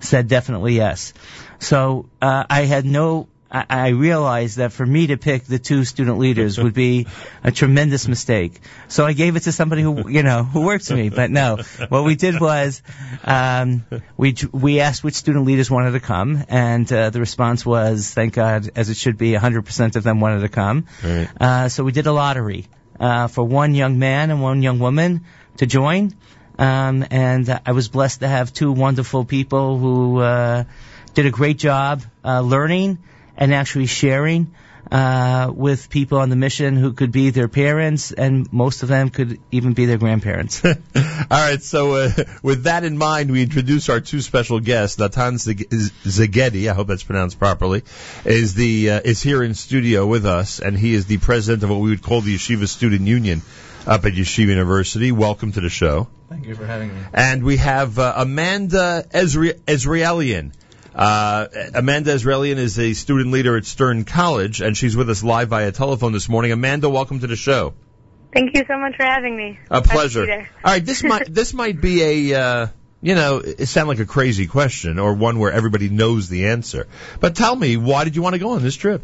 said 0.00 0.28
definitely 0.28 0.74
yes. 0.74 1.14
So 1.60 2.08
uh, 2.20 2.44
I 2.50 2.62
had 2.62 2.84
no. 2.84 3.28
I 3.54 3.64
I 3.68 3.88
realized 3.88 4.56
that 4.58 4.72
for 4.72 4.84
me 4.84 5.06
to 5.08 5.16
pick 5.16 5.44
the 5.44 5.58
two 5.58 5.84
student 5.84 6.18
leaders 6.18 6.58
would 6.58 6.74
be 6.74 7.06
a 7.44 7.52
tremendous 7.52 8.08
mistake. 8.08 8.60
So 8.88 9.06
I 9.06 9.12
gave 9.12 9.36
it 9.36 9.44
to 9.44 9.52
somebody 9.52 9.82
who, 9.82 10.08
you 10.08 10.22
know, 10.22 10.42
who 10.42 10.62
works 10.62 10.88
for 10.88 10.96
me. 10.96 11.08
But 11.08 11.30
no, 11.30 11.58
what 11.88 12.04
we 12.04 12.16
did 12.16 12.40
was, 12.40 12.82
um, 13.22 13.84
we 14.16 14.34
we 14.52 14.80
asked 14.80 15.04
which 15.04 15.14
student 15.14 15.44
leaders 15.44 15.70
wanted 15.70 15.92
to 15.92 16.00
come, 16.00 16.44
and 16.48 16.92
uh, 16.92 17.10
the 17.10 17.20
response 17.20 17.64
was, 17.64 18.10
thank 18.12 18.34
God, 18.34 18.70
as 18.74 18.90
it 18.90 18.96
should 18.96 19.16
be, 19.16 19.32
100% 19.32 19.96
of 19.96 20.02
them 20.02 20.20
wanted 20.20 20.40
to 20.40 20.48
come. 20.48 20.86
Right. 21.02 21.28
Uh, 21.40 21.68
so 21.68 21.84
we 21.84 21.92
did 21.92 22.06
a 22.06 22.12
lottery 22.12 22.66
uh, 22.98 23.28
for 23.28 23.44
one 23.44 23.74
young 23.74 23.98
man 23.98 24.30
and 24.30 24.42
one 24.42 24.62
young 24.62 24.78
woman 24.78 25.24
to 25.58 25.66
join. 25.66 26.12
Um, 26.58 27.04
and 27.10 27.48
uh, 27.48 27.60
I 27.66 27.72
was 27.72 27.88
blessed 27.88 28.20
to 28.20 28.28
have 28.28 28.52
two 28.52 28.72
wonderful 28.72 29.24
people 29.24 29.78
who 29.78 30.18
uh, 30.18 30.64
did 31.14 31.26
a 31.26 31.30
great 31.30 31.58
job 31.58 32.02
uh, 32.24 32.40
learning 32.40 32.98
and 33.36 33.54
actually 33.54 33.86
sharing 33.86 34.54
uh, 34.90 35.50
with 35.54 35.88
people 35.88 36.18
on 36.18 36.28
the 36.28 36.36
mission 36.36 36.76
who 36.76 36.92
could 36.92 37.10
be 37.10 37.30
their 37.30 37.48
parents, 37.48 38.12
and 38.12 38.52
most 38.52 38.82
of 38.82 38.88
them 38.88 39.08
could 39.08 39.40
even 39.50 39.72
be 39.72 39.86
their 39.86 39.98
grandparents. 39.98 40.62
All 40.64 40.72
right, 41.30 41.62
so 41.62 41.94
uh, 41.94 42.10
with 42.42 42.64
that 42.64 42.84
in 42.84 42.98
mind, 42.98 43.30
we 43.30 43.42
introduce 43.42 43.88
our 43.88 44.00
two 44.00 44.20
special 44.20 44.60
guests. 44.60 44.98
Natan 44.98 45.38
Zeg- 45.38 45.70
Szegedi, 45.70 46.70
I 46.70 46.74
hope 46.74 46.88
that's 46.88 47.02
pronounced 47.02 47.38
properly, 47.38 47.82
is 48.24 48.54
the 48.54 48.90
uh, 48.90 49.00
is 49.04 49.22
here 49.22 49.42
in 49.42 49.54
studio 49.54 50.06
with 50.06 50.26
us, 50.26 50.60
and 50.60 50.76
he 50.76 50.94
is 50.94 51.06
the 51.06 51.18
president 51.18 51.62
of 51.64 51.70
what 51.70 51.80
we 51.80 51.90
would 51.90 52.02
call 52.02 52.20
the 52.20 52.34
Yeshiva 52.34 52.68
Student 52.68 53.06
Union 53.06 53.42
up 53.86 54.04
at 54.04 54.12
Yeshiva 54.12 54.48
University. 54.48 55.12
Welcome 55.12 55.52
to 55.52 55.60
the 55.60 55.70
show. 55.70 56.08
Thank 56.28 56.46
you 56.46 56.54
for 56.54 56.66
having 56.66 56.94
me. 56.94 57.00
And 57.12 57.42
we 57.42 57.56
have 57.58 57.98
uh, 57.98 58.12
Amanda 58.16 59.06
Ezri- 59.12 59.58
Esraelian. 59.66 60.52
Uh, 60.94 61.48
Amanda 61.74 62.14
Esraelian 62.14 62.56
is 62.56 62.78
a 62.78 62.92
student 62.92 63.32
leader 63.32 63.56
at 63.56 63.64
Stern 63.64 64.04
College, 64.04 64.60
and 64.60 64.76
she's 64.76 64.96
with 64.96 65.10
us 65.10 65.24
live 65.24 65.48
via 65.48 65.72
telephone 65.72 66.12
this 66.12 66.28
morning. 66.28 66.52
Amanda, 66.52 66.88
welcome 66.88 67.20
to 67.20 67.26
the 67.26 67.36
show. 67.36 67.74
Thank 68.32 68.54
you 68.56 68.64
so 68.66 68.78
much 68.78 68.96
for 68.96 69.04
having 69.04 69.36
me. 69.36 69.58
A 69.70 69.82
pleasure. 69.82 70.30
All 70.30 70.46
right, 70.64 70.84
this 70.84 71.02
might 71.02 71.32
this 71.32 71.54
might 71.54 71.80
be 71.80 72.30
a 72.32 72.40
uh, 72.40 72.66
you 73.00 73.14
know 73.14 73.38
it 73.38 73.66
sound 73.66 73.88
like 73.88 74.00
a 74.00 74.06
crazy 74.06 74.46
question 74.46 74.98
or 74.98 75.14
one 75.14 75.38
where 75.38 75.52
everybody 75.52 75.88
knows 75.88 76.28
the 76.28 76.48
answer. 76.48 76.86
But 77.20 77.34
tell 77.36 77.54
me, 77.54 77.76
why 77.76 78.04
did 78.04 78.16
you 78.16 78.22
want 78.22 78.34
to 78.34 78.40
go 78.40 78.50
on 78.50 78.62
this 78.62 78.76
trip? 78.76 79.02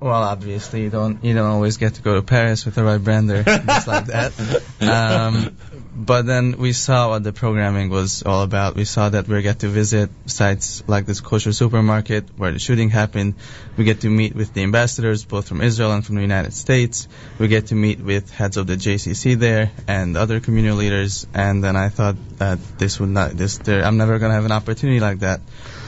Well, 0.00 0.12
obviously 0.12 0.82
you 0.82 0.90
don't 0.90 1.24
you 1.24 1.34
don't 1.34 1.46
always 1.46 1.76
get 1.76 1.94
to 1.94 2.02
go 2.02 2.14
to 2.16 2.22
Paris 2.22 2.64
with 2.64 2.74
the 2.74 2.82
right 2.82 3.02
brander 3.02 3.44
just 3.44 3.86
like 3.86 4.06
that. 4.06 4.32
Um, 4.82 5.56
but 5.94 6.24
then 6.24 6.56
we 6.56 6.72
saw 6.72 7.10
what 7.10 7.22
the 7.22 7.32
programming 7.32 7.90
was 7.90 8.22
all 8.22 8.42
about. 8.42 8.74
We 8.74 8.84
saw 8.84 9.10
that 9.10 9.28
we 9.28 9.42
get 9.42 9.60
to 9.60 9.68
visit 9.68 10.10
sites 10.26 10.82
like 10.86 11.04
this 11.04 11.20
kosher 11.20 11.52
supermarket 11.52 12.30
where 12.36 12.50
the 12.50 12.58
shooting 12.58 12.88
happened. 12.88 13.34
We 13.76 13.84
get 13.84 14.00
to 14.00 14.08
meet 14.08 14.34
with 14.34 14.54
the 14.54 14.62
ambassadors 14.62 15.24
both 15.24 15.48
from 15.48 15.60
Israel 15.60 15.92
and 15.92 16.04
from 16.04 16.14
the 16.14 16.22
United 16.22 16.54
States. 16.54 17.08
We 17.38 17.48
get 17.48 17.66
to 17.66 17.74
meet 17.74 18.00
with 18.00 18.30
heads 18.30 18.56
of 18.56 18.66
the 18.66 18.76
JCC 18.76 19.38
there 19.38 19.70
and 19.86 20.16
other 20.16 20.40
community 20.40 20.76
leaders. 20.76 21.26
And 21.34 21.62
then 21.62 21.76
I 21.76 21.90
thought 21.90 22.16
that 22.38 22.58
this 22.78 22.98
would 22.98 23.10
not 23.10 23.32
this 23.32 23.58
there, 23.58 23.84
I'm 23.84 23.98
never 23.98 24.18
going 24.18 24.30
to 24.30 24.34
have 24.34 24.46
an 24.46 24.52
opportunity 24.52 25.00
like 25.00 25.20
that 25.20 25.40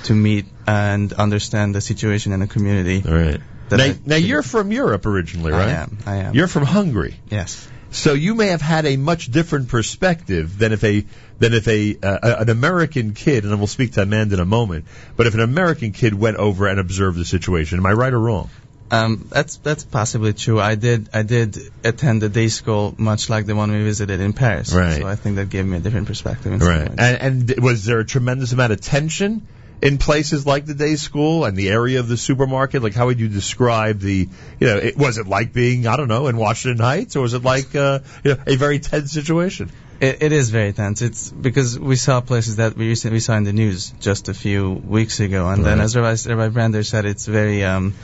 to 0.04 0.14
meet 0.14 0.44
and 0.66 1.12
understand 1.14 1.74
the 1.74 1.80
situation 1.80 2.32
in 2.32 2.40
the 2.40 2.46
community. 2.46 3.00
Right. 3.00 3.40
Now, 3.70 3.94
now 4.04 4.16
you're 4.16 4.42
from 4.42 4.70
Europe 4.70 5.06
originally, 5.06 5.52
right? 5.52 5.68
I 5.68 5.72
am. 5.72 5.98
I 6.06 6.16
am. 6.16 6.34
You're 6.34 6.46
from 6.46 6.64
Hungary. 6.64 7.16
Yes. 7.30 7.68
So 7.94 8.12
you 8.12 8.34
may 8.34 8.48
have 8.48 8.60
had 8.60 8.86
a 8.86 8.96
much 8.96 9.30
different 9.30 9.68
perspective 9.68 10.58
than 10.58 10.72
if 10.72 10.82
a 10.82 11.06
than 11.38 11.54
if 11.54 11.68
a 11.68 11.96
uh, 12.02 12.42
an 12.42 12.50
American 12.50 13.14
kid, 13.14 13.44
and 13.44 13.56
we'll 13.56 13.68
speak 13.68 13.92
to 13.92 14.02
Amanda 14.02 14.34
in 14.34 14.40
a 14.40 14.44
moment. 14.44 14.86
But 15.16 15.28
if 15.28 15.34
an 15.34 15.40
American 15.40 15.92
kid 15.92 16.12
went 16.12 16.36
over 16.36 16.66
and 16.66 16.80
observed 16.80 17.16
the 17.16 17.24
situation, 17.24 17.78
am 17.78 17.86
I 17.86 17.92
right 17.92 18.12
or 18.12 18.18
wrong? 18.18 18.50
Um, 18.90 19.28
that's 19.30 19.56
that's 19.58 19.84
possibly 19.84 20.32
true. 20.32 20.60
I 20.60 20.74
did 20.74 21.08
I 21.12 21.22
did 21.22 21.56
attend 21.84 22.22
a 22.24 22.28
day 22.28 22.48
school 22.48 22.94
much 22.98 23.30
like 23.30 23.46
the 23.46 23.54
one 23.54 23.70
we 23.70 23.82
visited 23.84 24.20
in 24.20 24.32
Paris. 24.32 24.74
Right. 24.74 25.00
So 25.00 25.06
I 25.06 25.14
think 25.14 25.36
that 25.36 25.48
gave 25.48 25.64
me 25.64 25.76
a 25.76 25.80
different 25.80 26.08
perspective. 26.08 26.60
Right. 26.60 26.88
And, 26.88 27.48
and 27.48 27.62
was 27.62 27.84
there 27.84 28.00
a 28.00 28.04
tremendous 28.04 28.52
amount 28.52 28.72
of 28.72 28.80
tension 28.80 29.46
in 29.84 29.98
places 29.98 30.46
like 30.46 30.64
the 30.64 30.74
day 30.74 30.96
school 30.96 31.44
and 31.44 31.56
the 31.56 31.68
area 31.68 32.00
of 32.00 32.08
the 32.08 32.16
supermarket? 32.16 32.82
Like, 32.82 32.94
how 32.94 33.06
would 33.06 33.20
you 33.20 33.28
describe 33.28 34.00
the, 34.00 34.28
you 34.58 34.66
know, 34.66 34.78
it, 34.78 34.96
was 34.96 35.18
it 35.18 35.28
like 35.28 35.52
being, 35.52 35.86
I 35.86 35.96
don't 35.98 36.08
know, 36.08 36.26
in 36.26 36.38
Washington 36.38 36.82
Heights, 36.82 37.16
or 37.16 37.20
was 37.20 37.34
it 37.34 37.44
like, 37.44 37.76
uh, 37.76 37.98
you 38.24 38.34
know, 38.34 38.40
a 38.46 38.56
very 38.56 38.78
tense 38.78 39.12
situation? 39.12 39.70
It, 40.00 40.22
it 40.22 40.32
is 40.32 40.50
very 40.50 40.72
tense. 40.72 41.02
It's 41.02 41.30
because 41.30 41.78
we 41.78 41.96
saw 41.96 42.22
places 42.22 42.56
that 42.56 42.76
we 42.76 42.88
recently 42.88 43.20
saw 43.20 43.36
in 43.36 43.44
the 43.44 43.52
news 43.52 43.92
just 44.00 44.30
a 44.30 44.34
few 44.34 44.72
weeks 44.72 45.20
ago, 45.20 45.48
and 45.48 45.64
then 45.64 45.80
as 45.80 45.94
Rabbi, 45.94 46.16
Rabbi 46.34 46.48
Brander 46.48 46.82
said, 46.82 47.04
it's 47.04 47.26
very 47.26 47.62
um, 47.62 47.94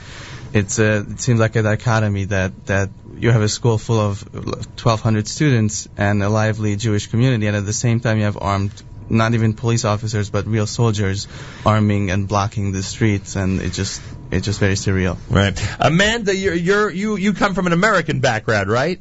it's 0.53 0.79
a, 0.79 0.99
it 0.99 1.19
seems 1.19 1.39
like 1.39 1.55
a 1.55 1.63
dichotomy 1.63 2.25
that 2.25 2.65
that 2.67 2.89
you 3.17 3.31
have 3.31 3.41
a 3.41 3.49
school 3.49 3.77
full 3.77 3.99
of 3.99 4.33
1,200 4.33 5.27
students 5.27 5.87
and 5.97 6.23
a 6.23 6.29
lively 6.29 6.75
Jewish 6.75 7.07
community, 7.07 7.47
and 7.47 7.55
at 7.55 7.65
the 7.65 7.73
same 7.73 7.99
time 7.99 8.17
you 8.17 8.25
have 8.25 8.37
armed. 8.37 8.71
Not 9.11 9.33
even 9.33 9.53
police 9.53 9.83
officers, 9.85 10.29
but 10.29 10.47
real 10.47 10.65
soldiers 10.67 11.27
arming 11.65 12.09
and 12.11 12.27
blocking 12.27 12.71
the 12.71 12.81
streets, 12.81 13.35
and 13.35 13.61
it 13.61 13.73
just 13.73 14.01
it's 14.31 14.45
just 14.45 14.59
very 14.59 14.75
surreal. 14.75 15.17
Right. 15.29 15.53
Amanda, 15.79 16.33
you're, 16.35 16.53
you're, 16.53 16.89
you, 16.89 17.17
you 17.17 17.33
come 17.33 17.53
from 17.53 17.67
an 17.67 17.73
American 17.73 18.21
background, 18.21 18.69
right? 18.69 18.99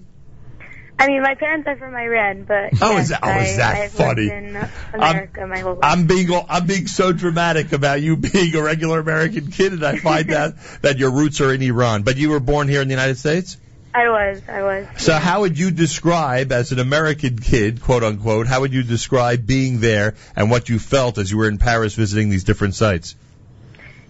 I 0.99 1.07
mean, 1.07 1.23
my 1.23 1.35
parents 1.35 1.67
are 1.67 1.77
from 1.77 1.95
Iran, 1.95 2.45
but 2.45 2.73
Oh, 2.83 2.91
yes, 2.97 3.05
is 3.05 3.09
that- 3.11 3.21
oh, 3.23 3.29
I, 3.29 3.39
is 3.45 3.57
that 3.57 3.75
I've 3.77 3.93
funny? 3.93 4.23
lived 4.29 4.33
in 4.33 4.69
America 4.93 5.47
my 5.47 5.61
whole 5.61 5.75
life. 5.75 5.81
I'm 5.85 6.07
being 6.07 6.29
I'm 6.49 6.67
being 6.67 6.89
so 6.89 7.13
dramatic 7.13 7.73
about 7.73 8.03
you 8.03 8.17
being 8.17 8.55
a 8.55 8.61
regular 8.63 8.99
American 9.01 9.51
kid, 9.51 9.73
and 9.73 9.83
I 9.87 9.97
find 9.97 10.29
that 10.37 10.57
that 10.83 10.99
your 10.99 11.11
roots 11.13 11.41
are 11.41 11.55
in 11.55 11.63
Iran. 11.63 12.03
But 12.03 12.17
you 12.19 12.31
were 12.31 12.41
born 12.41 12.69
here 12.69 12.83
in 12.83 12.89
the 12.89 12.93
United 12.95 13.17
States. 13.17 13.57
I 13.93 14.09
was, 14.09 14.43
I 14.49 14.63
was. 14.63 14.87
So 14.99 15.13
how 15.15 15.41
would 15.41 15.59
you 15.59 15.71
describe, 15.73 16.53
as 16.53 16.71
an 16.71 16.79
American 16.79 17.39
kid, 17.39 17.83
quote 17.83 18.05
unquote, 18.05 18.47
how 18.47 18.61
would 18.61 18.73
you 18.73 18.85
describe 18.85 19.47
being 19.47 19.81
there 19.81 20.15
and 20.37 20.51
what 20.51 20.69
you 20.69 20.79
felt 20.79 21.19
as 21.19 21.31
you 21.31 21.39
were 21.39 21.49
in 21.49 21.59
Paris 21.59 21.95
visiting 21.95 22.31
these 22.31 22.45
different 22.45 22.75
sites? 22.77 23.17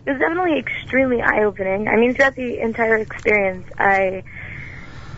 It 0.04 0.10
was 0.10 0.20
definitely 0.20 0.58
extremely 0.58 1.22
eye-opening. 1.22 1.88
I 1.88 1.96
mean, 1.96 2.14
throughout 2.14 2.34
the 2.34 2.60
entire 2.60 2.96
experience, 2.96 3.66
I 3.78 4.22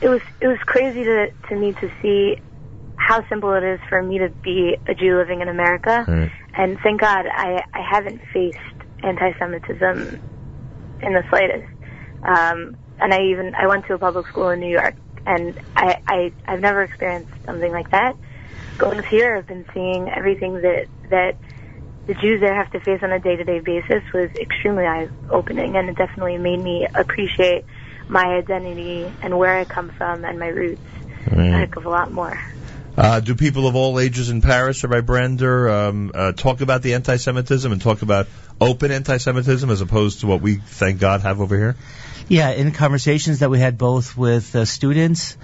it 0.00 0.08
was 0.08 0.20
it 0.40 0.46
was 0.46 0.58
crazy 0.66 1.04
to 1.04 1.32
to 1.48 1.56
me 1.56 1.72
to 1.72 1.90
see 2.00 2.36
how 2.96 3.26
simple 3.28 3.52
it 3.54 3.64
is 3.64 3.80
for 3.88 4.02
me 4.02 4.18
to 4.18 4.28
be 4.28 4.76
a 4.86 4.94
Jew 4.94 5.16
living 5.16 5.40
in 5.40 5.48
America. 5.48 6.04
And 6.54 6.78
thank 6.80 7.00
God 7.00 7.26
I 7.26 7.62
I 7.72 7.80
haven't 7.80 8.20
faced 8.32 8.58
anti-Semitism 9.02 10.20
in 11.02 11.12
the 11.12 11.24
slightest. 11.30 11.68
Um, 12.22 12.76
and 13.00 13.12
I 13.12 13.22
even 13.30 13.54
I 13.54 13.66
went 13.66 13.86
to 13.86 13.94
a 13.94 13.98
public 13.98 14.26
school 14.28 14.50
in 14.50 14.60
New 14.60 14.70
York, 14.70 14.94
and 15.26 15.58
I, 15.76 16.00
I 16.06 16.32
I've 16.46 16.60
never 16.60 16.82
experienced 16.82 17.32
something 17.44 17.72
like 17.72 17.90
that. 17.90 18.16
Going 18.78 19.02
here, 19.04 19.36
I've 19.36 19.46
been 19.46 19.66
seeing 19.74 20.08
everything 20.08 20.54
that 20.54 20.86
that 21.10 21.36
the 22.06 22.14
Jews 22.14 22.40
there 22.40 22.54
have 22.54 22.70
to 22.72 22.80
face 22.80 23.00
on 23.02 23.12
a 23.12 23.20
day-to-day 23.20 23.60
basis 23.60 24.02
was 24.12 24.30
extremely 24.34 24.84
eye-opening, 24.84 25.76
and 25.76 25.88
it 25.88 25.96
definitely 25.96 26.36
made 26.38 26.60
me 26.60 26.86
appreciate 26.92 27.64
my 28.08 28.24
identity 28.24 29.10
and 29.22 29.38
where 29.38 29.56
I 29.56 29.64
come 29.64 29.90
from 29.90 30.24
and 30.24 30.38
my 30.38 30.48
roots 30.48 30.80
a 31.26 31.50
heck 31.50 31.76
of 31.76 31.86
a 31.86 31.88
lot 31.88 32.10
more. 32.10 32.38
Uh, 32.96 33.20
do 33.20 33.34
people 33.34 33.66
of 33.66 33.74
all 33.74 33.98
ages 33.98 34.28
in 34.28 34.42
Paris, 34.42 34.84
Rabbi 34.84 35.00
Brander, 35.00 35.70
um, 35.70 36.10
uh, 36.14 36.32
talk 36.32 36.60
about 36.60 36.82
the 36.82 36.94
anti-Semitism 36.94 37.72
and 37.72 37.80
talk 37.80 38.02
about 38.02 38.26
open 38.60 38.90
anti-Semitism 38.90 39.70
as 39.70 39.80
opposed 39.80 40.20
to 40.20 40.26
what 40.26 40.42
we, 40.42 40.56
thank 40.56 41.00
God, 41.00 41.22
have 41.22 41.40
over 41.40 41.56
here? 41.56 41.76
Yeah, 42.32 42.48
in 42.52 42.72
conversations 42.72 43.40
that 43.40 43.50
we 43.50 43.58
had 43.58 43.76
both 43.76 44.16
with 44.16 44.56
uh, 44.56 44.64
students 44.64 45.36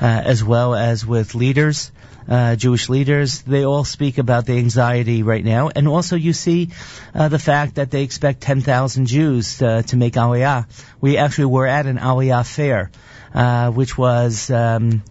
uh, 0.00 0.04
as 0.04 0.44
well 0.44 0.76
as 0.76 1.04
with 1.04 1.34
leaders, 1.34 1.90
uh, 2.28 2.54
Jewish 2.54 2.88
leaders, 2.88 3.42
they 3.42 3.64
all 3.64 3.82
speak 3.82 4.18
about 4.18 4.46
the 4.46 4.56
anxiety 4.56 5.24
right 5.24 5.44
now. 5.44 5.68
And 5.74 5.88
also 5.88 6.14
you 6.14 6.32
see 6.32 6.70
uh, 7.12 7.26
the 7.26 7.40
fact 7.40 7.74
that 7.74 7.90
they 7.90 8.04
expect 8.04 8.40
10,000 8.40 9.06
Jews 9.06 9.60
uh, 9.60 9.82
to 9.88 9.96
make 9.96 10.12
Aliyah. 10.12 10.66
We 11.00 11.16
actually 11.16 11.46
were 11.46 11.66
at 11.66 11.86
an 11.86 11.98
Aliyah 11.98 12.46
fair, 12.46 12.92
uh, 13.34 13.72
which 13.72 13.98
was 13.98 14.48
um, 14.48 15.02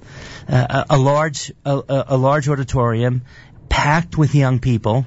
a, 0.48 0.86
a 0.91 0.98
large 0.98 1.52
a, 1.66 2.06
a 2.08 2.16
large 2.16 2.48
auditorium 2.48 3.24
packed 3.68 4.18
with 4.18 4.34
young 4.34 4.60
people 4.60 5.06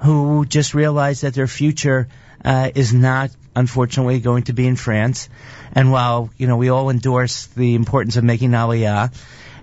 who 0.00 0.44
just 0.44 0.74
realized 0.74 1.22
that 1.22 1.32
their 1.32 1.46
future 1.46 2.08
uh, 2.44 2.70
is 2.74 2.92
not, 2.92 3.30
unfortunately, 3.54 4.20
going 4.20 4.44
to 4.44 4.52
be 4.52 4.66
in 4.66 4.76
France. 4.76 5.28
And 5.74 5.90
while 5.90 6.30
you 6.36 6.46
know 6.46 6.56
we 6.56 6.68
all 6.68 6.90
endorse 6.90 7.46
the 7.46 7.74
importance 7.74 8.16
of 8.16 8.24
making 8.24 8.50
Aliyah, 8.50 9.14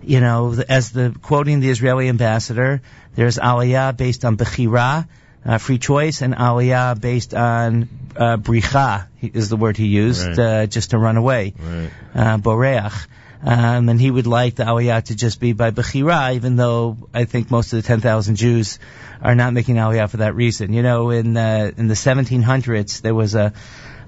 you 0.04 0.20
know, 0.20 0.56
as 0.68 0.92
the 0.92 1.16
quoting 1.22 1.60
the 1.60 1.70
Israeli 1.70 2.10
ambassador, 2.10 2.82
there's 3.16 3.38
Aliyah 3.38 3.96
based 3.96 4.26
on 4.26 4.38
Bechira, 4.38 5.08
uh, 5.46 5.58
free 5.58 5.78
choice, 5.80 6.22
and 6.22 6.36
Aliyah 6.36 7.00
based 7.00 7.34
on 7.34 7.90
uh, 8.16 8.38
Bricha 8.38 9.08
is 9.22 9.50
the 9.50 9.58
word 9.58 9.78
he 9.78 9.88
used, 9.88 10.28
Right. 10.28 10.40
uh, 10.40 10.66
just 10.68 10.92
to 10.92 10.98
run 10.98 11.18
away, 11.18 11.54
Right. 11.60 11.90
uh, 12.16 12.38
Boreach. 12.38 13.08
Um, 13.44 13.90
and 13.90 14.00
he 14.00 14.12
would 14.12 14.28
like 14.28 14.54
the 14.56 14.66
Aliyah 14.66 15.04
to 15.06 15.16
just 15.16 15.40
be 15.40 15.54
by 15.54 15.72
Bechira, 15.72 16.36
even 16.36 16.58
though 16.58 16.98
I 17.12 17.26
think 17.26 17.50
most 17.50 17.74
of 17.74 17.82
the 17.82 17.88
10,000 17.88 18.36
Jews 18.36 18.78
are 19.20 19.34
not 19.34 19.54
making 19.54 19.78
Aliyah 19.78 20.10
for 20.12 20.18
that 20.18 20.36
reason. 20.36 20.74
You 20.74 20.84
know, 20.84 21.10
in 21.10 21.36
uh, 21.36 21.72
in 21.76 21.88
the 21.88 21.96
1700s, 21.96 23.02
there 23.02 23.16
was 23.16 23.34
a 23.34 23.54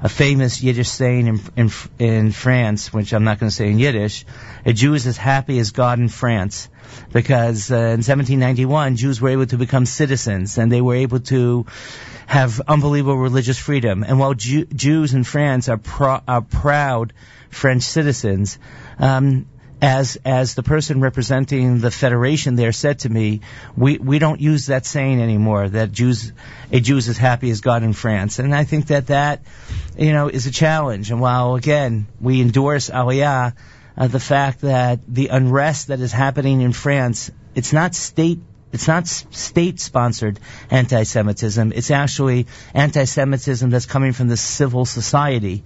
a 0.04 0.10
famous 0.10 0.62
Yiddish 0.62 0.90
saying 0.90 1.28
in 1.28 1.42
in, 1.56 1.72
in 1.98 2.32
France, 2.34 2.92
which 2.92 3.14
I'm 3.14 3.24
not 3.24 3.40
going 3.40 3.50
to 3.50 3.56
say 3.56 3.70
in 3.70 3.80
Yiddish. 3.80 4.26
A 4.66 4.74
Jew 4.74 4.94
is 4.94 5.08
as 5.08 5.16
happy 5.16 5.58
as 5.60 5.72
God 5.72 5.98
in 5.98 6.10
France, 6.10 6.68
because 7.14 7.72
uh, 7.72 7.76
in 7.76 8.04
1791 8.04 8.98
Jews 8.98 9.22
were 9.22 9.30
able 9.30 9.46
to 9.46 9.58
become 9.58 9.86
citizens 9.86 10.58
and 10.58 10.70
they 10.70 10.82
were 10.82 10.96
able 10.96 11.22
to 11.22 11.66
have 12.28 12.62
unbelievable 12.68 13.18
religious 13.18 13.58
freedom. 13.58 14.04
And 14.04 14.20
while 14.20 14.34
Jew- 14.34 14.66
Jews 14.66 15.14
in 15.14 15.24
France 15.24 15.70
are, 15.70 15.78
pro- 15.78 16.22
are 16.28 16.42
proud 16.42 17.14
French 17.50 17.84
citizens, 17.84 18.60
um, 19.00 19.46
as 19.82 20.18
as 20.24 20.56
the 20.56 20.64
person 20.64 21.02
representing 21.02 21.80
the 21.80 21.92
federation 21.92 22.56
there 22.56 22.72
said 22.72 23.00
to 23.00 23.10
me, 23.10 23.42
we 23.76 23.98
we 23.98 24.20
don't 24.20 24.40
use 24.40 24.68
that 24.68 24.86
saying 24.86 25.22
anymore. 25.22 25.68
That 25.70 25.92
Jews 25.92 26.32
a 26.72 26.80
Jew 26.80 26.98
is 26.98 27.10
as 27.10 27.18
happy 27.18 27.50
as 27.50 27.62
God 27.62 27.84
in 27.84 27.94
France, 27.94 28.40
and 28.40 28.56
I 28.56 28.64
think 28.64 28.88
that 28.88 29.08
that 29.08 29.42
you 29.98 30.14
know 30.14 30.30
is 30.30 30.48
a 30.48 30.52
challenge. 30.52 31.12
And 31.12 31.20
while 31.20 31.56
again 31.56 32.08
we 32.22 32.42
endorse 32.42 32.90
Aliyah, 32.90 33.54
uh, 33.98 34.08
the 34.08 34.20
fact 34.20 34.62
that 34.62 35.00
the 35.08 35.28
unrest 35.28 35.88
that 35.88 36.00
is 36.00 36.12
happening 36.12 36.62
in 36.62 36.74
France, 36.74 37.32
it's 37.56 37.74
not 37.74 37.96
state. 37.96 38.40
It's 38.72 38.88
not 38.88 39.06
state 39.06 39.80
sponsored 39.80 40.40
anti 40.72 41.04
Semitism. 41.04 41.74
It's 41.74 41.92
actually 41.92 42.48
anti 42.74 43.04
Semitism 43.04 43.70
that's 43.70 43.86
coming 43.86 44.14
from 44.14 44.30
the 44.30 44.38
civil 44.38 44.86
society. 44.86 45.64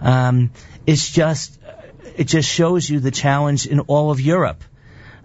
Um, 0.00 0.50
it's 0.86 1.10
just 1.10 1.58
it 2.16 2.24
just 2.24 2.48
shows 2.48 2.88
you 2.88 3.00
the 3.00 3.10
challenge 3.10 3.66
in 3.66 3.80
all 3.80 4.10
of 4.10 4.20
Europe. 4.20 4.62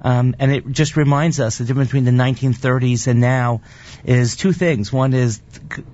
Um, 0.02 0.36
and 0.40 0.52
it 0.52 0.66
just 0.72 0.96
reminds 0.96 1.40
us 1.40 1.58
the 1.58 1.66
difference 1.66 1.90
between 1.90 2.06
the 2.06 2.12
1930s 2.12 3.08
and 3.08 3.20
now 3.20 3.62
is 4.06 4.38
two 4.38 4.54
things. 4.54 4.94
One 4.94 5.14
is 5.14 5.42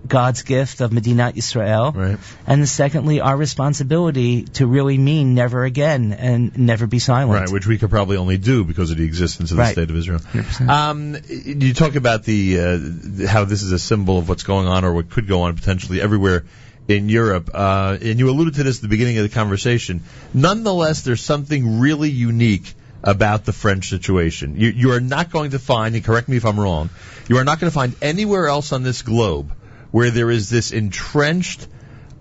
God's 0.07 0.43
gift 0.43 0.81
of 0.81 0.93
Medina 0.93 1.33
Israel, 1.35 1.91
right. 1.91 2.19
and 2.45 2.61
the 2.61 2.67
secondly, 2.67 3.19
our 3.19 3.35
responsibility 3.35 4.43
to 4.43 4.67
really 4.67 4.97
mean 4.99 5.33
never 5.33 5.63
again 5.63 6.13
and 6.13 6.55
never 6.55 6.85
be 6.85 6.99
silent. 6.99 7.31
Right, 7.31 7.51
which 7.51 7.65
we 7.65 7.79
could 7.79 7.89
probably 7.89 8.17
only 8.17 8.37
do 8.37 8.63
because 8.63 8.91
of 8.91 8.97
the 8.97 9.05
existence 9.05 9.49
of 9.49 9.57
the 9.57 9.63
Right. 9.63 9.73
state 9.73 9.89
of 9.89 9.95
Israel. 9.95 10.21
Um, 10.69 11.17
you 11.27 11.73
talk 11.73 11.95
about 11.95 12.25
the 12.25 12.59
uh, 12.59 13.27
how 13.27 13.45
this 13.45 13.63
is 13.63 13.71
a 13.71 13.79
symbol 13.79 14.19
of 14.19 14.29
what's 14.29 14.43
going 14.43 14.67
on 14.67 14.85
or 14.85 14.93
what 14.93 15.09
could 15.09 15.27
go 15.27 15.41
on 15.43 15.55
potentially 15.55 15.99
everywhere 15.99 16.45
in 16.87 17.09
Europe, 17.09 17.49
uh, 17.53 17.97
and 18.01 18.19
you 18.19 18.29
alluded 18.29 18.55
to 18.55 18.63
this 18.63 18.77
at 18.77 18.81
the 18.83 18.87
beginning 18.87 19.17
of 19.17 19.23
the 19.23 19.33
conversation. 19.33 20.03
Nonetheless, 20.33 21.01
there's 21.01 21.21
something 21.21 21.79
really 21.79 22.11
unique 22.11 22.73
about 23.03 23.45
the 23.45 23.53
French 23.53 23.89
situation. 23.89 24.55
You, 24.55 24.69
you 24.69 24.91
are 24.91 24.99
not 24.99 25.31
going 25.31 25.51
to 25.51 25.59
find, 25.59 25.95
and 25.95 26.03
correct 26.03 26.27
me 26.27 26.37
if 26.37 26.45
I'm 26.45 26.59
wrong, 26.59 26.89
you 27.27 27.37
are 27.37 27.43
not 27.43 27.59
going 27.59 27.71
to 27.71 27.73
find 27.73 27.95
anywhere 28.01 28.47
else 28.47 28.71
on 28.71 28.83
this 28.83 29.01
globe 29.01 29.51
where 29.91 30.11
there 30.11 30.29
is 30.29 30.49
this 30.49 30.71
entrenched 30.71 31.67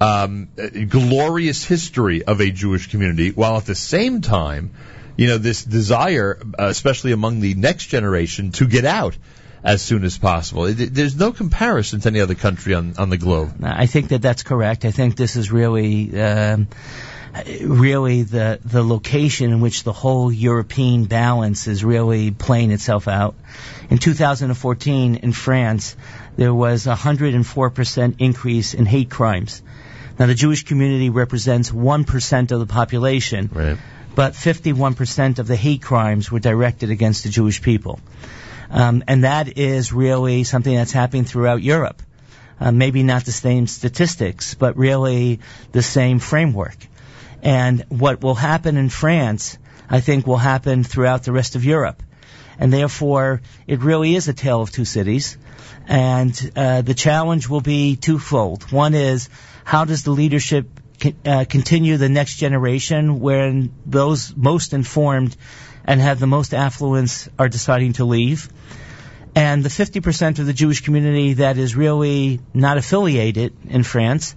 um, 0.00 0.48
glorious 0.88 1.64
history 1.64 2.24
of 2.24 2.40
a 2.40 2.50
Jewish 2.50 2.90
community, 2.90 3.30
while 3.30 3.56
at 3.56 3.66
the 3.66 3.74
same 3.74 4.20
time, 4.20 4.72
you 5.16 5.28
know, 5.28 5.38
this 5.38 5.64
desire, 5.64 6.38
uh, 6.58 6.66
especially 6.66 7.12
among 7.12 7.40
the 7.40 7.54
next 7.54 7.86
generation, 7.86 8.50
to 8.52 8.66
get 8.66 8.84
out 8.84 9.16
as 9.64 9.80
soon 9.80 10.04
as 10.04 10.18
possible. 10.18 10.66
It, 10.66 10.94
there's 10.94 11.16
no 11.16 11.32
comparison 11.32 12.00
to 12.00 12.08
any 12.08 12.20
other 12.20 12.34
country 12.34 12.74
on, 12.74 12.94
on 12.98 13.08
the 13.08 13.16
globe. 13.16 13.54
I 13.62 13.86
think 13.86 14.08
that 14.08 14.20
that's 14.20 14.42
correct. 14.42 14.84
I 14.84 14.90
think 14.90 15.16
this 15.16 15.36
is 15.36 15.50
really, 15.50 16.20
um, 16.20 16.68
really 17.62 18.22
the 18.22 18.60
the 18.64 18.84
location 18.84 19.50
in 19.50 19.60
which 19.60 19.82
the 19.82 19.92
whole 19.92 20.30
European 20.30 21.06
balance 21.06 21.66
is 21.66 21.82
really 21.82 22.30
playing 22.30 22.70
itself 22.70 23.08
out. 23.08 23.34
In 23.90 23.98
2014, 23.98 25.16
in 25.16 25.32
France, 25.32 25.96
there 26.36 26.54
was 26.54 26.86
a 26.86 26.94
104% 26.94 28.14
increase 28.18 28.74
in 28.74 28.86
hate 28.86 29.10
crimes. 29.10 29.62
Now, 30.18 30.26
the 30.26 30.34
Jewish 30.34 30.64
community 30.64 31.10
represents 31.10 31.70
1% 31.70 32.52
of 32.52 32.60
the 32.60 32.66
population, 32.66 33.50
right. 33.52 33.76
but 34.14 34.34
51% 34.34 35.40
of 35.40 35.48
the 35.48 35.56
hate 35.56 35.82
crimes 35.82 36.30
were 36.30 36.38
directed 36.38 36.90
against 36.90 37.24
the 37.24 37.30
Jewish 37.30 37.62
people. 37.62 37.98
Um, 38.74 39.04
and 39.06 39.22
that 39.22 39.56
is 39.56 39.92
really 39.92 40.42
something 40.42 40.74
that's 40.74 40.90
happening 40.90 41.24
throughout 41.24 41.62
Europe. 41.62 42.02
Uh, 42.58 42.72
maybe 42.72 43.04
not 43.04 43.24
the 43.24 43.32
same 43.32 43.68
statistics, 43.68 44.54
but 44.54 44.76
really 44.76 45.38
the 45.70 45.82
same 45.82 46.18
framework. 46.18 46.76
And 47.40 47.84
what 47.88 48.20
will 48.20 48.34
happen 48.34 48.76
in 48.76 48.88
France, 48.88 49.58
I 49.88 50.00
think, 50.00 50.26
will 50.26 50.38
happen 50.38 50.82
throughout 50.82 51.22
the 51.22 51.30
rest 51.30 51.54
of 51.54 51.64
Europe. 51.64 52.02
And 52.58 52.72
therefore, 52.72 53.42
it 53.68 53.80
really 53.80 54.16
is 54.16 54.26
a 54.26 54.32
tale 54.32 54.62
of 54.62 54.72
two 54.72 54.84
cities. 54.84 55.38
And 55.86 56.52
uh, 56.56 56.82
the 56.82 56.94
challenge 56.94 57.48
will 57.48 57.60
be 57.60 57.94
twofold. 57.94 58.72
One 58.72 58.94
is, 58.94 59.28
how 59.62 59.84
does 59.84 60.02
the 60.02 60.10
leadership 60.10 60.66
uh, 61.24 61.44
continue 61.48 61.96
the 61.96 62.08
next 62.08 62.36
generation 62.36 63.20
when 63.20 63.72
those 63.86 64.34
most 64.36 64.72
informed 64.72 65.36
and 65.84 66.00
have 66.00 66.18
the 66.18 66.26
most 66.26 66.54
affluence 66.54 67.28
are 67.38 67.48
deciding 67.48 67.94
to 67.94 68.04
leave? 68.04 68.48
And 69.34 69.64
the 69.64 69.68
50% 69.68 70.38
of 70.38 70.46
the 70.46 70.52
Jewish 70.52 70.82
community 70.82 71.34
that 71.34 71.58
is 71.58 71.74
really 71.74 72.40
not 72.52 72.78
affiliated 72.78 73.54
in 73.68 73.82
France, 73.82 74.36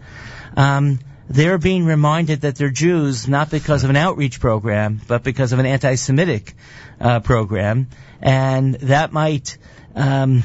um, 0.55 0.99
they're 1.29 1.57
being 1.57 1.85
reminded 1.85 2.41
that 2.41 2.55
they're 2.55 2.69
Jews 2.69 3.27
not 3.27 3.51
because 3.51 3.83
of 3.83 3.89
an 3.89 3.95
outreach 3.95 4.39
program, 4.39 5.01
but 5.07 5.23
because 5.23 5.53
of 5.53 5.59
an 5.59 5.65
anti-Semitic 5.65 6.53
uh, 6.99 7.19
program, 7.19 7.87
and 8.21 8.75
that 8.75 9.11
might 9.11 9.57
um, 9.95 10.43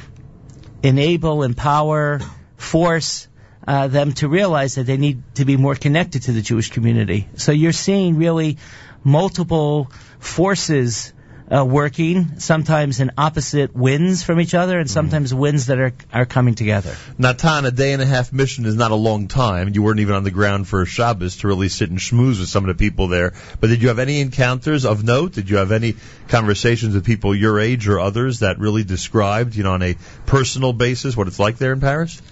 enable, 0.82 1.44
empower, 1.44 2.20
force 2.56 3.28
uh, 3.66 3.86
them 3.88 4.12
to 4.12 4.28
realize 4.28 4.74
that 4.74 4.84
they 4.84 4.96
need 4.96 5.22
to 5.36 5.44
be 5.44 5.56
more 5.56 5.76
connected 5.76 6.22
to 6.22 6.32
the 6.32 6.42
Jewish 6.42 6.70
community. 6.70 7.28
So 7.36 7.52
you're 7.52 7.72
seeing 7.72 8.16
really 8.16 8.58
multiple 9.04 9.90
forces 10.18 11.12
uh, 11.52 11.64
working, 11.64 12.38
sometimes 12.38 13.00
in 13.00 13.12
opposite 13.18 13.76
winds 13.76 14.22
from 14.22 14.40
each 14.40 14.54
other, 14.54 14.78
and 14.78 14.90
sometimes 14.90 15.34
winds 15.34 15.66
that 15.66 15.78
are 15.78 15.92
are 16.12 16.24
coming 16.24 16.54
together. 16.54 16.94
Natan, 17.18 17.66
a 17.66 17.70
day 17.70 17.92
and 17.92 18.00
a 18.00 18.06
half 18.06 18.32
mission 18.32 18.64
is 18.64 18.74
not 18.74 18.90
a 18.90 18.94
long 18.96 19.28
time. 19.28 19.70
You 19.74 19.82
weren't 19.82 20.00
even 20.00 20.14
on 20.14 20.24
the 20.24 20.30
ground 20.30 20.66
for 20.66 20.86
Shabbos 20.86 21.38
to 21.38 21.48
really 21.48 21.68
sit 21.68 21.90
and 21.90 21.98
schmooze 21.98 22.40
with 22.40 22.48
some 22.48 22.68
of 22.68 22.76
the 22.76 22.82
people 22.82 23.08
there. 23.08 23.34
But 23.60 23.66
did 23.68 23.82
you 23.82 23.88
have 23.88 23.98
any 23.98 24.20
encounters 24.20 24.86
of 24.86 25.04
note? 25.04 25.32
Did 25.32 25.50
you 25.50 25.58
have 25.58 25.72
any 25.72 25.96
conversations 26.28 26.94
with 26.94 27.04
people 27.04 27.34
your 27.34 27.60
age 27.60 27.86
or 27.86 28.00
others 28.00 28.38
that 28.38 28.58
really 28.58 28.84
described, 28.84 29.54
you 29.54 29.64
know, 29.64 29.72
on 29.72 29.82
a 29.82 29.96
personal 30.24 30.72
basis 30.72 31.16
what 31.16 31.26
it's 31.26 31.38
like 31.38 31.58
there 31.58 31.72
in 31.72 31.80
Paris? 31.80 32.22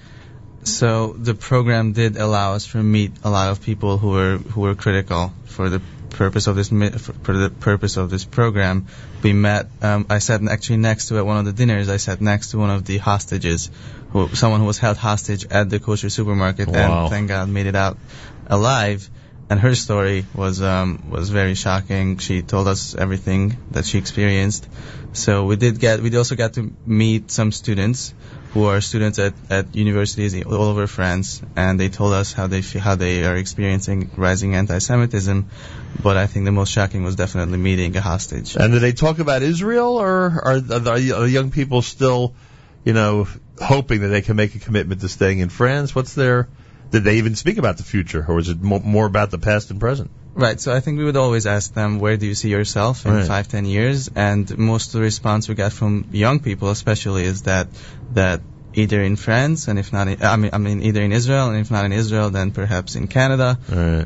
So 0.63 1.15
the 1.15 1.35
program 1.35 1.93
did 1.93 2.17
allow 2.17 2.55
us 2.55 2.67
to 2.73 2.83
meet 2.83 3.13
a 3.25 3.31
lot 3.31 3.51
of 3.51 3.63
people 3.63 3.97
who 3.99 4.11
were 4.11 4.37
who 4.37 4.61
were 4.63 4.75
critical 4.75 5.33
for 5.47 5.71
the 5.71 5.81
purpose 6.11 6.47
of 6.47 6.57
this 6.57 6.69
for 6.69 7.33
the 7.33 7.51
purpose 7.61 7.97
of 7.97 8.11
this 8.11 8.25
program. 8.25 8.87
We 9.23 9.33
met. 9.33 9.67
Um, 9.83 10.07
I 10.11 10.19
sat 10.19 10.43
actually 10.49 10.79
next 10.79 11.09
to 11.09 11.19
at 11.19 11.27
one 11.27 11.39
of 11.39 11.45
the 11.45 11.53
dinners. 11.53 11.89
I 11.89 11.97
sat 11.99 12.21
next 12.21 12.51
to 12.51 12.59
one 12.59 12.71
of 12.71 12.85
the 12.85 12.99
hostages, 12.99 13.71
who, 14.13 14.29
someone 14.35 14.61
who 14.61 14.67
was 14.67 14.79
held 14.79 14.97
hostage 14.97 15.47
at 15.51 15.71
the 15.71 15.81
kosher 15.81 16.11
supermarket, 16.11 16.69
Wow. 16.69 17.03
and 17.05 17.11
thank 17.11 17.29
God 17.29 17.49
made 17.49 17.67
it 17.67 17.77
out 17.77 17.97
alive. 18.47 19.09
And 19.49 19.59
her 19.59 19.75
story 19.75 20.27
was 20.33 20.63
um, 20.63 21.11
was 21.11 21.29
very 21.31 21.55
shocking. 21.55 22.19
She 22.19 22.43
told 22.43 22.69
us 22.69 22.95
everything 22.95 23.57
that 23.73 23.85
she 23.85 23.99
experienced. 23.99 24.69
So 25.13 25.45
we 25.45 25.57
did 25.57 25.81
get 25.81 26.01
we 26.01 26.17
also 26.17 26.37
got 26.37 26.55
to 26.55 26.73
meet 26.87 27.31
some 27.31 27.51
students 27.51 28.15
who 28.53 28.65
are 28.65 28.81
students 28.81 29.19
at, 29.19 29.35
at 29.49 29.75
universities 29.75 30.35
all 30.45 30.55
over 30.55 30.87
France, 30.87 31.43
and 31.57 31.79
they 31.79 31.89
told 31.89 32.13
us 32.13 32.33
how 32.33 32.47
they 32.47 32.61
how 32.61 32.95
they 32.95 33.25
are 33.25 33.37
experiencing 33.37 34.11
rising 34.17 34.55
anti-Semitism. 34.55 35.49
But 36.03 36.17
I 36.17 36.27
think 36.27 36.45
the 36.45 36.53
most 36.53 36.71
shocking 36.73 37.03
was 37.03 37.17
definitely 37.17 37.59
meeting 37.59 37.97
a 37.97 38.01
hostage. 38.01 38.57
And 38.57 38.73
did 38.73 38.83
they 38.83 38.93
talk 38.93 39.19
about 39.19 39.43
Israel, 39.43 40.01
or 40.01 40.09
are, 40.09 40.53
are, 40.53 40.61
the- 40.61 41.17
are 41.17 41.27
young 41.27 41.51
people 41.51 41.83
still, 41.83 42.35
you 42.85 42.93
know, 42.93 43.27
hoping 43.61 44.01
that 44.03 44.09
they 44.09 44.23
can 44.23 44.37
make 44.37 44.55
a 44.55 44.59
commitment 44.59 45.01
to 45.01 45.09
staying 45.09 45.41
in 45.41 45.49
France? 45.49 45.95
What's 45.95 46.15
their? 46.15 46.49
Did 46.91 47.05
they 47.05 47.19
even 47.19 47.37
speak 47.37 47.59
about 47.59 47.77
the 47.77 47.85
future, 47.85 48.25
or 48.27 48.35
was 48.37 48.49
it 48.49 48.61
more 48.61 49.07
about 49.07 49.31
the 49.31 49.39
past 49.39 49.71
and 49.71 49.79
present? 49.79 50.11
Right. 50.35 50.61
So 50.61 50.73
I 50.73 50.81
think 50.81 50.99
we 50.99 51.05
would 51.05 51.17
always 51.17 51.47
ask 51.47 51.75
them, 51.75 51.99
where 51.99 52.17
do 52.17 52.27
you 52.27 52.35
see 52.35 52.51
yourself 52.51 53.05
in 53.07 53.13
Right. 53.13 53.27
five, 53.27 53.49
ten 53.49 53.65
years? 53.65 54.09
And 54.15 54.59
most 54.59 54.87
of 54.89 54.93
the 54.93 55.01
response 55.01 55.49
we 55.49 55.55
got 55.55 55.73
from 55.73 56.07
young 56.13 56.41
people, 56.41 56.71
especially, 56.71 57.25
is 57.25 57.43
that 57.43 57.69
that 58.15 58.41
either 58.75 59.03
in 59.03 59.17
France 59.17 59.67
and 59.67 59.79
if 59.79 59.93
not, 59.93 60.07
in, 60.07 60.23
I 60.23 60.37
mean, 60.37 60.51
I 60.53 60.59
mean 60.59 60.83
either 60.83 61.03
in 61.03 61.13
Israel 61.13 61.49
and 61.49 61.59
if 61.59 61.71
not 61.71 61.85
in 61.85 61.93
Israel, 61.93 62.31
then 62.31 62.53
perhaps 62.53 62.95
in 62.95 63.09
Canada 63.09 63.59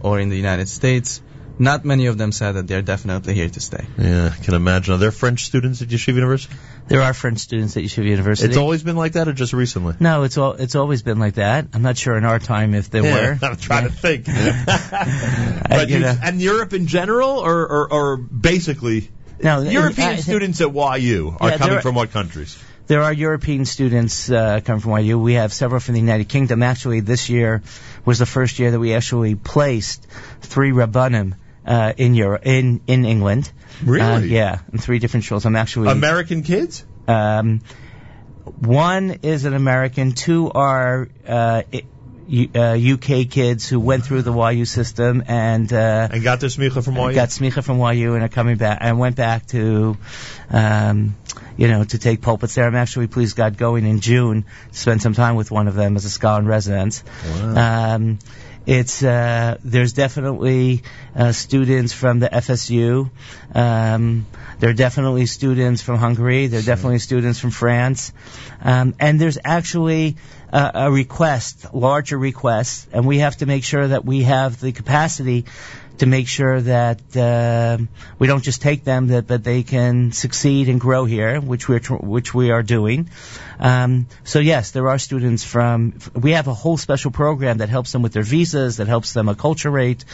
or 0.03 0.19
in 0.19 0.31
the 0.31 0.37
United 0.37 0.69
States. 0.69 1.21
Not 1.57 1.85
many 1.85 2.07
of 2.07 2.19
them 2.19 2.33
said 2.33 2.53
that 2.53 2.67
they're 2.67 2.83
definitely 2.83 3.35
here 3.35 3.49
to 3.49 3.61
stay. 3.61 3.85
Yeah, 3.97 4.31
I 4.39 4.45
can 4.45 4.55
imagine. 4.55 4.95
Are 4.95 4.99
there 4.99 5.13
French 5.13 5.45
students 5.45 5.83
at 5.83 5.89
Yeshiva 5.89 6.15
University? 6.15 6.55
There 6.89 7.01
are 7.01 7.15
French 7.15 7.39
students 7.39 7.77
at 7.77 7.85
Yeshiva 7.85 8.07
University. 8.07 8.49
It's 8.49 8.57
always 8.57 8.83
been 8.83 8.97
like 8.97 9.13
that, 9.13 9.29
or 9.29 9.33
just 9.33 9.53
recently? 9.53 9.95
No, 10.01 10.25
it's 10.25 10.37
all 10.37 10.53
it's 10.55 10.75
always 10.75 11.03
been 11.03 11.21
like 11.21 11.35
that. 11.35 11.69
I'm 11.73 11.83
not 11.83 11.97
sure 11.97 12.17
in 12.17 12.25
our 12.25 12.41
time 12.41 12.75
if 12.75 12.91
there 12.91 13.05
Yeah, 13.05 13.15
were. 13.15 13.39
I'm 13.47 13.57
trying 13.57 13.85
to 13.85 13.93
think. 13.93 14.27
But 15.69 15.89
you 15.89 15.97
you- 15.97 16.03
know. 16.03 16.17
and 16.23 16.41
Europe 16.41 16.73
in 16.73 16.87
general, 16.87 17.31
or, 17.39 17.67
or, 17.67 17.93
or 17.93 18.17
basically, 18.17 19.11
No, 19.43 19.63
European 19.63 20.09
I 20.09 20.13
think- 20.15 20.25
students 20.25 20.61
at 20.61 20.73
YU 20.75 21.37
are 21.41 21.51
Yeah, 21.51 21.59
coming 21.59 21.73
there- 21.75 21.81
from 21.83 21.95
what 21.95 22.11
countries? 22.11 22.59
There 22.87 23.03
are 23.03 23.15
European 23.15 23.65
students 23.65 24.29
uh, 24.31 24.61
come 24.63 24.79
from 24.81 24.99
YU. 25.03 25.19
We 25.19 25.35
have 25.35 25.55
several 25.55 25.81
from 25.81 25.95
the 25.95 26.01
United 26.01 26.29
Kingdom. 26.29 26.63
Actually, 26.63 27.01
this 27.01 27.31
year 27.31 27.63
was 28.05 28.19
the 28.19 28.27
first 28.27 28.59
year 28.59 28.71
that 28.73 28.79
we 28.79 28.93
actually 28.93 29.37
placed 29.37 30.07
three 30.43 30.71
rabbanim 30.71 31.33
uh, 31.67 31.93
in 31.97 32.15
Europe, 32.15 32.43
in 32.45 32.81
in 32.87 33.05
England. 33.05 33.51
Really? 33.85 34.05
Uh, 34.05 34.19
yeah, 34.21 34.59
in 34.73 34.79
three 34.79 34.99
different 34.99 35.25
schools. 35.25 35.47
I'm 35.47 35.57
actually 35.57 35.89
American 35.91 36.43
kids? 36.43 36.85
Um, 37.09 37.61
one 38.61 39.19
is 39.23 39.45
an 39.45 39.55
American. 39.55 40.13
Two 40.13 40.51
are 40.51 41.09
uh, 41.27 41.63
I- 41.73 41.85
U- 42.27 42.49
uh, 42.55 42.73
UK 42.95 43.29
kids 43.29 43.69
who 43.69 43.79
went 43.79 44.07
through 44.07 44.23
the 44.23 44.33
YU 44.33 44.65
system 44.65 45.23
and 45.29 45.71
uh, 45.71 46.09
and 46.11 46.23
got 46.23 46.41
their 46.41 46.49
smicha 46.49 46.83
from 46.83 46.97
YU. 46.97 47.13
got 47.13 47.29
smicha 47.29 47.63
from 47.63 47.79
YU 47.81 48.15
and 48.15 48.25
are 48.25 48.31
coming 48.31 48.57
back 48.57 48.79
and 48.81 48.99
went 48.99 49.15
back 49.17 49.47
to, 49.49 49.99
um, 50.49 51.17
you 51.59 51.69
know, 51.69 51.85
to 51.85 51.99
take 51.99 52.23
pulpits 52.23 52.55
there. 52.55 52.65
I'm 52.67 52.75
actually, 52.77 53.09
please 53.09 53.35
God, 53.35 53.59
going 53.59 53.85
in 53.85 54.01
June 54.01 54.47
to 54.73 54.79
spend 54.79 55.03
some 55.03 55.13
time 55.13 55.37
with 55.37 55.51
one 55.51 55.69
of 55.69 55.75
them 55.75 55.97
as 55.97 56.07
a 56.07 56.11
scholar 56.11 56.41
in 56.41 56.47
residence. 56.47 57.05
Um, 57.43 58.19
it's 58.67 59.03
uh, 59.03 59.59
there's 59.63 59.93
definitely 59.93 60.83
uh, 61.15 61.33
students 61.33 61.93
from 61.93 62.19
the 62.21 62.29
FSU. 62.29 63.11
Um, 63.55 64.27
there 64.59 64.71
are 64.71 64.75
definitely 64.75 65.27
students 65.27 65.83
from 65.83 65.99
Hungary. 65.99 66.47
There 66.47 66.61
are 66.61 66.65
definitely 66.65 67.01
students 67.01 67.39
from 67.39 67.51
France, 67.51 68.13
um, 68.63 68.95
and 68.99 69.21
there's 69.21 69.39
actually 69.45 70.17
a, 70.51 70.71
a 70.75 70.91
request, 70.91 71.75
larger 71.75 72.17
request, 72.17 72.89
and 72.93 73.07
we 73.07 73.19
have 73.19 73.37
to 73.39 73.47
make 73.47 73.65
sure 73.65 73.87
that 73.87 74.05
we 74.05 74.23
have 74.23 74.61
the 74.61 74.73
capacity 74.73 75.45
to 75.99 76.07
make 76.07 76.27
sure 76.27 76.61
that 76.61 77.17
uh, 77.17 77.79
we 78.19 78.27
don't 78.27 78.43
just 78.43 78.61
take 78.63 78.85
them, 78.85 79.09
that 79.09 79.27
but 79.27 79.45
they 79.45 79.63
can 79.63 80.13
succeed 80.13 80.69
and 80.69 80.81
grow 80.81 81.05
here, 81.05 81.41
which 81.41 81.69
we're 81.69 81.79
tr- 81.79 81.95
which 81.95 82.35
we 82.35 82.51
are 82.51 82.63
doing. 82.63 83.11
Um, 83.61 84.07
so 84.25 84.41
yes, 84.41 84.73
there 84.73 84.89
are 84.89 84.99
students 84.99 85.45
from. 85.45 85.95
We 86.15 86.33
have 86.33 86.49
a 86.49 86.55
whole 86.55 86.77
special 86.77 87.11
program 87.13 87.59
that 87.59 87.69
helps 87.69 87.93
them 87.93 88.03
with 88.03 88.13
their 88.13 88.25
visas, 88.25 88.79
that 88.79 88.89
helps 88.89 89.13
them 89.13 89.27
acculturate, 89.29 90.05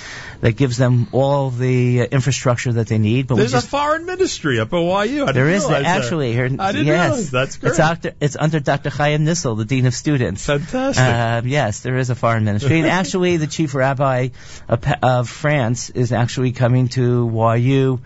that 0.40 0.52
gives 0.52 0.76
them 0.76 1.08
all 1.12 1.50
the 1.50 2.02
uh, 2.02 2.04
infrastructure 2.04 2.72
that 2.74 2.88
they 2.88 2.98
need. 2.98 3.26
But 3.26 3.36
There's 3.36 3.52
just, 3.52 3.66
a 3.66 3.70
foreign 3.70 4.04
ministry 4.04 4.60
up 4.60 4.72
at 4.72 4.78
YU. 4.78 4.90
I 4.90 5.04
didn't 5.06 5.34
there 5.34 5.48
is 5.48 5.66
that. 5.68 5.84
actually 5.84 6.32
here. 6.32 6.50
I 6.58 6.72
didn't 6.72 6.86
yes, 6.86 7.08
realize. 7.08 7.30
That's 7.30 7.56
great. 7.56 7.78
It's, 7.78 8.06
it's 8.20 8.36
under 8.36 8.60
Dr. 8.60 8.90
Chaim 8.90 9.24
Nissel, 9.24 9.56
the 9.56 9.64
dean 9.64 9.86
of 9.86 9.94
students. 9.94 10.44
Fantastic. 10.44 11.02
Uh, 11.02 11.42
yes, 11.44 11.80
there 11.80 11.96
is 11.96 12.10
a 12.10 12.14
foreign 12.14 12.44
ministry, 12.44 12.80
and 12.80 12.88
actually, 12.88 13.38
the 13.38 13.46
chief 13.46 13.74
rabbi 13.74 14.28
of, 14.68 14.84
of 15.02 15.28
France 15.28 15.69
is 15.90 16.12
actually 16.12 16.52
coming 16.52 16.88
to 16.88 17.30
YU. 17.58 18.00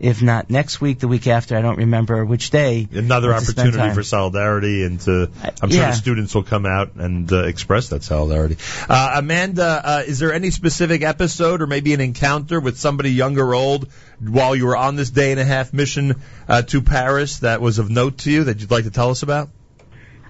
If 0.00 0.22
not 0.22 0.48
next 0.48 0.80
week, 0.80 0.98
the 0.98 1.08
week 1.08 1.26
after, 1.26 1.54
I 1.54 1.60
don't 1.60 1.76
remember 1.76 2.24
which 2.24 2.48
day. 2.48 2.88
Another 2.90 3.34
opportunity 3.34 3.92
for 3.92 4.02
solidarity, 4.02 4.82
and 4.82 4.98
to, 5.00 5.30
I'm 5.60 5.68
sure 5.68 5.78
yeah. 5.78 5.90
the 5.90 5.96
students 5.96 6.34
will 6.34 6.42
come 6.42 6.64
out 6.64 6.94
and 6.94 7.30
uh, 7.30 7.44
express 7.44 7.90
that 7.90 8.02
solidarity. 8.02 8.56
Uh, 8.88 9.16
Amanda, 9.16 9.82
uh, 9.84 10.02
is 10.06 10.18
there 10.18 10.32
any 10.32 10.50
specific 10.50 11.02
episode 11.02 11.60
or 11.60 11.66
maybe 11.66 11.92
an 11.92 12.00
encounter 12.00 12.60
with 12.60 12.78
somebody 12.78 13.10
young 13.10 13.38
or 13.38 13.54
old 13.54 13.88
while 14.18 14.56
you 14.56 14.64
were 14.64 14.76
on 14.76 14.96
this 14.96 15.10
day 15.10 15.32
and 15.32 15.40
a 15.40 15.44
half 15.44 15.74
mission 15.74 16.22
uh, 16.48 16.62
to 16.62 16.80
Paris 16.80 17.40
that 17.40 17.60
was 17.60 17.78
of 17.78 17.90
note 17.90 18.16
to 18.18 18.30
you 18.30 18.44
that 18.44 18.60
you'd 18.60 18.70
like 18.70 18.84
to 18.84 18.90
tell 18.90 19.10
us 19.10 19.22
about? 19.22 19.50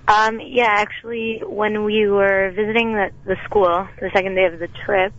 Um, 0.09 0.41
yeah, 0.41 0.67
actually, 0.67 1.43
when 1.47 1.85
we 1.85 2.09
were 2.09 2.51
visiting 2.51 2.95
the, 2.95 3.13
the 3.25 3.37
school, 3.45 3.87
the 4.01 4.11
second 4.13 4.35
day 4.35 4.47
of 4.47 4.59
the 4.59 4.67
trip, 4.67 5.13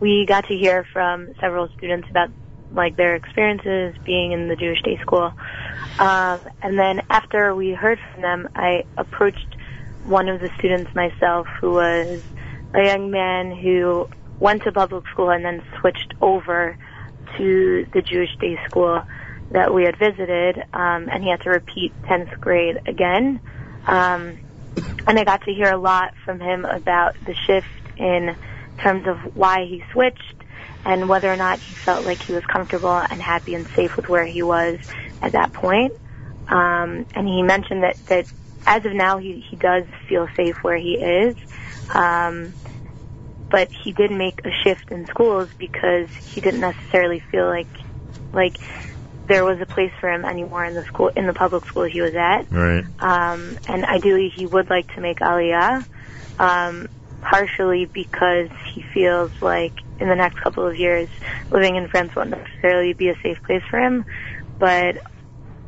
we 0.00 0.24
got 0.26 0.48
to 0.48 0.56
hear 0.56 0.86
from 0.92 1.34
several 1.40 1.68
students 1.76 2.08
about 2.10 2.30
like 2.72 2.96
their 2.96 3.14
experiences 3.14 3.94
being 4.04 4.32
in 4.32 4.48
the 4.48 4.56
Jewish 4.56 4.80
day 4.82 4.98
school. 5.02 5.32
Um, 5.98 6.40
and 6.62 6.78
then 6.78 7.02
after 7.10 7.54
we 7.54 7.72
heard 7.72 7.98
from 8.12 8.22
them, 8.22 8.48
I 8.54 8.84
approached 8.96 9.56
one 10.04 10.28
of 10.28 10.40
the 10.40 10.50
students 10.58 10.94
myself, 10.94 11.46
who 11.60 11.72
was 11.72 12.22
a 12.74 12.84
young 12.84 13.10
man 13.10 13.54
who 13.54 14.08
went 14.38 14.62
to 14.62 14.72
public 14.72 15.04
school 15.08 15.30
and 15.30 15.44
then 15.44 15.62
switched 15.78 16.14
over 16.20 16.76
to 17.36 17.86
the 17.92 18.02
Jewish 18.02 18.34
day 18.40 18.58
school 18.66 19.02
that 19.50 19.74
we 19.74 19.84
had 19.84 19.98
visited, 19.98 20.58
um, 20.72 21.08
and 21.08 21.22
he 21.22 21.30
had 21.30 21.40
to 21.42 21.50
repeat 21.50 21.92
10th 22.04 22.40
grade 22.40 22.78
again. 22.86 23.40
Um, 23.86 24.38
and 25.06 25.18
I 25.18 25.24
got 25.24 25.42
to 25.44 25.52
hear 25.52 25.70
a 25.70 25.76
lot 25.76 26.14
from 26.24 26.40
him 26.40 26.64
about 26.64 27.14
the 27.26 27.34
shift 27.46 27.66
in 27.98 28.36
terms 28.82 29.06
of 29.06 29.34
why 29.34 29.66
he 29.68 29.82
switched 29.92 30.18
and 30.84 31.08
whether 31.08 31.32
or 31.32 31.36
not 31.36 31.60
he 31.66 31.74
felt 31.84 32.04
like 32.04 32.18
he 32.26 32.32
was 32.32 32.42
comfortable 32.50 33.00
and 33.10 33.22
happy 33.22 33.54
and 33.54 33.66
safe 33.76 33.90
with 33.96 34.08
where 34.08 34.26
he 34.26 34.42
was 34.42 34.78
at 35.22 35.32
that 35.32 35.52
point. 35.52 35.92
Um, 36.48 37.06
and 37.14 37.28
he 37.28 37.42
mentioned 37.42 37.82
that, 37.82 37.96
that 38.08 38.26
as 38.66 38.84
of 38.84 38.94
now 38.94 39.18
he, 39.18 39.44
he 39.50 39.56
does 39.56 39.84
feel 40.08 40.26
safe 40.36 40.56
where 40.62 40.78
he 40.78 40.92
is. 40.92 41.36
Um, 41.94 42.54
but 43.50 43.68
he 43.84 43.92
did 43.92 44.10
make 44.10 44.40
a 44.44 44.50
shift 44.64 44.90
in 44.90 45.06
schools 45.10 45.48
because 45.58 46.08
he 46.34 46.40
didn't 46.40 46.60
necessarily 46.60 47.22
feel 47.30 47.46
like 47.46 47.68
like 48.32 48.54
there 49.28 49.44
was 49.44 49.58
a 49.60 49.66
place 49.66 49.90
for 50.00 50.10
him 50.10 50.24
anymore 50.24 50.64
in 50.64 50.74
the 50.74 50.84
school 50.86 51.10
in 51.16 51.26
the 51.26 51.32
public 51.32 51.66
school 51.66 51.88
he 51.90 52.00
was 52.00 52.14
at. 52.14 52.46
Right. 52.50 52.84
Um, 53.00 53.58
and 53.66 53.84
ideally, 53.84 54.32
he 54.34 54.46
would 54.46 54.70
like 54.70 54.86
to 54.94 55.00
make 55.00 55.18
Aliyah, 55.18 55.84
um, 56.38 56.88
partially 57.20 57.86
because 57.86 58.48
he 58.74 58.84
feels 58.94 59.30
like 59.40 59.74
in 59.98 60.08
the 60.08 60.14
next 60.14 60.40
couple 60.40 60.66
of 60.66 60.76
years, 60.76 61.08
living 61.50 61.76
in 61.76 61.88
France 61.88 62.12
won't 62.16 62.30
necessarily 62.30 62.92
be 62.94 63.08
a 63.08 63.14
safe 63.22 63.38
place 63.44 63.62
for 63.70 63.78
him, 63.78 64.04
but 64.58 64.96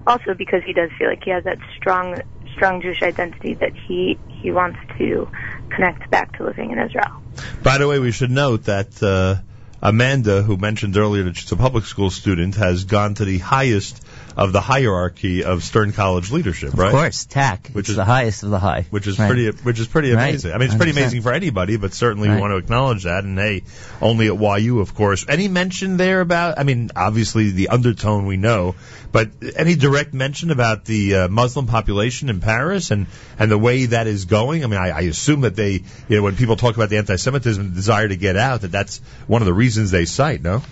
also 0.07 0.35
because 0.35 0.63
he 0.65 0.73
does 0.73 0.91
feel 0.99 1.09
like 1.09 1.23
he 1.25 1.31
has 1.31 1.45
that 1.45 1.59
strong, 1.77 2.21
strong 2.55 2.81
Jewish 2.83 3.03
identity 3.03 3.55
that 3.55 3.73
he 3.87 4.19
he 4.29 4.51
wants 4.51 4.79
to 4.99 5.29
connect 5.71 6.11
back 6.11 6.37
to 6.37 6.45
living 6.45 6.73
in 6.73 6.79
Israel. 6.79 7.23
By 7.63 7.79
the 7.79 7.87
way, 7.87 7.99
we 7.99 8.11
should 8.11 8.31
note 8.31 8.65
that 8.65 9.03
uh, 9.03 9.37
Amanda, 9.81 10.43
who 10.43 10.57
mentioned 10.57 10.97
earlier 10.97 11.25
that 11.25 11.37
she's 11.37 11.53
a 11.53 11.57
public 11.57 11.85
school 11.85 12.11
student, 12.11 12.57
has 12.57 12.85
gone 12.85 13.15
to 13.15 13.25
the 13.25 13.39
highest 13.39 14.02
of 14.37 14.53
the 14.53 14.61
hierarchy 14.61 15.45
of 15.45 15.63
Stern 15.63 15.93
College 15.93 16.31
leadership, 16.31 16.75
right? 16.75 16.87
Of 16.89 16.93
course, 16.93 17.25
TAC, 17.25 17.69
which 17.73 17.89
is 17.89 17.97
the 17.97 18.05
highest 18.05 18.43
of 18.43 18.51
the 18.51 18.59
high. 18.59 18.87
Which 18.91 19.07
is 19.07 19.19
Right. 19.19 19.27
pretty, 19.29 19.51
which 19.51 19.79
is 19.79 19.87
pretty 19.87 20.13
Right. 20.13 20.29
amazing. 20.31 20.53
I 20.53 20.59
mean, 20.59 20.67
it's 20.69 20.75
pretty 20.75 20.93
100%. 20.93 20.97
amazing 21.03 21.23
for 21.23 21.33
anybody, 21.33 21.77
but 21.77 21.95
certainly 21.95 22.29
we 22.31 22.37
want 22.37 22.53
to 22.53 22.57
acknowledge 22.57 23.05
that. 23.05 23.25
And 23.25 23.39
hey, 23.39 23.63
only 24.01 24.29
at 24.29 24.39
YU, 24.39 24.81
of 24.81 24.95
course. 24.95 25.25
Any 25.29 25.49
mention 25.49 25.97
there 25.97 26.21
about? 26.21 26.59
I 26.59 26.65
mean, 26.65 26.91
obviously 26.97 27.51
the 27.51 27.69
undertone 27.69 28.27
we 28.27 28.37
know, 28.37 28.75
but 29.13 29.31
any 29.57 29.75
direct 29.75 30.15
mention 30.15 30.51
about 30.51 30.85
the 30.85 31.15
uh, 31.15 31.29
Muslim 31.29 31.67
population 31.67 32.29
in 32.29 32.41
Paris 32.41 32.91
and 32.91 33.07
and 33.39 33.51
the 33.51 33.59
way 33.59 33.87
that 33.87 34.07
is 34.07 34.25
going? 34.25 34.65
I 34.65 34.67
mean, 34.67 34.81
I, 34.81 34.91
I 34.91 35.01
assume 35.03 35.43
that 35.43 35.57
they, 35.57 35.83
you 36.09 36.17
know, 36.17 36.23
when 36.23 36.37
people 36.37 36.57
talk 36.57 36.77
about 36.77 36.89
the 36.89 36.97
anti-Semitism 36.99 37.71
the 37.71 37.75
desire 37.75 38.09
to 38.09 38.17
get 38.17 38.37
out, 38.37 38.63
that 38.63 38.73
that's 38.73 39.01
one 39.27 39.43
of 39.43 39.47
the 39.47 39.53
reasons 39.55 39.91
they 39.91 40.05
cite. 40.05 40.43
No. 40.43 40.63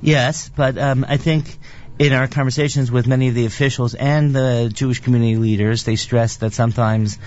Yes, 0.00 0.50
but 0.54 0.78
um, 0.78 1.04
I 1.08 1.16
think 1.16 1.56
in 2.02 2.12
our 2.12 2.26
conversations 2.26 2.90
with 2.90 3.06
many 3.06 3.28
of 3.28 3.34
the 3.34 3.46
officials 3.46 3.94
and 3.94 4.34
the 4.34 4.70
Jewish 4.72 5.00
community 5.00 5.36
leaders, 5.36 5.84
they 5.84 5.96
stress 5.96 6.36
that 6.36 6.52
sometimes, 6.52 7.18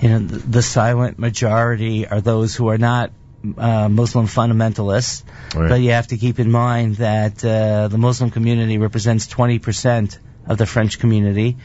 you 0.00 0.08
know, 0.10 0.18
the, 0.18 0.38
the 0.38 0.62
silent 0.62 1.18
majority 1.18 2.06
are 2.06 2.20
those 2.20 2.54
who 2.54 2.68
are 2.68 2.78
not 2.78 3.12
uh, 3.56 3.88
Muslim 3.88 4.26
fundamentalists. 4.26 5.22
Right. 5.54 5.68
But 5.68 5.80
you 5.80 5.92
have 5.92 6.08
to 6.08 6.18
keep 6.18 6.38
in 6.38 6.50
mind 6.50 6.96
that 6.96 7.42
uh, 7.44 7.88
the 7.88 7.98
Muslim 7.98 8.30
community 8.30 8.76
represents 8.76 9.26
20% 9.26 10.18
of 10.46 10.58
the 10.58 10.66
French 10.66 10.98
community, 10.98 11.56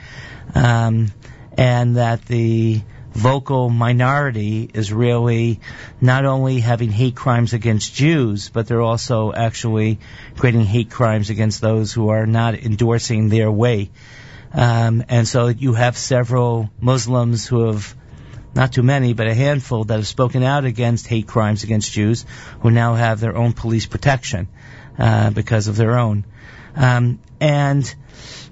um, 0.53 1.11
and 1.57 1.97
that 1.97 2.25
the 2.25 2.81
vocal 3.15 3.69
minority 3.69 4.69
is 4.73 4.91
really 4.91 5.61
not 6.01 6.25
only 6.25 6.59
having 6.59 6.91
hate 6.91 7.15
crimes 7.15 7.53
against 7.53 7.95
Jews, 7.95 8.49
but 8.49 8.67
they're 8.67 8.81
also 8.81 9.31
actually 9.31 9.99
creating 10.37 10.65
hate 10.65 10.91
crimes 10.91 11.29
against 11.29 11.61
those 11.61 11.93
who 11.93 12.09
are 12.09 12.25
not 12.25 12.55
endorsing 12.55 13.29
their 13.29 13.49
way. 13.49 13.89
Um, 14.53 15.03
and 15.07 15.27
so 15.27 15.47
you 15.47 15.73
have 15.73 15.97
several 15.97 16.69
Muslims 16.79 17.47
who 17.47 17.67
have, 17.67 17.95
not 18.53 18.73
too 18.73 18.83
many, 18.83 19.13
but 19.13 19.27
a 19.27 19.33
handful 19.33 19.85
that 19.85 19.95
have 19.95 20.07
spoken 20.07 20.43
out 20.43 20.65
against 20.65 21.07
hate 21.07 21.27
crimes 21.27 21.63
against 21.63 21.93
Jews, 21.93 22.25
who 22.59 22.69
now 22.69 22.95
have 22.95 23.21
their 23.21 23.35
own 23.35 23.53
police 23.53 23.85
protection 23.85 24.49
uh, 24.99 25.29
because 25.29 25.67
of 25.67 25.77
their 25.77 25.97
own. 25.97 26.25
Um, 26.75 27.19
and 27.39 27.95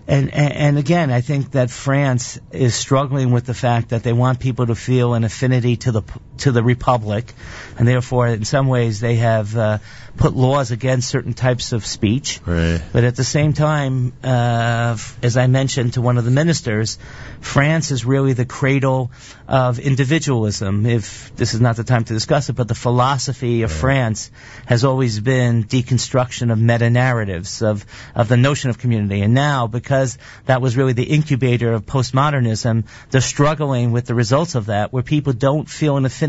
and, 0.08 0.34
and 0.34 0.54
and 0.54 0.78
again, 0.78 1.12
I 1.12 1.22
think 1.22 1.52
that 1.52 1.70
France 1.70 2.40
is 2.52 2.76
struggling 2.76 3.32
with 3.32 3.46
the 3.46 3.54
fact 3.54 3.90
that 3.90 4.04
they 4.04 4.14
want 4.14 4.40
people 4.40 4.68
to 4.68 4.76
feel 4.76 5.14
an 5.14 5.24
affinity 5.24 5.78
to 5.78 5.92
the 5.92 6.02
to 6.40 6.52
the 6.52 6.64
republic, 6.64 7.34
and 7.78 7.88
therefore, 7.88 8.28
in 8.28 8.46
some 8.46 8.68
ways, 8.68 9.00
they 9.00 9.16
have 9.16 9.56
uh, 9.56 9.78
put 10.18 10.36
laws 10.36 10.72
against 10.72 11.10
certain 11.10 11.34
types 11.34 11.72
of 11.72 11.86
speech. 11.86 12.40
Right. 12.46 12.82
But 12.92 13.04
at 13.04 13.16
the 13.16 13.24
same 13.24 13.54
time, 13.54 14.14
uh, 14.24 14.98
as 15.22 15.38
I 15.38 15.48
mentioned 15.48 15.94
to 15.94 16.02
one 16.02 16.18
of 16.18 16.26
the 16.26 16.32
ministers, 16.32 17.00
France 17.42 17.92
is 17.92 18.06
really 18.06 18.34
the 18.34 18.46
cradle 18.46 19.12
of 19.48 19.80
individualism. 19.80 20.86
If 20.86 21.36
this 21.36 21.54
is 21.54 21.62
not 21.62 21.76
the 21.78 21.84
time 21.84 22.04
to 22.04 22.14
discuss 22.14 22.50
it, 22.50 22.54
but 22.54 22.68
the 22.68 22.76
philosophy 22.76 23.64
of 23.64 23.72
France 23.72 24.32
has 24.66 24.84
always 24.84 25.20
been 25.20 25.64
deconstruction 25.64 26.52
of 26.52 26.60
meta 26.60 26.90
narratives 26.90 27.62
of 27.62 27.86
of 28.16 28.28
the 28.28 28.38
notion 28.38 28.70
of 28.70 28.78
community. 28.78 29.22
And 29.22 29.34
now, 29.34 29.68
because 29.68 29.94
because 29.94 30.18
that 30.46 30.62
was 30.62 30.76
really 30.76 30.94
the 30.94 31.04
incubator 31.04 31.72
of 31.74 31.86
postmodernism. 31.86 32.86
They're 33.12 33.22
struggling 33.22 33.92
with 33.92 34.06
the 34.06 34.16
results 34.16 34.56
of 34.56 34.66
that, 34.66 34.92
where 34.92 35.04
people 35.04 35.34
don't 35.34 35.70
feel 35.70 35.98
an 35.98 36.06
affinity 36.06 36.23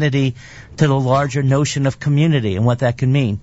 to 0.76 0.86
the 0.86 0.94
larger 0.98 1.42
notion 1.42 1.86
of 1.86 2.00
community 2.00 2.56
and 2.56 2.64
what 2.64 2.81
that 2.81 2.98
can 2.98 3.12
mean. 3.12 3.40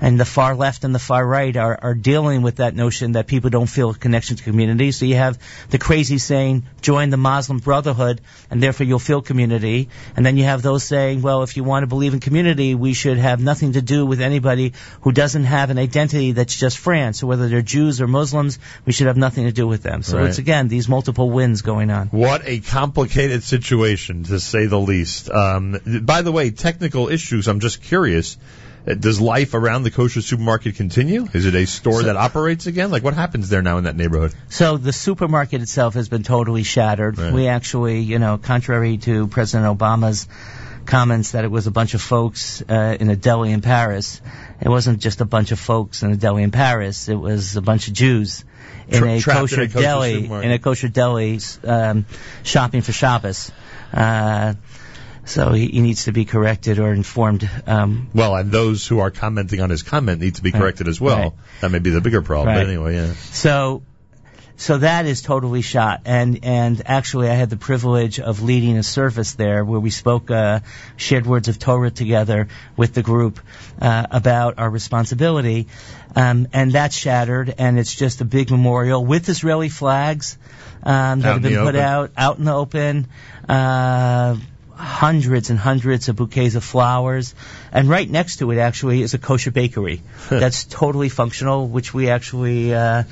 And 0.00 0.20
the 0.20 0.24
far 0.24 0.54
left 0.54 0.84
and 0.84 0.94
the 0.94 0.98
far 0.98 1.26
right 1.26 1.56
are, 1.56 1.78
are 1.80 1.94
dealing 1.94 2.42
with 2.42 2.56
that 2.56 2.74
notion 2.74 3.12
that 3.12 3.26
people 3.26 3.50
don't 3.50 3.66
feel 3.68 3.90
a 3.90 3.94
connection 3.94 4.36
to 4.36 4.42
community. 4.42 4.92
So 4.92 5.06
you 5.06 5.16
have 5.16 5.38
the 5.70 5.78
crazy 5.78 6.18
saying, 6.18 6.64
join 6.82 7.10
the 7.10 7.16
Muslim 7.16 7.58
Brotherhood, 7.58 8.20
and 8.50 8.62
therefore 8.62 8.86
you'll 8.86 8.98
feel 8.98 9.22
community. 9.22 9.88
And 10.16 10.24
then 10.24 10.36
you 10.36 10.44
have 10.44 10.62
those 10.62 10.84
saying, 10.84 11.22
well, 11.22 11.42
if 11.42 11.56
you 11.56 11.64
want 11.64 11.82
to 11.82 11.86
believe 11.86 12.14
in 12.14 12.20
community, 12.20 12.74
we 12.74 12.94
should 12.94 13.18
have 13.18 13.40
nothing 13.40 13.72
to 13.72 13.82
do 13.82 14.04
with 14.04 14.20
anybody 14.20 14.74
who 15.00 15.12
doesn't 15.12 15.44
have 15.44 15.70
an 15.70 15.78
identity 15.78 16.32
that's 16.32 16.56
just 16.56 16.78
France. 16.78 17.20
So 17.20 17.26
whether 17.26 17.48
they're 17.48 17.62
Jews 17.62 18.00
or 18.00 18.06
Muslims, 18.06 18.58
we 18.84 18.92
should 18.92 19.06
have 19.06 19.16
nothing 19.16 19.44
to 19.44 19.52
do 19.52 19.66
with 19.66 19.82
them. 19.82 20.02
So 20.02 20.18
Right. 20.18 20.28
it's 20.28 20.38
again 20.38 20.68
these 20.68 20.88
multiple 20.88 21.30
wins 21.30 21.62
going 21.62 21.90
on. 21.90 22.08
What 22.08 22.42
a 22.44 22.60
complicated 22.60 23.42
situation, 23.42 24.24
to 24.24 24.40
say 24.40 24.66
the 24.66 24.78
least. 24.78 25.30
Um, 25.30 25.80
by 26.02 26.22
the 26.22 26.32
way, 26.32 26.50
technical 26.50 27.08
issues. 27.08 27.48
I'm 27.48 27.60
just 27.60 27.82
curious. 27.82 28.36
Does 28.86 29.20
life 29.20 29.54
around 29.54 29.82
the 29.82 29.90
kosher 29.90 30.22
supermarket 30.22 30.76
continue? 30.76 31.26
Is 31.32 31.44
it 31.44 31.54
a 31.56 31.66
store 31.66 32.04
that 32.04 32.16
operates 32.16 32.66
again? 32.66 32.92
Like 32.92 33.02
what 33.02 33.14
happens 33.14 33.48
there 33.48 33.62
now 33.62 33.78
in 33.78 33.84
that 33.84 33.96
neighborhood? 33.96 34.32
So 34.48 34.76
the 34.76 34.92
supermarket 34.92 35.60
itself 35.60 35.94
has 35.94 36.08
been 36.08 36.22
totally 36.22 36.62
shattered. 36.62 37.18
Right. 37.18 37.32
We 37.32 37.48
actually, 37.48 38.00
you 38.00 38.20
know, 38.20 38.38
contrary 38.38 38.98
to 38.98 39.26
President 39.26 39.76
Obama's 39.76 40.28
comments 40.86 41.32
that 41.32 41.44
it 41.44 41.50
was 41.50 41.66
a 41.66 41.72
bunch 41.72 41.94
of 41.94 42.00
folks 42.00 42.62
uh, 42.62 42.96
in 42.98 43.10
a 43.10 43.16
deli 43.16 43.50
in 43.50 43.60
Paris, 43.60 44.22
it 44.60 44.68
wasn't 44.68 45.00
just 45.00 45.20
a 45.20 45.24
bunch 45.24 45.50
of 45.50 45.58
folks 45.58 46.04
in 46.04 46.12
a 46.12 46.16
deli 46.16 46.44
in 46.44 46.52
Paris. 46.52 47.08
It 47.08 47.16
was 47.16 47.56
a 47.56 47.62
bunch 47.62 47.88
of 47.88 47.94
Jews 47.94 48.44
in 48.88 49.00
Tra- 49.00 49.14
a 49.14 49.20
trapped 49.20 49.38
in 49.38 49.42
kosher 49.42 49.62
a 49.62 49.66
kosher 49.66 49.80
deli 49.80 50.14
supermarket. 50.14 50.46
in 50.46 50.52
a 50.52 50.58
kosher 50.60 50.88
deli 50.88 51.40
um, 51.64 52.06
shopping 52.44 52.82
for 52.82 52.92
Shabbos. 52.92 53.50
Uh, 53.92 54.54
so 55.26 55.52
he, 55.52 55.66
he 55.66 55.80
needs 55.82 56.04
to 56.06 56.12
be 56.12 56.24
corrected 56.24 56.78
or 56.78 56.92
informed. 56.94 57.48
Um, 57.66 58.08
Well, 58.14 58.34
and 58.34 58.50
those 58.50 58.86
who 58.86 59.00
are 59.00 59.10
commenting 59.10 59.60
on 59.60 59.68
his 59.68 59.82
comment 59.82 60.20
need 60.22 60.36
to 60.36 60.42
be 60.42 60.50
Right. 60.52 60.60
corrected 60.60 60.88
as 60.88 60.98
well. 61.00 61.18
Right. 61.18 61.32
That 61.60 61.70
may 61.72 61.80
be 61.80 61.90
the 61.90 62.00
bigger 62.00 62.22
problem. 62.22 62.48
Right. 62.54 62.62
But 62.62 62.68
anyway, 62.70 62.94
yeah. 62.94 63.12
So, 63.32 63.82
so 64.56 64.78
that 64.78 65.04
is 65.04 65.20
totally 65.20 65.60
shot. 65.60 66.00
And 66.06 66.40
and 66.44 66.80
actually, 66.86 67.28
I 67.28 67.34
had 67.34 67.50
the 67.50 67.58
privilege 67.58 68.18
of 68.20 68.40
leading 68.42 68.78
a 68.78 68.82
service 68.82 69.34
there 69.34 69.62
where 69.66 69.78
we 69.80 69.90
spoke, 69.90 70.30
uh, 70.30 70.60
shared 70.96 71.26
words 71.26 71.48
of 71.48 71.58
Torah 71.58 71.90
together 71.90 72.48
with 72.74 72.94
the 72.94 73.02
group 73.02 73.38
uh, 73.82 74.06
about 74.10 74.58
our 74.58 74.70
responsibility. 74.70 75.66
Um, 76.14 76.48
and 76.54 76.72
that's 76.72 76.96
shattered, 76.96 77.54
and 77.58 77.78
it's 77.78 77.94
just 77.94 78.22
a 78.22 78.24
big 78.24 78.50
memorial 78.50 79.04
with 79.04 79.28
Israeli 79.28 79.68
flags 79.68 80.38
um, 80.82 81.20
that 81.20 81.28
Out 81.28 81.32
have 81.34 81.42
been 81.42 81.58
put 81.58 81.74
open. 81.74 81.80
out 81.80 82.10
out 82.16 82.38
in 82.38 82.44
the 82.46 82.54
open. 82.54 83.08
Uh, 83.46 84.36
hundreds 84.76 85.50
and 85.50 85.58
hundreds 85.58 86.08
of 86.08 86.16
bouquets 86.16 86.54
of 86.54 86.62
flowers. 86.62 87.34
And 87.72 87.88
right 87.88 88.08
next 88.08 88.36
to 88.36 88.50
it 88.50 88.58
actually 88.58 89.02
is 89.02 89.14
a 89.14 89.18
kosher 89.18 89.50
bakery 89.50 90.02
that's 90.28 90.64
totally 90.64 91.08
functional, 91.08 91.66
which 91.66 91.94
we 91.94 92.10
actually 92.10 92.74
uh, 92.74 93.04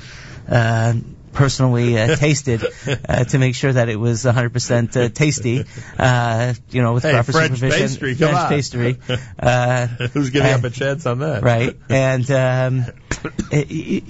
uh, 0.49 0.93
personally 1.35 1.97
uh, 1.99 2.15
tasted 2.25 2.65
uh, 3.07 3.23
to 3.25 3.37
make 3.37 3.53
sure 3.55 3.71
that 3.73 3.89
it 3.89 3.97
was 3.97 4.23
100% 4.23 4.95
uh, 4.97 5.09
tasty. 5.09 5.65
Uh, 5.99 6.53
you 6.71 6.81
know, 6.81 6.93
with 6.93 7.03
Hey, 7.03 7.11
proper 7.11 7.31
French 7.31 7.59
supervision. 7.59 7.87
pastry, 7.87 8.15
come 8.15 8.29
French 8.31 8.39
on. 8.45 8.49
pastry. 8.49 8.97
Uh, 9.39 9.87
Who's 10.13 10.29
giving 10.31 10.51
uh, 10.51 10.55
up 10.57 10.63
a 10.63 10.69
chance 10.69 11.05
on 11.05 11.19
that? 11.19 11.43
right 11.43 11.77
and 11.89 12.29
um 12.31 12.85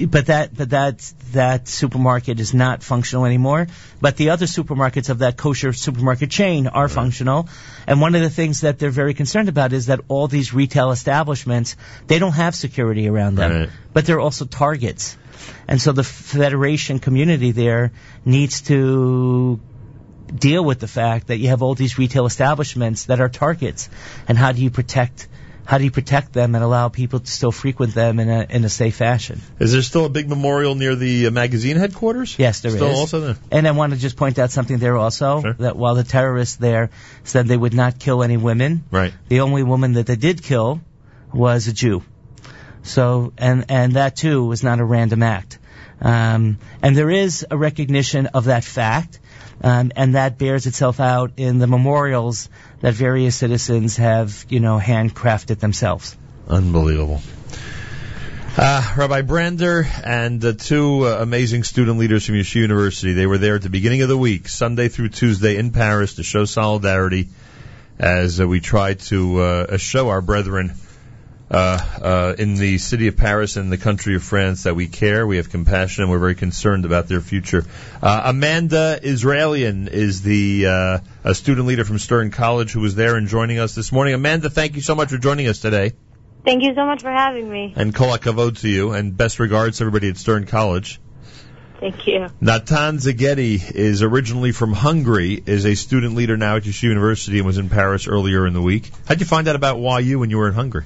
but 0.10 0.26
that 0.28 0.50
but 0.56 0.70
that 0.72 1.00
that 1.32 1.68
supermarket 1.68 2.40
is 2.40 2.54
not 2.54 2.84
functional 2.84 3.26
anymore 3.26 3.68
but 4.02 4.18
the 4.18 4.30
other 4.32 4.46
supermarkets 4.46 5.10
of 5.10 5.20
that 5.20 5.38
kosher 5.38 5.74
supermarket 5.74 6.30
chain 6.30 6.68
are 6.68 6.88
functional 6.88 7.48
and 7.88 8.02
one 8.02 8.16
of 8.16 8.22
the 8.22 8.30
things 8.30 8.62
that 8.62 8.78
they're 8.80 8.90
very 8.90 9.14
concerned 9.14 9.50
about 9.50 9.74
is 9.74 9.88
that 9.88 10.00
all 10.08 10.28
these 10.28 10.54
retail 10.54 10.92
establishments 10.92 11.76
they 12.08 12.20
don't 12.20 12.34
have 12.34 12.56
security 12.56 13.08
around 13.08 13.36
them 13.36 13.52
Right. 13.52 13.70
but 13.94 14.06
they're 14.06 14.20
also 14.20 14.46
targets 14.46 15.18
and 15.68 15.82
so 15.82 15.92
the 15.92 16.04
federation 16.04 17.00
community 17.00 17.52
there 17.52 17.92
needs 18.24 18.62
to 18.62 19.60
deal 20.34 20.64
with 20.66 20.80
the 20.80 20.88
fact 20.88 21.28
that 21.28 21.38
you 21.38 21.50
have 21.50 21.62
all 21.62 21.76
these 21.76 21.98
retail 21.98 22.26
establishments 22.26 23.06
that 23.06 23.22
are 23.22 23.30
targets 23.30 23.90
and 24.28 24.38
how 24.38 24.52
do 24.52 24.62
you 24.62 24.70
protect 24.72 25.28
how 25.66 25.80
do 25.80 25.84
you 25.84 25.90
protect 25.92 26.32
them 26.32 26.54
and 26.54 26.64
allow 26.64 26.90
people 26.90 27.20
to 27.20 27.32
still 27.32 27.52
frequent 27.52 27.96
them 27.96 28.20
in 28.20 28.30
a 28.30 28.46
in 28.50 28.64
a 28.66 28.70
safe 28.70 28.96
fashion? 28.98 29.42
Is 29.60 29.72
there 29.72 29.82
still 29.82 30.06
a 30.06 30.10
big 30.10 30.30
memorial 30.30 30.76
near 30.76 30.96
the 30.96 31.26
uh, 31.28 31.32
magazine 31.32 31.78
headquarters? 31.78 32.36
Yes, 32.38 32.60
there 32.60 32.70
is. 32.70 32.78
Still 32.78 32.96
also 32.96 33.20
there? 33.20 33.36
And 33.52 33.68
I 33.68 33.72
want 33.72 33.94
to 33.94 33.98
just 34.00 34.16
point 34.16 34.38
out 34.38 34.52
something 34.52 34.78
there 34.78 34.96
also 34.96 35.42
that 35.58 35.76
while 35.76 35.96
the 35.96 36.04
terrorists 36.04 36.58
there 36.58 36.92
said 37.24 37.48
they 37.48 37.58
would 37.58 37.74
not 37.74 37.98
kill 37.98 38.22
any 38.22 38.38
women, 38.38 38.84
Right. 38.92 39.14
the 39.28 39.40
only 39.40 39.64
woman 39.64 39.94
that 39.94 40.06
they 40.06 40.16
did 40.16 40.44
kill 40.44 40.82
was 41.34 41.68
a 41.68 41.74
Jew. 41.74 42.04
So 42.86 43.34
and 43.38 43.66
and 43.70 43.94
that 43.94 44.16
too 44.16 44.46
was 44.46 44.64
not 44.64 44.80
a 44.80 44.86
random 44.86 45.24
act. 45.24 45.60
Um, 46.02 46.60
and 46.82 46.96
there 46.96 47.10
is 47.10 47.46
a 47.50 47.58
recognition 47.58 48.28
of 48.28 48.46
that 48.46 48.64
fact, 48.64 49.20
um, 49.62 49.92
and 49.96 50.16
that 50.16 50.38
bears 50.38 50.68
itself 50.68 51.00
out 51.00 51.32
in 51.38 51.58
the 51.58 51.68
memorials 51.68 52.50
that 52.82 52.94
various 52.94 53.36
citizens 53.36 53.98
have, 53.98 54.46
you 54.50 54.60
know, 54.60 54.78
handcrafted 54.78 55.60
themselves. 55.60 56.16
Unbelievable. 56.48 57.22
Uh, 58.58 58.94
Rabbi 58.96 59.22
Brander 59.22 59.86
and 60.04 60.40
the 60.40 60.54
two 60.54 61.08
uh, 61.08 61.18
amazing 61.20 61.64
student 61.64 61.98
leaders 61.98 62.26
from 62.26 62.36
Yeshiva 62.36 62.56
University, 62.56 63.14
they 63.14 63.26
were 63.26 63.38
there 63.38 63.56
at 63.56 63.64
the 63.64 63.70
beginning 63.70 64.02
of 64.02 64.08
the 64.08 64.18
week, 64.18 64.48
Sunday 64.48 64.88
through 64.88 65.10
Tuesday 65.10 65.58
in 65.58 65.72
Paris 65.72 66.16
to 66.16 66.24
show 66.24 66.46
solidarity 66.46 67.30
as 68.00 68.40
uh, 68.40 68.48
we 68.48 68.60
try 68.60 68.94
to 68.94 69.40
uh, 69.40 69.78
show 69.78 70.10
our 70.10 70.22
brethren 70.22 70.74
uh, 71.56 71.80
uh, 72.02 72.36
in 72.38 72.56
the 72.56 72.78
city 72.78 73.08
of 73.08 73.16
Paris 73.16 73.56
and 73.56 73.72
the 73.72 73.78
country 73.78 74.16
of 74.16 74.24
France 74.24 74.64
that 74.64 74.76
we 74.76 74.88
care, 74.88 75.26
we 75.26 75.38
have 75.38 75.50
compassion, 75.50 76.04
and 76.04 76.12
we're 76.12 76.20
very 76.20 76.36
concerned 76.36 76.84
about 76.84 77.08
their 77.08 77.22
future. 77.22 77.64
Uh, 78.04 78.24
Amanda 78.26 79.00
Esraelian 79.02 79.88
is 79.88 80.22
the 80.22 80.66
uh, 80.68 81.00
a 81.24 81.34
student 81.34 81.66
leader 81.66 81.86
from 81.86 81.98
Stern 81.98 82.30
College 82.30 82.74
who 82.74 82.82
was 82.82 82.96
there 82.96 83.16
and 83.16 83.30
joining 83.30 83.58
us 83.58 83.74
this 83.74 83.94
morning. 83.94 84.14
Amanda, 84.14 84.50
thank 84.50 84.76
you 84.76 84.82
so 84.82 84.96
much 84.96 85.12
for 85.12 85.18
joining 85.18 85.48
us 85.48 85.60
today. 85.60 85.94
Thank 86.44 86.62
you 86.64 86.76
so 86.76 86.86
much 86.86 87.02
for 87.02 87.12
having 87.12 87.50
me. 87.50 87.74
And 87.78 87.96
kol 87.96 88.10
hakavod 88.10 88.60
to 88.60 88.68
you, 88.68 88.92
and 88.92 89.16
best 89.16 89.40
regards 89.40 89.78
to 89.78 89.86
everybody 89.86 90.10
at 90.10 90.18
Stern 90.18 90.48
College. 90.48 91.00
Thank 91.80 92.06
you. 92.06 92.28
Natan 92.42 92.98
Szegedi 92.98 93.72
is 93.72 94.02
originally 94.02 94.52
from 94.52 94.74
Hungary, 94.74 95.42
is 95.46 95.66
a 95.66 95.76
student 95.76 96.16
leader 96.16 96.36
now 96.36 96.58
at 96.58 96.64
Yeshiva 96.64 96.84
University, 96.84 97.38
and 97.38 97.48
was 97.48 97.58
in 97.58 97.70
Paris 97.70 98.10
earlier 98.10 98.46
in 98.46 98.54
the 98.54 98.62
week. 98.62 98.92
How'd 99.08 99.22
you 99.22 99.26
find 99.26 99.48
out 99.48 99.56
about 99.56 99.78
YU 100.04 100.20
when 100.20 100.30
you 100.30 100.38
were 100.38 100.50
in 100.50 100.54
Hungary? 100.54 100.84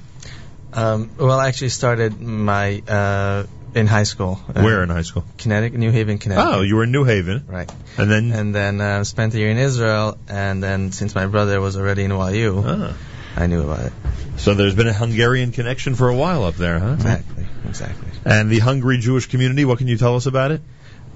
Um, 0.72 1.10
well, 1.18 1.38
I 1.38 1.48
actually 1.48 1.70
started 1.70 2.20
my 2.20 2.82
uh, 2.86 3.44
in 3.74 3.86
high 3.86 4.04
school. 4.04 4.40
Uh, 4.48 4.62
Where 4.62 4.82
in 4.82 4.88
high 4.88 5.02
school? 5.02 5.24
Connecticut, 5.38 5.78
New 5.78 5.90
Haven, 5.90 6.18
Connecticut. 6.18 6.54
Oh, 6.54 6.60
you 6.62 6.76
were 6.76 6.84
in 6.84 6.92
New 6.92 7.04
Haven. 7.04 7.44
Right. 7.46 7.70
And 7.98 8.10
then 8.10 8.32
and 8.32 8.54
then 8.54 8.80
uh, 8.80 9.04
spent 9.04 9.34
a 9.34 9.38
year 9.38 9.50
in 9.50 9.58
Israel, 9.58 10.18
and 10.28 10.62
then 10.62 10.92
since 10.92 11.14
my 11.14 11.26
brother 11.26 11.60
was 11.60 11.76
already 11.76 12.04
in 12.04 12.10
YU, 12.10 12.62
Ah. 12.64 12.96
I 13.36 13.46
knew 13.46 13.62
about 13.62 13.86
it. 13.86 13.92
So 14.36 14.54
there's 14.54 14.74
been 14.74 14.88
a 14.88 14.92
Hungarian 14.92 15.52
connection 15.52 15.94
for 15.94 16.08
a 16.08 16.16
while 16.16 16.44
up 16.44 16.54
there, 16.56 16.78
huh? 16.78 16.94
Exactly, 16.94 17.46
exactly. 17.68 18.08
And 18.24 18.50
the 18.50 18.58
Hungary 18.58 18.98
Jewish 18.98 19.26
community, 19.26 19.64
what 19.64 19.78
can 19.78 19.86
you 19.88 19.96
tell 19.96 20.16
us 20.16 20.26
about 20.26 20.50
it? 20.50 20.62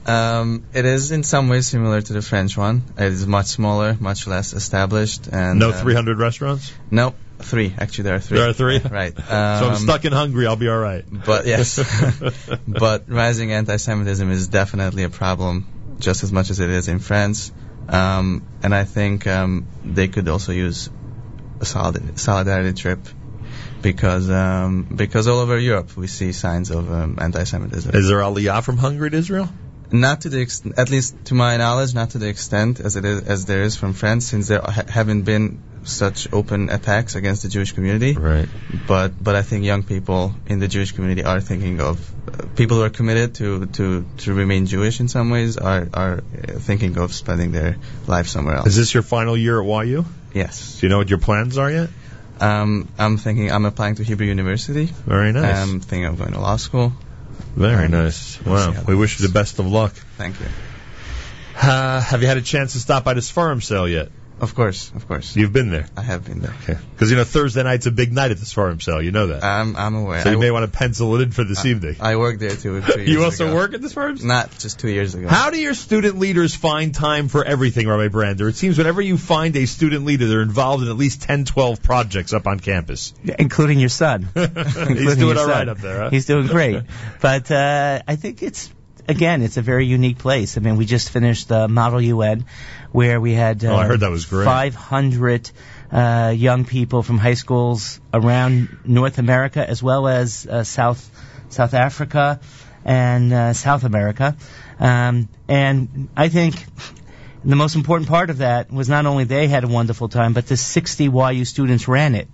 Um, 0.06 0.64
it 0.74 0.84
is 0.84 1.10
in 1.12 1.22
some 1.22 1.48
ways 1.48 1.66
similar 1.66 2.02
to 2.02 2.12
the 2.12 2.20
French 2.20 2.56
one. 2.58 2.82
It 2.98 3.04
is 3.12 3.26
much 3.26 3.46
smaller, 3.46 3.96
much 3.98 4.26
less 4.26 4.52
established, 4.52 5.28
and 5.28 5.58
No 5.58 5.70
um, 5.70 5.74
300 5.74 6.18
restaurants? 6.18 6.72
Nope, 6.90 7.16
three. 7.38 7.74
Actually, 7.78 8.04
there 8.04 8.14
are 8.16 8.20
three. 8.20 8.38
There 8.38 8.48
are 8.48 8.52
three? 8.52 8.78
right. 8.90 9.16
so 9.16 9.24
I'm 9.34 9.72
Um, 9.72 9.76
stuck 9.76 10.04
in 10.04 10.12
Hungary, 10.12 10.46
I'll 10.46 10.56
be 10.56 10.68
alright. 10.68 11.04
But 11.10 11.46
yes, 11.46 11.78
but 12.68 13.04
rising 13.08 13.52
anti-Semitism 13.52 14.30
is 14.30 14.48
definitely 14.48 15.02
a 15.04 15.10
problem, 15.10 15.66
just 15.98 16.22
as 16.24 16.32
much 16.32 16.50
as 16.50 16.60
it 16.60 16.70
is 16.70 16.88
in 16.88 16.98
France. 16.98 17.52
Um, 17.88 18.46
and 18.62 18.74
I 18.74 18.84
think 18.84 19.26
um, 19.26 19.66
they 19.84 20.08
could 20.08 20.28
also 20.28 20.52
use 20.52 20.88
a 21.60 21.66
solid, 21.66 22.18
solidarity 22.18 22.72
trip 22.72 23.00
because 23.82 24.30
um, 24.30 24.88
because 24.96 25.28
all 25.28 25.40
over 25.40 25.58
Europe 25.58 25.94
we 25.96 26.06
see 26.06 26.32
signs 26.32 26.70
of 26.70 26.90
um, 26.90 27.18
anti-Semitism. 27.20 27.94
Is 27.94 28.08
there 28.08 28.18
aliyah 28.20 28.62
from 28.64 28.78
Hungary 28.78 29.10
to 29.10 29.16
Israel? 29.18 29.48
Not 29.92 30.22
to 30.22 30.30
the 30.30 30.40
ex- 30.40 30.62
at 30.78 30.90
least 30.90 31.14
to 31.26 31.34
my 31.34 31.58
knowledge, 31.58 31.94
not 31.94 32.10
to 32.10 32.18
the 32.18 32.28
extent 32.28 32.80
as 32.80 32.96
it 32.96 33.04
is 33.04 33.22
as 33.22 33.44
there 33.44 33.62
is 33.62 33.76
from 33.76 33.92
France, 33.92 34.24
since 34.26 34.48
there 34.48 34.62
ha- 34.62 34.88
haven't 34.88 35.22
been 35.22 35.62
such 35.84 36.32
open 36.32 36.70
attacks 36.70 37.14
against 37.14 37.42
the 37.42 37.48
Jewish 37.48 37.72
community. 37.72 38.12
Right. 38.12 38.48
But 38.86 39.22
but 39.22 39.34
I 39.34 39.42
think 39.42 39.64
young 39.64 39.82
people 39.82 40.34
in 40.46 40.58
the 40.58 40.68
Jewish 40.68 40.92
community 40.92 41.24
are 41.24 41.40
thinking 41.40 41.80
of 41.80 41.98
uh, 42.28 42.46
people 42.56 42.78
who 42.78 42.82
are 42.84 42.90
committed 42.90 43.34
to, 43.36 43.66
to, 43.66 44.04
to 44.18 44.34
remain 44.34 44.66
Jewish 44.66 45.00
in 45.00 45.08
some 45.08 45.30
ways 45.30 45.56
are 45.56 45.88
are 45.92 46.20
thinking 46.20 46.98
of 46.98 47.14
spending 47.14 47.52
their 47.52 47.76
life 48.06 48.28
somewhere 48.28 48.56
else. 48.56 48.68
Is 48.68 48.76
this 48.76 48.94
your 48.94 49.02
final 49.02 49.36
year 49.36 49.60
at 49.60 49.86
YU? 49.86 50.04
Yes. 50.32 50.80
Do 50.80 50.86
you 50.86 50.90
know 50.90 50.98
what 50.98 51.10
your 51.10 51.20
plans 51.20 51.58
are 51.58 51.70
yet? 51.70 51.90
Um, 52.40 52.88
I'm 52.98 53.16
thinking 53.16 53.52
I'm 53.52 53.64
applying 53.64 53.94
to 53.96 54.02
Hebrew 54.02 54.26
University. 54.26 54.86
Very 54.86 55.32
nice. 55.32 55.56
I'm 55.56 55.80
thinking 55.80 56.06
of 56.06 56.18
going 56.18 56.32
to 56.32 56.40
law 56.40 56.56
school. 56.56 56.92
Very 57.56 57.88
nice. 57.88 58.40
Wow. 58.44 58.74
We 58.86 58.96
wish 58.96 59.20
you 59.20 59.26
the 59.26 59.32
best 59.32 59.60
of 59.60 59.66
luck. 59.66 59.92
Thank 60.16 60.40
you. 60.40 60.46
Uh, 61.56 62.00
have 62.00 62.20
you 62.20 62.26
had 62.26 62.36
a 62.36 62.42
chance 62.42 62.72
to 62.72 62.80
stop 62.80 63.04
by 63.04 63.14
the 63.14 63.20
Seforim 63.20 63.62
sale 63.62 63.88
yet? 63.88 64.08
Of 64.40 64.54
course, 64.54 64.90
of 64.94 65.06
course. 65.06 65.36
You've 65.36 65.52
been 65.52 65.70
there. 65.70 65.86
I 65.96 66.02
have 66.02 66.24
been 66.24 66.40
there. 66.40 66.54
Okay. 66.64 66.76
Because 66.92 67.10
you 67.10 67.16
know 67.16 67.24
Thursday 67.24 67.62
night's 67.62 67.86
a 67.86 67.92
big 67.92 68.12
night 68.12 68.32
at 68.32 68.38
the 68.38 68.44
Seforim 68.44 68.82
sale. 68.82 69.00
You 69.00 69.12
know 69.12 69.28
that. 69.28 69.44
I'm 69.44 69.76
I'm 69.76 69.94
aware. 69.94 70.22
so 70.22 70.30
you 70.30 70.36
I, 70.36 70.40
may 70.40 70.50
want 70.50 70.70
to 70.70 70.76
pencil 70.76 71.14
it 71.16 71.22
in 71.22 71.30
for 71.30 71.44
this 71.44 71.64
evening. 71.64 71.96
I 72.00 72.16
worked 72.16 72.40
there 72.40 72.50
too. 72.50 72.80
Two 72.82 72.92
years 72.98 73.08
you 73.08 73.22
also 73.24 73.46
ago. 73.46 73.54
work 73.54 73.74
at 73.74 73.80
the 73.80 73.88
Seforim? 73.88 74.18
sale? 74.18 74.26
Not 74.26 74.58
just 74.58 74.80
two 74.80 74.88
years 74.88 75.14
ago. 75.14 75.28
How 75.28 75.50
do 75.50 75.58
your 75.58 75.74
student 75.74 76.18
leaders 76.18 76.54
find 76.54 76.92
time 76.94 77.28
for 77.28 77.44
everything, 77.44 77.88
Rabbi 77.88 78.08
Brander? 78.08 78.48
It 78.48 78.56
seems 78.56 78.76
whenever 78.76 79.00
you 79.00 79.16
find 79.18 79.56
a 79.56 79.66
student 79.66 80.04
leader, 80.04 80.26
they're 80.26 80.42
involved 80.42 80.82
in 80.82 80.90
at 80.90 80.96
least 80.96 81.22
10, 81.22 81.44
12 81.44 81.82
projects 81.82 82.32
up 82.32 82.46
on 82.48 82.58
campus. 82.58 83.14
including 83.38 83.78
your 83.78 83.88
son. 83.88 84.28
He's 84.34 85.16
doing 85.16 85.18
your 85.18 85.38
all 85.38 85.46
right 85.46 85.58
son. 85.60 85.68
up 85.68 85.78
there, 85.78 85.98
huh? 86.02 86.10
He's 86.10 86.26
doing 86.26 86.48
great. 86.48 86.82
But 87.20 87.50
uh, 87.50 88.02
I 88.06 88.16
think 88.16 88.42
it's 88.42 88.70
again, 89.08 89.42
it's 89.42 89.56
a 89.56 89.62
very 89.62 89.86
unique 89.86 90.18
place. 90.18 90.56
I 90.56 90.60
mean, 90.60 90.76
we 90.76 90.86
just 90.86 91.10
finished 91.10 91.48
the 91.48 91.68
Model 91.68 92.00
UN, 92.00 92.46
where 92.94 93.20
we 93.20 93.32
had 93.34 93.64
uh, 93.64 93.72
Oh, 93.72 93.76
I 93.76 93.86
heard 93.86 94.00
that 94.00 94.10
was 94.12 94.26
great. 94.26 94.44
500 94.44 95.50
uh, 95.90 96.32
young 96.36 96.64
people 96.64 97.02
from 97.02 97.18
high 97.18 97.34
schools 97.34 98.00
around 98.12 98.68
North 98.84 99.18
America 99.18 99.68
as 99.68 99.82
well 99.82 100.06
as 100.06 100.46
uh, 100.46 100.62
South 100.62 101.02
South 101.48 101.74
Africa 101.74 102.38
and 102.84 103.32
uh, 103.32 103.52
South 103.52 103.82
America. 103.82 104.36
Um, 104.78 105.28
and 105.48 106.08
I 106.16 106.28
think 106.28 106.54
the 107.44 107.56
most 107.56 107.74
important 107.74 108.08
part 108.08 108.30
of 108.30 108.38
that 108.38 108.70
was 108.70 108.88
not 108.88 109.06
only 109.06 109.24
they 109.24 109.48
had 109.48 109.64
a 109.64 109.68
wonderful 109.68 110.08
time, 110.08 110.32
but 110.32 110.46
the 110.46 110.56
60 110.56 111.04
YU 111.06 111.44
students 111.44 111.88
ran 111.88 112.14
it. 112.14 112.28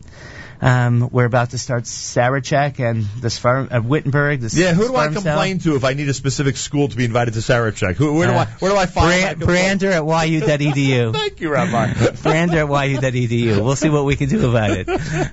Um, 0.63 1.09
we're 1.11 1.25
about 1.25 1.51
to 1.51 1.59
start 1.59 1.85
Sarachek 1.85 2.81
and 2.81 3.05
the 3.21 3.29
Sfar- 3.29 3.73
uh, 3.75 3.81
Wittenberg. 3.81 4.41
The 4.41 4.61
Yeah, 4.61 4.75
who 4.75 4.89
do 4.89 4.97
I 4.97 5.09
Seforim 5.09 5.13
Sale. 5.15 5.23
complain 5.23 5.59
to 5.61 5.77
if 5.77 5.85
I 5.85 5.95
need 5.95 6.09
a 6.11 6.15
specific 6.15 6.59
school 6.59 6.89
to 6.89 6.97
be 6.97 7.07
invited 7.07 7.33
to 7.35 7.41
Sarachek? 7.41 7.95
Who, 7.95 8.15
where 8.15 8.27
do 8.27 8.35
Uh, 8.35 8.41
I 8.41 8.45
where 8.59 8.71
do 8.73 8.77
I 8.77 8.85
find 8.87 9.39
Bran- 9.39 9.39
that? 9.39 9.47
Brander 9.47 9.91
at 9.91 10.29
yu.edu. 10.29 11.13
Thank 11.21 11.41
you, 11.41 11.51
Rabbi. 11.51 12.11
Brander 12.23 12.59
at 12.73 12.89
yu.edu. 12.91 13.65
We'll 13.65 13.75
see 13.77 13.89
what 13.89 14.05
we 14.05 14.17
can 14.17 14.29
do 14.29 14.51
about 14.51 14.71
it. 14.73 14.89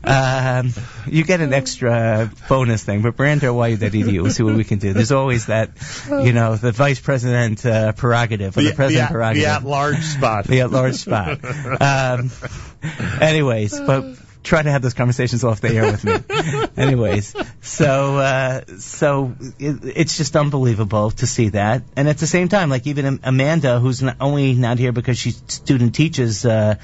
Um, 0.05 0.71
you 1.07 1.23
get 1.25 1.41
an 1.41 1.51
extra 1.53 2.31
bonus 2.47 2.83
thing, 2.85 3.01
but 3.01 3.17
Brander 3.17 3.47
at 3.49 3.69
yu.edu. 3.71 4.21
We'll 4.21 4.31
see 4.31 4.43
what 4.43 4.55
we 4.55 4.63
can 4.63 4.79
do. 4.79 4.93
There's 4.93 5.11
always 5.11 5.47
that, 5.47 5.71
you 6.09 6.31
know, 6.31 6.55
the 6.55 6.71
vice 6.71 6.99
president 7.01 7.65
uh, 7.65 7.91
prerogative 7.91 8.57
or 8.57 8.61
the, 8.61 8.71
president 8.73 9.09
the, 9.09 9.13
prerogative. 9.13 9.43
The 9.47 9.49
at-large 9.55 10.03
spot. 10.03 10.45
The 10.45 10.61
at-large 10.61 10.95
spot. 10.95 11.39
Um, 11.81 12.31
anyways, 13.21 13.77
but 13.79 14.05
try 14.47 14.61
to 14.61 14.71
have 14.71 14.81
those 14.81 14.93
conversations 14.93 15.43
off 15.43 15.61
the 15.61 15.69
air 15.69 15.91
with 15.91 16.03
me. 16.03 16.67
anyways, 16.77 17.35
so 17.61 18.17
uh, 18.17 18.61
so 18.79 19.35
it, 19.59 19.79
it's 19.83 20.17
just 20.17 20.35
unbelievable 20.35 21.11
to 21.11 21.27
see 21.27 21.49
that, 21.49 21.83
and 21.95 22.07
at 22.07 22.17
the 22.17 22.27
same 22.27 22.47
time, 22.47 22.69
like 22.69 22.87
even 22.87 23.19
Amanda, 23.23 23.79
who's 23.79 24.01
not 24.01 24.17
only 24.19 24.53
not 24.53 24.79
here 24.79 24.91
because 24.91 25.17
she 25.17 25.31
student 25.31 25.93
teaches 25.93 26.45
uh, 26.45 26.75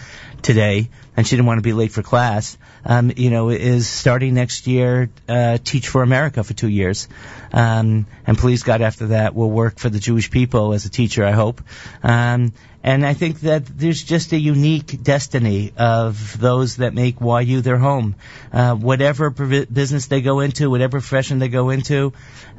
today, 0.41 0.89
and 1.15 1.25
she 1.25 1.35
didn't 1.35 1.47
want 1.47 1.59
to 1.59 1.63
be 1.63 1.73
late 1.73 1.91
for 1.91 2.03
class. 2.03 2.57
Um, 2.85 3.13
you 3.15 3.29
know, 3.29 3.49
is 3.49 3.87
starting 3.87 4.33
next 4.33 4.67
year 4.67 5.09
uh, 5.29 5.57
Teach 5.63 5.87
for 5.87 6.03
America 6.03 6.43
for 6.43 6.53
two 6.53 6.69
years, 6.69 7.07
um, 7.53 8.05
and 8.27 8.37
please 8.37 8.63
God, 8.63 8.81
after 8.81 9.07
that, 9.07 9.33
will 9.33 9.51
work 9.51 9.79
for 9.79 9.89
the 9.89 9.99
Jewish 9.99 10.29
people 10.29 10.73
as 10.73 10.85
a 10.85 10.89
teacher. 10.89 11.23
I 11.23 11.31
hope. 11.31 11.61
Um, 12.03 12.53
and 12.83 13.05
I 13.05 13.13
think 13.13 13.39
that 13.41 13.65
there's 13.65 14.03
just 14.03 14.33
a 14.33 14.37
unique 14.37 15.01
destiny 15.01 15.71
of 15.77 16.37
those 16.37 16.77
that 16.77 16.93
make 16.93 17.21
YU 17.21 17.61
their 17.61 17.77
home. 17.77 18.15
Uh, 18.51 18.75
whatever 18.75 19.29
business 19.29 20.07
they 20.07 20.21
go 20.21 20.41
into, 20.41 20.69
whatever 20.69 20.99
profession 20.99 21.39
they 21.39 21.47
go 21.47 21.69
into, 21.69 22.11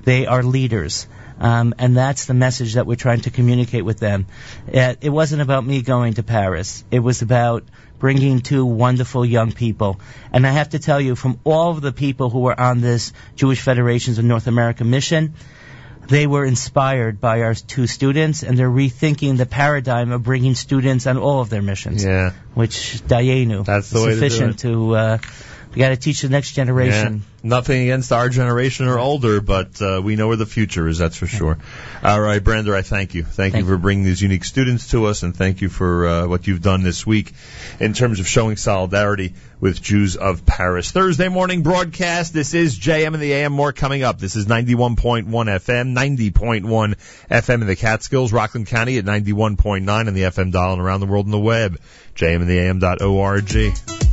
they 0.05 0.27
are 0.27 0.43
leaders. 0.43 1.07
Um, 1.39 1.75
and 1.79 1.97
that's 1.97 2.25
the 2.25 2.35
message 2.35 2.75
that 2.75 2.87
we're 2.87 2.95
trying 2.97 3.21
to 3.23 3.31
communicate 3.31 3.85
with 3.85 3.99
them. 3.99 4.27
Uh, 4.73 4.95
it 5.01 5.11
wasn't 5.11 5.43
about 5.43 5.67
me 5.67 5.83
going 5.83 6.15
to 6.15 6.23
Paris. 6.23 6.85
It 6.91 7.01
was 7.01 7.21
about 7.21 7.65
bringing 7.99 8.41
two 8.41 8.65
wonderful 8.65 9.27
young 9.27 9.53
people. 9.53 10.01
And 10.33 10.47
I 10.47 10.51
have 10.51 10.71
to 10.71 10.79
tell 10.79 11.01
you, 11.01 11.17
from 11.17 11.41
all 11.45 11.71
of 11.71 11.83
the 11.83 11.93
people 11.93 12.31
who 12.31 12.41
were 12.41 12.59
on 12.59 12.81
this 12.81 13.13
Jewish 13.35 13.61
Federations 13.61 14.19
of 14.19 14.25
North 14.25 14.47
America 14.47 14.85
mission, 14.85 15.35
they 16.09 16.27
were 16.27 16.45
inspired 16.45 17.21
by 17.21 17.43
our 17.43 17.55
two 17.55 17.87
students, 17.87 18.43
and 18.43 18.59
they're 18.59 18.71
rethinking 18.71 19.37
the 19.37 19.47
paradigm 19.47 20.13
of 20.13 20.23
bringing 20.23 20.55
students 20.55 21.07
on 21.07 21.19
all 21.19 21.41
of 21.41 21.51
their 21.51 21.63
missions. 21.63 22.05
Yeah. 22.05 22.33
Which 22.55 23.03
Dayenu. 23.07 23.65
That's 23.65 23.91
the 23.91 24.01
way 24.01 24.15
to 24.15 24.21
do 24.21 24.29
sufficient 24.29 24.59
to. 24.61 24.95
Uh, 24.95 25.19
we 25.75 25.81
got 25.81 25.89
to 25.89 25.97
teach 25.97 26.23
the 26.23 26.29
next 26.29 26.53
generation. 26.53 27.15
Yeah. 27.15 27.21
Nothing 27.43 27.83
against 27.83 28.13
our 28.13 28.29
generation 28.29 28.87
or 28.87 28.99
older, 28.99 29.41
but 29.41 29.81
uh, 29.83 30.01
we 30.03 30.17
know 30.17 30.29
where 30.29 30.37
the 30.37 30.47
future 30.47 30.89
is, 30.89 30.99
that's 30.99 31.17
for 31.17 31.27
sure. 31.27 31.59
All 32.03 32.21
right, 32.21 32.43
Brander, 32.43 32.75
I 32.75 32.83
thank 32.83 33.15
you. 33.15 33.23
Thank, 33.25 33.55
you 33.55 33.67
for 33.67 33.77
bringing 33.77 34.05
these 34.05 34.23
unique 34.23 34.45
students 34.45 34.91
to 34.93 35.07
us, 35.07 35.23
and 35.23 35.37
thank 35.37 35.61
you 35.61 35.69
for 35.69 36.07
uh, 36.07 36.27
what 36.27 36.47
you've 36.47 36.63
done 36.63 36.83
this 36.83 37.07
week 37.07 37.33
in 37.81 37.93
terms 37.93 38.21
of 38.21 38.27
showing 38.27 38.57
solidarity 38.57 39.35
with 39.61 39.83
Jews 39.83 40.17
of 40.17 40.47
Paris. 40.47 40.91
Thursday 40.91 41.29
morning 41.29 41.63
broadcast. 41.63 42.33
This 42.33 42.55
is 42.55 42.79
JM 42.79 43.15
in 43.15 43.21
the 43.21 43.33
AM. 43.33 43.53
More 43.53 43.73
coming 43.73 44.03
up. 44.03 44.19
This 44.19 44.37
is 44.37 44.47
91.1 44.47 45.27
FM, 45.27 45.95
90.1 45.95 46.95
FM 47.31 47.61
in 47.61 47.67
the 47.67 47.77
Catskills, 47.77 48.33
Rockland 48.33 48.69
County 48.69 48.97
at 48.99 49.05
91.9 49.05 49.89
on 49.89 50.15
the 50.15 50.23
FM 50.23 50.53
dial 50.53 50.73
and 50.73 50.83
around 50.83 51.01
the 51.01 51.07
world 51.07 51.27
on 51.27 51.33
the 51.33 51.39
web. 51.39 51.79
JM 52.15 52.43
in 52.43 52.47
the 52.47 52.59
AM.org. 52.59 54.04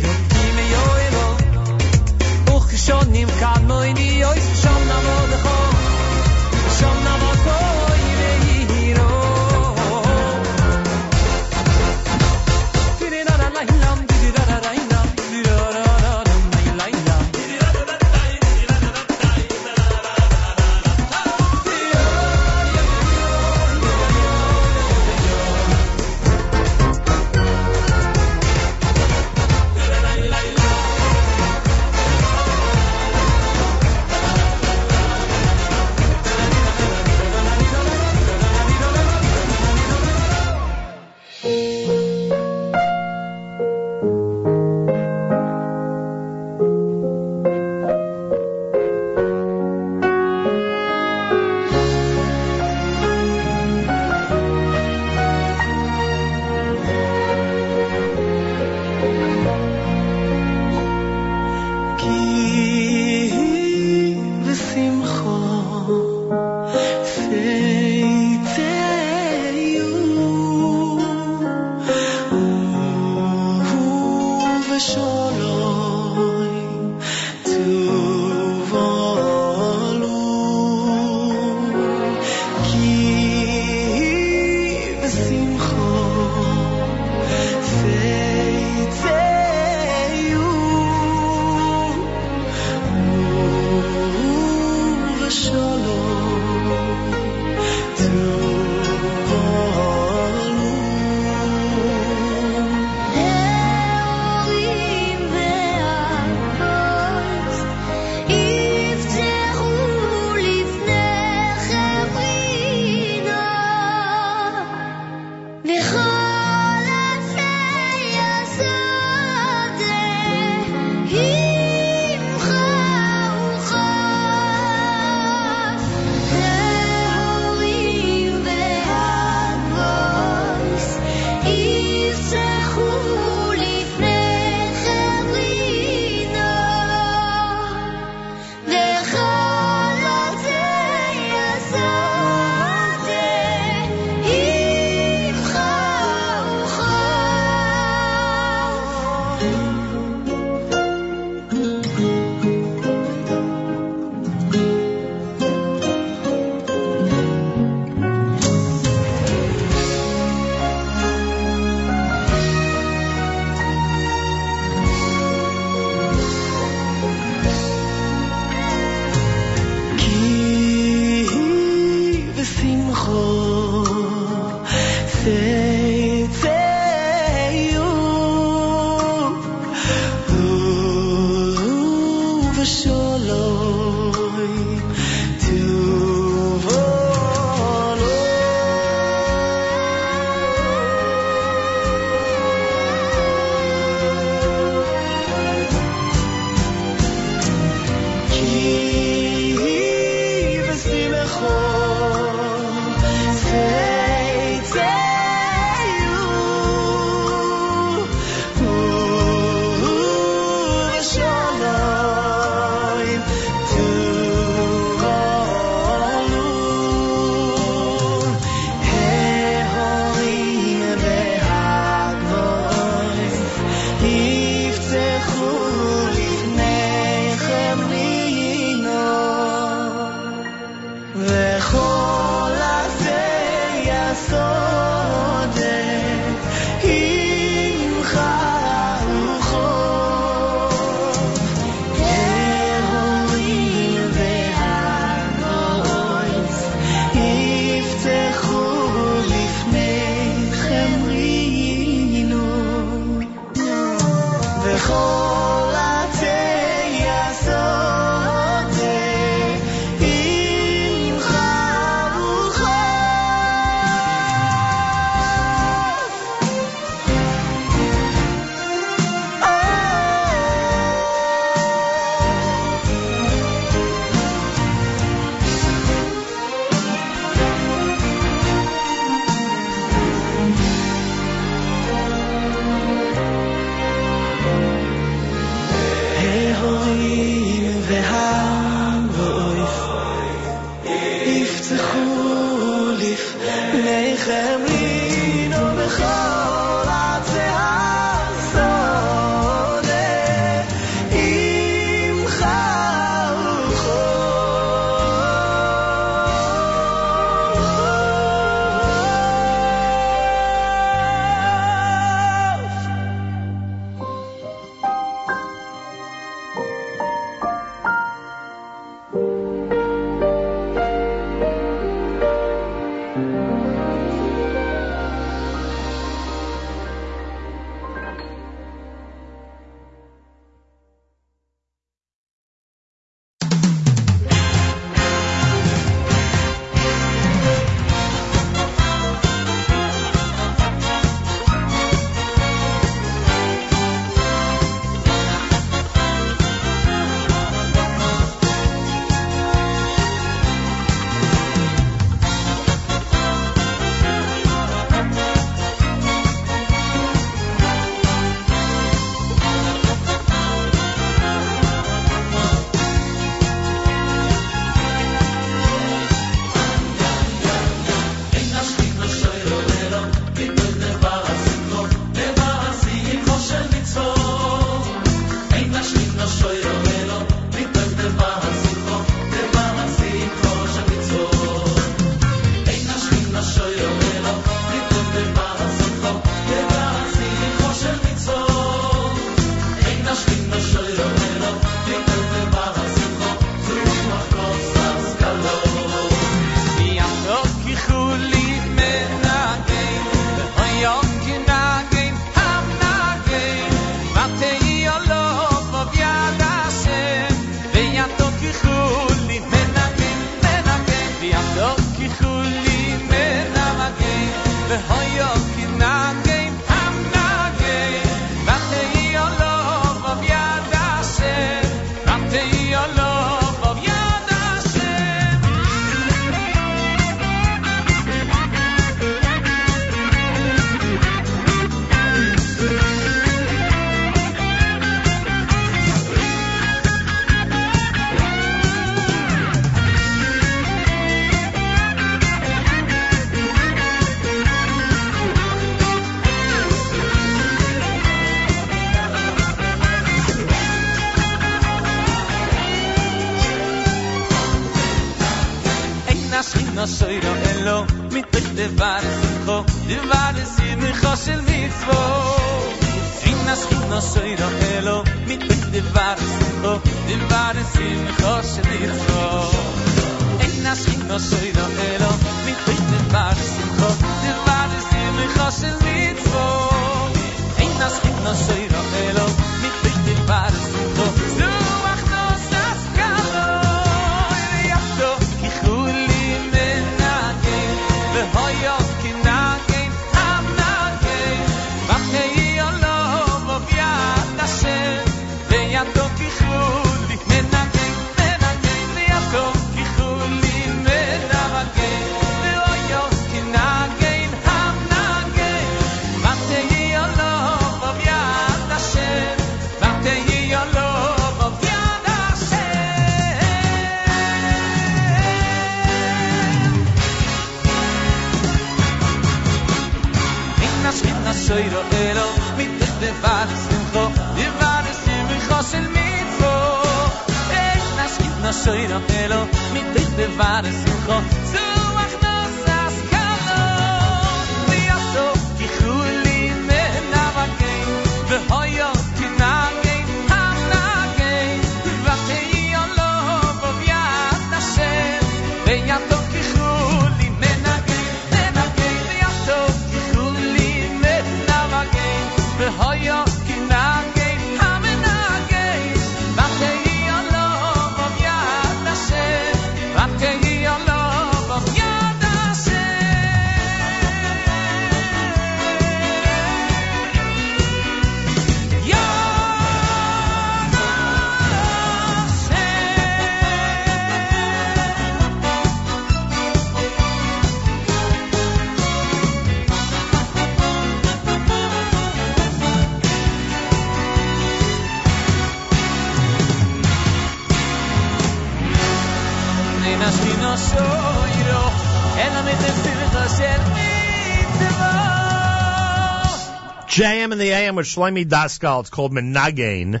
with 597.76 597.86
Shlomi 597.86 598.24
Daskal. 598.24 598.80
It's 598.80 598.90
called 598.90 599.12
Menagain. 599.12 600.00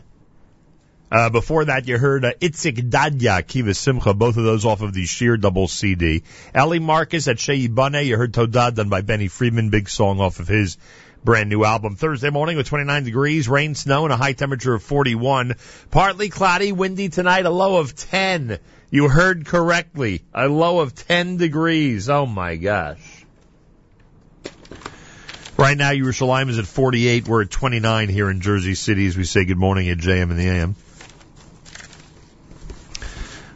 Uh, 1.12 1.30
before 1.30 1.66
that, 1.66 1.86
you 1.86 1.96
heard 1.98 2.24
uh, 2.24 2.32
Itzik 2.40 2.90
Dadya, 2.90 3.46
Kiva 3.46 3.74
Simcha, 3.74 4.12
both 4.12 4.36
of 4.36 4.42
those 4.42 4.64
off 4.64 4.82
of 4.82 4.92
the 4.92 5.06
Sheer 5.06 5.36
double 5.36 5.68
CD. 5.68 6.24
Ellie 6.52 6.80
Marcus 6.80 7.28
at 7.28 7.38
Shei 7.38 7.68
Bane, 7.68 8.04
you 8.04 8.16
heard 8.16 8.32
Todah 8.32 8.74
done 8.74 8.88
by 8.88 9.02
Benny 9.02 9.28
Friedman, 9.28 9.70
big 9.70 9.88
song 9.88 10.18
off 10.18 10.40
of 10.40 10.48
his 10.48 10.78
brand 11.22 11.48
new 11.48 11.64
album. 11.64 11.94
Thursday 11.94 12.30
morning 12.30 12.56
with 12.56 12.66
29 12.66 13.04
degrees, 13.04 13.48
rain, 13.48 13.76
snow, 13.76 14.04
and 14.04 14.12
a 14.12 14.16
high 14.16 14.32
temperature 14.32 14.74
of 14.74 14.82
41. 14.82 15.54
Partly 15.90 16.28
cloudy, 16.28 16.72
windy 16.72 17.08
tonight, 17.08 17.46
a 17.46 17.50
low 17.50 17.76
of 17.76 17.94
10. 17.94 18.58
You 18.90 19.08
heard 19.08 19.46
correctly. 19.46 20.22
A 20.34 20.48
low 20.48 20.80
of 20.80 20.94
10 20.94 21.36
degrees. 21.36 22.08
Oh 22.08 22.26
my 22.26 22.56
gosh. 22.56 23.15
Right 25.58 25.78
now, 25.78 25.90
Yerushalayim 25.90 26.50
is 26.50 26.58
at 26.58 26.66
48. 26.66 27.26
We're 27.26 27.42
at 27.42 27.50
29 27.50 28.10
here 28.10 28.28
in 28.28 28.42
Jersey 28.42 28.74
City 28.74 29.06
as 29.06 29.16
we 29.16 29.24
say 29.24 29.46
good 29.46 29.56
morning 29.56 29.88
at 29.88 29.96
JM 29.96 30.30
in 30.30 30.36
the 30.36 30.48
AM. 30.48 30.76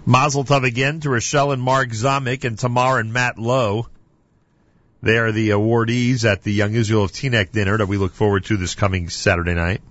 Mazel 0.07 0.45
Tov 0.45 0.65
again 0.65 1.01
to 1.01 1.11
Rochelle 1.11 1.53
and 1.53 1.61
Mark 1.61 1.91
Zamek 1.91 2.45
and 2.45 2.59
Tamar 2.59 2.99
and 2.99 3.12
Matt 3.12 3.39
Lowe. 3.39 3.87
They 5.03 5.19
are 5.19 5.31
the 5.31 5.51
awardees 5.51 6.25
at 6.25 6.43
the 6.43 6.53
Young 6.53 6.73
Israel 6.73 7.05
of 7.05 7.12
Teaneck 7.12 7.53
dinner 7.53 7.77
that 7.77 7.87
we 7.87 7.99
look 7.99 8.15
forward 8.15 8.47
to 8.47 8.57
this 8.57 8.75
coming 8.75 9.11
Saturday 9.11 9.55
night. 9.55 9.83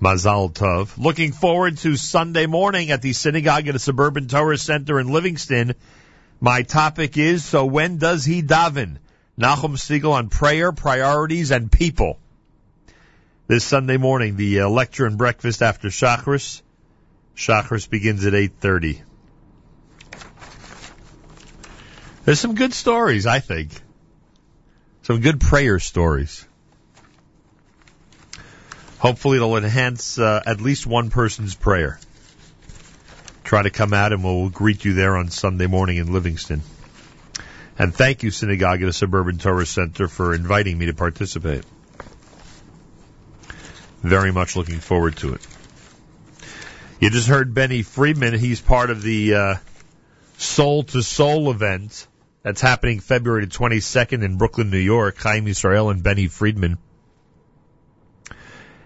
Mazal 0.00 0.52
Tov. 0.52 0.96
Looking 0.96 1.32
forward 1.32 1.76
to 1.78 1.96
Sunday 1.96 2.46
morning 2.46 2.92
at 2.92 3.02
the 3.02 3.14
synagogue 3.14 3.66
at 3.66 3.72
the 3.72 3.80
suburban 3.80 4.28
Torah 4.28 4.56
center 4.56 5.00
in 5.00 5.08
Livingston. 5.08 5.74
My 6.40 6.62
topic 6.62 7.18
is, 7.18 7.44
so 7.44 7.66
when 7.66 7.98
does 7.98 8.24
he 8.24 8.42
daven? 8.42 8.96
Nachum 9.38 9.76
Segal 9.76 10.12
on 10.12 10.30
prayer, 10.30 10.72
priorities, 10.72 11.50
and 11.50 11.70
people. 11.70 12.18
This 13.46 13.62
Sunday 13.62 13.98
morning, 13.98 14.36
the 14.36 14.60
uh, 14.60 14.68
lecture 14.68 15.04
and 15.04 15.18
breakfast 15.18 15.60
after 15.60 15.88
Shachris. 15.88 16.62
Shachris 17.36 17.88
begins 17.88 18.24
at 18.24 18.32
8.30. 18.32 19.00
There's 22.24 22.40
some 22.40 22.54
good 22.54 22.72
stories, 22.72 23.26
I 23.26 23.40
think. 23.40 23.72
Some 25.02 25.20
good 25.20 25.40
prayer 25.40 25.78
stories. 25.78 26.46
Hopefully 28.98 29.36
it'll 29.36 29.56
enhance 29.56 30.18
uh, 30.18 30.42
at 30.44 30.60
least 30.60 30.86
one 30.86 31.10
person's 31.10 31.54
prayer. 31.54 31.98
Try 33.44 33.62
to 33.62 33.70
come 33.70 33.92
out 33.92 34.12
and 34.12 34.22
we'll 34.22 34.48
greet 34.48 34.84
you 34.84 34.94
there 34.94 35.16
on 35.16 35.28
Sunday 35.28 35.66
morning 35.66 35.96
in 35.96 36.12
Livingston. 36.12 36.62
And 37.78 37.94
thank 37.94 38.22
you, 38.22 38.30
Synagogue 38.30 38.82
at 38.82 38.86
the 38.86 38.92
Suburban 38.92 39.38
Torah 39.38 39.64
Center, 39.64 40.06
for 40.06 40.34
inviting 40.34 40.76
me 40.76 40.86
to 40.86 40.94
participate. 40.94 41.64
Very 44.02 44.32
much 44.32 44.56
looking 44.56 44.80
forward 44.80 45.16
to 45.16 45.34
it. 45.34 45.46
You 47.00 47.08
just 47.08 47.28
heard 47.28 47.54
Benny 47.54 47.82
Friedman. 47.82 48.38
He's 48.38 48.60
part 48.60 48.90
of 48.90 49.02
the 49.02 49.34
uh, 49.34 49.54
Soul 50.36 50.82
to 50.84 51.02
Soul 51.02 51.50
event 51.50 52.06
that's 52.42 52.60
happening 52.60 53.00
February 53.00 53.46
22nd 53.46 54.22
in 54.22 54.36
Brooklyn, 54.36 54.70
New 54.70 54.78
York. 54.78 55.16
Chaim 55.18 55.46
Yisrael 55.46 55.90
and 55.90 56.02
Benny 56.02 56.26
Friedman. 56.28 56.78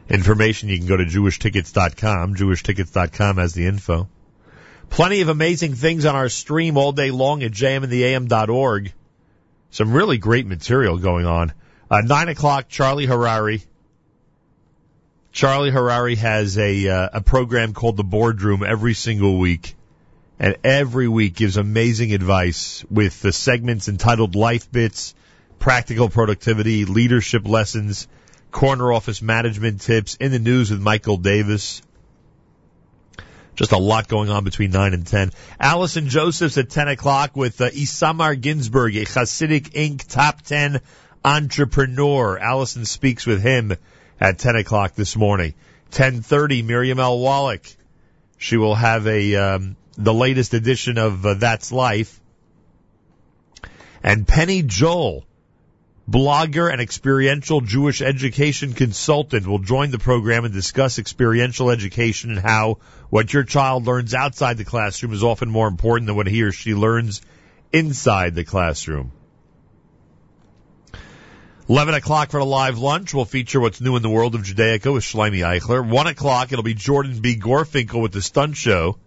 Information 0.09 0.69
you 0.69 0.79
can 0.79 0.87
go 0.87 0.97
to 0.97 1.05
jewishtickets.com. 1.05 2.37
Jewishtickets.com 2.37 3.37
has 3.39 3.55
the 3.55 3.67
info. 3.67 4.09
Plenty 4.91 5.21
of 5.23 5.29
amazing 5.29 5.75
things 5.75 6.05
on 6.05 6.15
our 6.15 6.29
stream 6.29 6.77
all 6.77 6.93
day 6.93 7.11
long 7.11 7.43
at 7.43 7.53
jmintheam.org. 7.53 8.93
Some 9.71 9.93
really 9.93 10.19
great 10.19 10.47
material 10.47 10.99
going 10.99 11.27
on. 11.27 11.53
Uh, 11.91 12.01
nine 12.01 12.29
o'clock, 12.29 12.69
Charlie 12.69 13.07
Harary. 13.07 13.65
Charlie 15.33 15.73
Harary 15.73 16.17
has 16.17 16.57
a 16.59 16.89
uh, 16.89 17.09
a 17.15 17.21
program 17.21 17.75
called 17.75 17.97
the 17.97 18.05
Boardroom 18.05 18.63
every 18.63 18.95
single 18.95 19.37
week, 19.37 19.75
and 20.39 20.57
every 20.63 21.09
week 21.09 21.35
gives 21.35 21.57
amazing 21.57 22.15
advice 22.15 22.85
with 22.89 23.21
the 23.21 23.33
segments 23.33 23.89
entitled 23.89 24.37
Life 24.37 24.71
Bits, 24.71 25.13
Practical 25.59 26.09
Productivity, 26.09 26.85
Leadership 26.85 27.49
Lessons, 27.49 28.07
Corner 28.53 28.93
Office 28.93 29.21
Management 29.21 29.81
Tips, 29.81 30.15
In 30.15 30.31
the 30.31 30.39
News 30.39 30.71
with 30.71 30.81
Michael 30.81 31.17
Davis. 31.17 31.83
Just 33.57 33.73
a 33.73 33.79
lot 33.79 34.09
going 34.09 34.31
on 34.31 34.45
between 34.45 34.71
9 34.73 34.95
and 34.95 35.07
10. 35.07 35.31
Allison 35.61 36.09
Josephs 36.09 36.59
at 36.59 36.71
10 36.71 36.89
o'clock 36.89 37.37
with 37.37 37.61
uh, 37.61 37.71
Issamar 37.71 38.41
Ginzberg, 38.41 39.01
a 39.01 39.05
Hasidic 39.05 39.71
Inc. 39.71 40.09
top 40.09 40.43
10 40.43 40.81
entrepreneur. 41.25 42.39
Allison 42.39 42.85
speaks 42.85 43.27
with 43.27 43.43
him 43.43 43.77
at 44.21 44.39
10 44.39 44.57
o'clock 44.57 44.95
this 44.95 45.17
morning. 45.17 45.55
10.30, 45.93 46.65
Miriam 46.65 46.99
L. 46.99 47.19
Wallach. 47.21 47.67
She 48.39 48.57
will 48.57 48.75
have 48.75 49.07
a, 49.07 49.37
um, 49.37 49.77
the 49.97 50.13
latest 50.13 50.55
edition 50.55 50.99
of 50.99 51.25
uh, 51.25 51.35
That's 51.35 51.71
Life. 51.71 52.21
And 54.03 54.27
Penny 54.27 54.63
Joel, 54.63 55.25
blogger 56.09 56.71
and 56.71 56.81
experiential 56.81 57.61
Jewish 57.61 58.03
education 58.03 58.73
consultant, 58.75 59.47
will 59.47 59.59
join 59.59 59.91
the 59.91 59.99
program 59.99 60.45
and 60.45 60.53
discuss 60.53 60.99
experiential 60.99 61.71
education 61.71 62.31
and 62.31 62.41
how 62.41 62.79
what 63.11 63.33
your 63.33 63.45
child 63.45 63.87
learns 63.87 64.15
outside 64.15 64.57
the 64.57 64.65
classroom 64.65 65.13
is 65.13 65.23
often 65.23 65.49
more 65.51 65.69
important 65.69 66.07
than 66.07 66.17
what 66.17 66.27
he 66.27 66.43
or 66.43 66.53
she 66.53 66.75
learns 66.75 67.23
inside 67.73 68.35
the 68.35 68.45
classroom. 68.45 69.13
11 71.67 71.95
o'clock 71.95 72.31
for 72.31 72.41
the 72.41 72.45
live 72.45 72.79
lunch. 72.79 73.15
We'll 73.15 73.25
feature 73.25 73.59
what's 73.59 73.81
new 73.81 73.97
in 73.97 74.03
the 74.03 74.11
world 74.11 74.35
of 74.35 74.43
Judaica 74.43 74.93
with 74.93 75.03
Shlomi 75.03 75.39
Eichler. 75.39 75.87
1 75.89 76.07
o'clock, 76.09 76.53
it'll 76.53 76.63
be 76.63 76.75
Jordan 76.75 77.21
B. 77.21 77.37
Gorfinkel 77.37 78.03
with 78.03 78.13
the 78.13 78.21
Stunt 78.21 78.59
Show. 78.59 78.99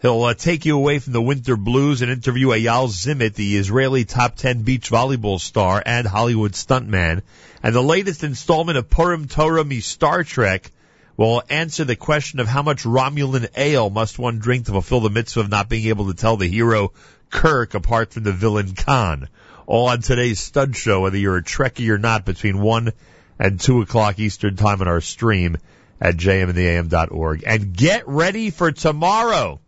He'll 0.00 0.22
uh, 0.22 0.32
take 0.32 0.64
you 0.64 0.76
away 0.76 0.98
from 0.98 1.12
the 1.12 1.20
winter 1.20 1.56
blues 1.56 2.00
and 2.00 2.10
interview 2.10 2.48
Eyal 2.48 2.88
Zimit, 2.88 3.34
the 3.34 3.58
Israeli 3.58 4.06
top 4.06 4.34
10 4.34 4.62
beach 4.62 4.90
volleyball 4.90 5.38
star 5.38 5.82
and 5.84 6.06
Hollywood 6.06 6.52
stuntman. 6.52 7.20
And 7.62 7.74
the 7.74 7.82
latest 7.82 8.24
installment 8.24 8.78
of 8.78 8.88
Purim 8.88 9.28
Torah 9.28 9.62
me 9.62 9.80
Star 9.80 10.24
Trek 10.24 10.72
will 11.18 11.42
answer 11.50 11.84
the 11.84 11.96
question 11.96 12.40
of 12.40 12.48
how 12.48 12.62
much 12.62 12.84
Romulan 12.84 13.50
ale 13.54 13.90
must 13.90 14.18
one 14.18 14.38
drink 14.38 14.66
to 14.66 14.72
fulfill 14.72 15.00
the 15.00 15.10
mitzvah 15.10 15.40
of 15.40 15.50
not 15.50 15.68
being 15.68 15.88
able 15.88 16.06
to 16.06 16.14
tell 16.14 16.38
the 16.38 16.48
hero 16.48 16.94
Kirk 17.28 17.74
apart 17.74 18.14
from 18.14 18.22
the 18.22 18.32
villain 18.32 18.74
Khan. 18.74 19.28
All 19.66 19.88
on 19.88 20.00
today's 20.00 20.40
stud 20.40 20.74
show, 20.76 21.02
whether 21.02 21.18
you're 21.18 21.36
a 21.36 21.42
Trekkie 21.42 21.90
or 21.90 21.98
not, 21.98 22.24
between 22.24 22.62
1 22.62 22.92
and 23.38 23.60
2 23.60 23.82
o'clock 23.82 24.18
Eastern 24.18 24.56
time 24.56 24.80
on 24.80 24.88
our 24.88 25.02
stream 25.02 25.58
at 26.00 26.16
jmintheam.org. 26.16 27.44
And 27.46 27.76
get 27.76 28.08
ready 28.08 28.48
for 28.48 28.72
tomorrow. 28.72 29.60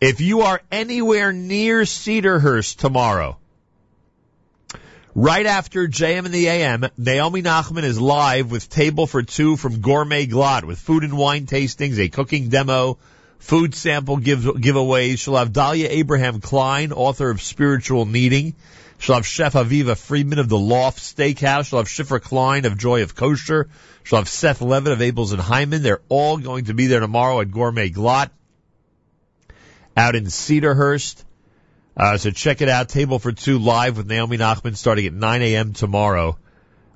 If 0.00 0.22
you 0.22 0.40
are 0.40 0.62
anywhere 0.72 1.30
near 1.30 1.82
Cedarhurst 1.82 2.78
tomorrow, 2.78 3.36
right 5.14 5.44
after 5.44 5.88
JM 5.88 6.24
in 6.24 6.32
the 6.32 6.46
AM, 6.48 6.86
Naomi 6.96 7.42
Nachman 7.42 7.82
is 7.82 8.00
live 8.00 8.50
with 8.50 8.70
Table 8.70 9.06
for 9.06 9.22
Two 9.22 9.58
from 9.58 9.82
Gourmet 9.82 10.26
Glatt 10.26 10.64
with 10.64 10.78
food 10.78 11.04
and 11.04 11.18
wine 11.18 11.44
tastings, 11.44 11.98
a 11.98 12.08
cooking 12.08 12.48
demo, 12.48 12.96
food 13.40 13.74
sample 13.74 14.16
give, 14.16 14.38
giveaways. 14.38 15.18
She'll 15.18 15.36
have 15.36 15.52
Dahlia 15.52 15.88
Abraham 15.90 16.40
Klein, 16.40 16.92
author 16.92 17.28
of 17.28 17.42
Spiritual 17.42 18.06
Kneading. 18.06 18.54
She'll 19.00 19.16
have 19.16 19.26
Chef 19.26 19.52
Aviva 19.52 19.98
Friedman 19.98 20.38
of 20.38 20.48
the 20.48 20.58
Loft 20.58 21.00
Steakhouse. 21.00 21.66
She'll 21.66 21.80
have 21.80 21.88
Shifra 21.88 22.22
Klein 22.22 22.64
of 22.64 22.78
Joy 22.78 23.02
of 23.02 23.14
Kosher. 23.14 23.68
She'll 24.04 24.20
have 24.20 24.30
Seth 24.30 24.62
Levitt 24.62 24.94
of 24.94 24.98
Abeles 25.00 25.34
and 25.34 25.42
Heymann. 25.42 25.82
They're 25.82 26.00
all 26.08 26.38
going 26.38 26.64
to 26.66 26.74
be 26.74 26.86
there 26.86 27.00
tomorrow 27.00 27.42
at 27.42 27.50
Gourmet 27.50 27.90
Glatt 27.90 28.30
out 29.96 30.16
in 30.16 30.24
Cedarhurst. 30.24 31.24
Uh, 31.96 32.16
so 32.16 32.30
check 32.30 32.60
it 32.60 32.68
out. 32.68 32.88
Table 32.88 33.18
for 33.18 33.32
Two 33.32 33.58
live 33.58 33.96
with 33.96 34.06
Naomi 34.06 34.38
Nachman 34.38 34.76
starting 34.76 35.06
at 35.06 35.12
9 35.12 35.42
a.m. 35.42 35.72
tomorrow. 35.72 36.38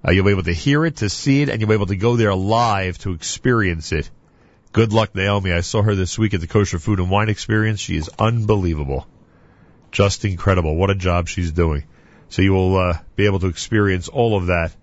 Uh, 0.06 0.12
you'll 0.12 0.24
be 0.24 0.30
able 0.30 0.42
to 0.44 0.52
hear 0.52 0.84
it, 0.84 0.96
to 0.96 1.08
see 1.08 1.42
it, 1.42 1.48
and 1.48 1.60
you'll 1.60 1.68
be 1.68 1.74
able 1.74 1.86
to 1.86 1.96
go 1.96 2.16
there 2.16 2.34
live 2.34 2.98
to 2.98 3.12
experience 3.12 3.92
it. 3.92 4.10
Good 4.72 4.92
luck, 4.92 5.14
Naomi. 5.14 5.52
I 5.52 5.60
saw 5.60 5.82
her 5.82 5.94
this 5.94 6.18
week 6.18 6.34
at 6.34 6.40
the 6.40 6.46
Kosher 6.46 6.78
Food 6.78 6.98
and 6.98 7.10
Wine 7.10 7.28
Experience. 7.28 7.80
She 7.80 7.96
is 7.96 8.10
unbelievable. 8.18 9.06
Just 9.92 10.24
incredible. 10.24 10.74
What 10.76 10.90
a 10.90 10.94
job 10.94 11.28
she's 11.28 11.52
doing. 11.52 11.84
So 12.28 12.42
you 12.42 12.52
will 12.52 12.76
uh, 12.76 12.98
be 13.14 13.26
able 13.26 13.38
to 13.40 13.46
experience 13.46 14.08
all 14.08 14.36
of 14.36 14.46
that 14.46 14.74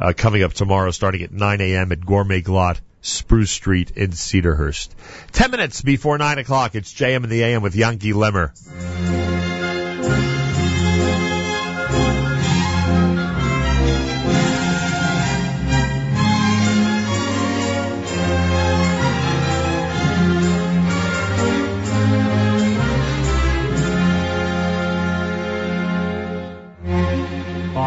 uh, 0.00 0.12
coming 0.16 0.42
up 0.42 0.52
tomorrow 0.52 0.90
starting 0.90 1.22
at 1.22 1.32
9 1.32 1.60
a.m. 1.60 1.92
at 1.92 2.04
Gourmet 2.04 2.42
Glatt, 2.42 2.80
Spruce 3.02 3.50
Street 3.50 3.92
in 3.96 4.10
Cedarhurst. 4.10 4.88
Ten 5.32 5.50
minutes 5.50 5.82
before 5.82 6.18
9 6.18 6.38
o'clock, 6.38 6.74
it's 6.74 6.92
JM 6.92 7.24
in 7.24 7.30
the 7.30 7.42
AM 7.42 7.62
with 7.62 7.74
Yanky 7.74 8.12
Lemmer. 8.12 9.39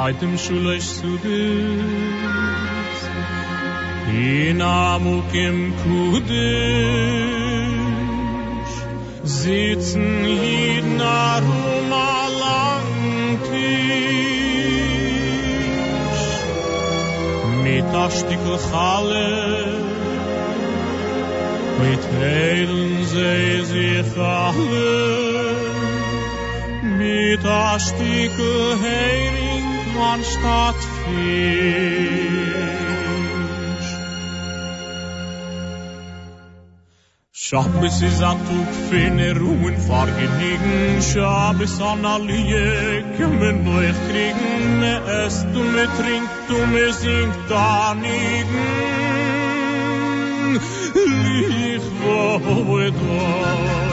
Aydem 0.04 0.34
shulesh 0.44 0.90
sudes 1.00 1.24
In 4.22 4.60
amukim 4.60 5.58
kudish 5.82 6.34
Sitzen 9.24 10.10
jeden 10.26 11.00
arum 11.00 11.94
alang 12.00 12.90
tisch 13.48 13.94
Mit 17.64 17.90
a 18.04 18.06
stickel 18.18 18.58
challe 18.68 19.32
Mit 21.80 22.04
heilen 22.18 22.94
sie 23.14 23.50
sich 23.72 24.12
alle 24.18 24.92
Mit 27.00 27.44
a 27.46 27.80
stickel 27.88 28.64
man 29.94 30.24
statt 30.24 30.76
fisch. 31.06 32.44
Shabbos 37.46 38.02
is 38.02 38.22
a 38.22 38.32
tuk 38.48 38.70
finne 38.90 39.30
ruhen 39.36 39.78
fargenigen 39.88 41.02
Shabbos 41.02 41.80
an 41.82 42.06
allie 42.06 43.04
kümmen 43.18 43.66
durch 43.66 44.00
kriegen 44.10 44.80
Me 44.80 44.94
esst 45.26 45.48
du 45.54 45.64
me 45.76 45.86
trinkt 45.98 46.50
du 46.50 46.58
me 46.74 46.94
singt 46.94 47.38
da 47.50 47.94
nigen 47.94 48.68
Lich 51.24 51.88
wo 52.02 52.78
doi 52.78 53.93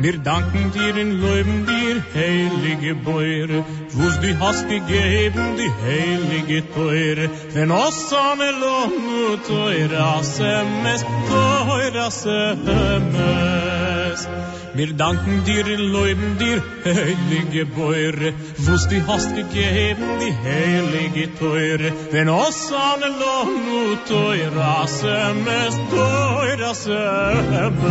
Wir 0.00 0.16
danken 0.18 0.70
dir 0.70 0.94
und 0.94 1.20
loben 1.20 1.66
dir, 1.66 2.00
heilige 2.14 2.94
Beure, 2.94 3.64
wo's 3.94 4.20
du 4.20 4.38
hast 4.38 4.68
gegeben, 4.68 5.56
die 5.58 5.72
heilige 5.84 6.62
Teure. 6.72 7.28
Denn 7.52 7.72
os 7.72 8.12
an 8.12 8.40
elonu 8.40 9.38
teure 9.48 9.98
asemes, 10.18 11.04
teure 11.28 12.00
asemes. 12.04 13.08
Wir 14.74 14.92
danken 14.92 15.42
dir 15.44 15.66
und 15.66 15.84
loben 15.96 16.38
dir, 16.38 16.62
heilige 16.84 17.66
Beure, 17.66 18.34
wo's 18.58 18.86
du 18.86 19.04
hast 19.08 19.34
gegeben, 19.34 20.06
die 20.22 20.34
heilige 20.48 21.26
Teure. 21.40 21.90
Denn 22.12 22.28
os 22.28 22.72
an 22.72 23.02
elonu 23.10 23.96
teure 24.06 24.64
asemes, 24.84 25.74
teure 25.90 26.66
asemes. 26.70 27.88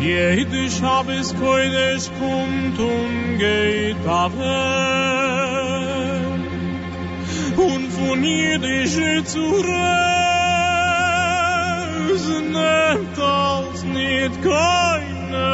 Jede 0.00 0.70
Shabbos 0.70 1.34
koidesh 1.34 2.08
kommt 2.18 2.78
und 2.78 3.38
geht 3.38 4.06
auf 4.06 4.32
Und 7.56 7.92
von 7.92 8.24
jüdische 8.24 9.22
zu 9.24 9.40
reisen 9.40 9.80
nimmt 12.52 13.18
als 13.18 13.84
nicht 13.84 14.42
keine. 14.42 15.48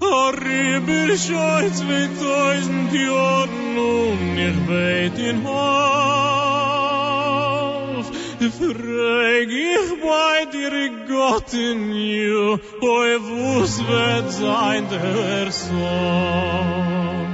Arriber 0.00 1.16
schoi 1.16 1.70
zweitausend 1.78 2.92
Jahren 2.92 3.78
und 3.78 4.36
ich 4.36 4.58
in 5.28 5.38
Hof. 5.46 6.55
Frag 8.50 9.48
ich 9.50 9.90
bei 10.02 10.44
dir 10.52 10.90
Gott 11.08 11.52
in 11.52 11.92
you, 11.92 12.58
oi 12.80 13.18
wuss 13.26 13.74
wird 13.88 14.30
sein 14.30 14.86
der 14.88 15.50
Sohn. 15.50 17.26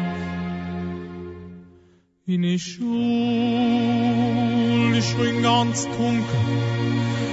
In 2.27 2.43
die 2.43 2.59
Schule, 2.59 2.89
ich 4.99 5.15
bin 5.17 5.43
ganz 5.43 5.85
dunkel, 5.85 6.47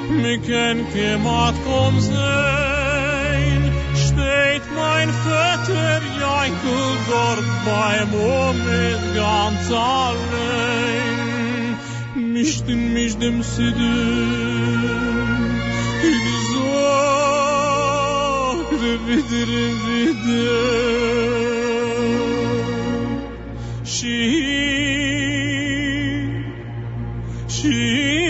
mir 0.09 0.39
kenn 0.39 0.85
kemat 0.91 1.55
komm 1.63 1.99
sein, 2.01 3.71
steht 3.95 4.65
mein 4.75 5.09
Vater 5.09 6.01
Jaikob 6.19 6.99
dort 7.09 7.47
beim 7.65 8.11
ganz 9.15 9.71
allein. 9.71 11.18
vermiştin 12.39 12.79
müjdemsidin 12.79 13.79
Henüz 16.01 16.55
ah 16.75 18.55
revidir 18.71 19.47
revidir. 19.47 20.49
Şiir 23.85 24.59
Şiir. 27.47 28.28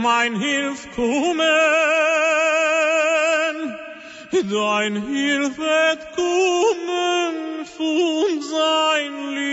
Mein 0.00 0.36
Hilf 0.36 0.88
kommen. 0.94 1.40
Dein 4.32 4.96
Hilf 5.06 5.58
wird 5.58 6.12
kommen 6.16 7.66
von 7.76 8.42
sein 8.42 9.34
lieben 9.34 9.50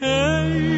heiligen 0.00 0.71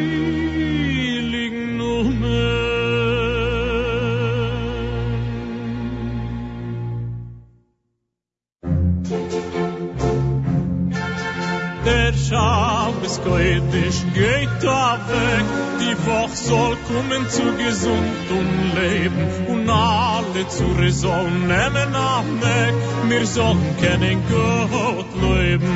Koedisch 13.25 14.01
geht 14.13 14.49
da 14.61 14.99
weg, 15.09 15.45
die 15.81 15.97
Woche 16.07 16.35
soll 16.35 16.77
kommen 16.87 17.27
zu 17.27 17.43
gesund 17.57 18.27
und 18.29 18.51
leben 18.79 19.25
und 19.47 19.67
alle 19.67 20.47
zu 20.47 20.67
sollen 20.91 21.47
nehmen 21.47 21.91
nach 21.91 22.23
weg, 22.41 22.75
wir 23.09 23.25
sollen 23.25 23.75
kennen 23.81 24.21
Gott 24.29 25.11
leben. 25.21 25.75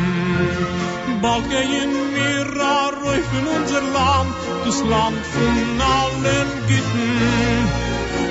Bald 1.23 1.49
gehen 1.49 1.93
wir 2.13 2.45
rauf 2.61 3.29
in 3.39 3.47
unser 3.57 3.81
Land, 3.81 4.35
das 4.65 4.79
Land 4.83 5.21
von 5.33 5.81
allen 5.81 6.49
Gitten. 6.67 7.09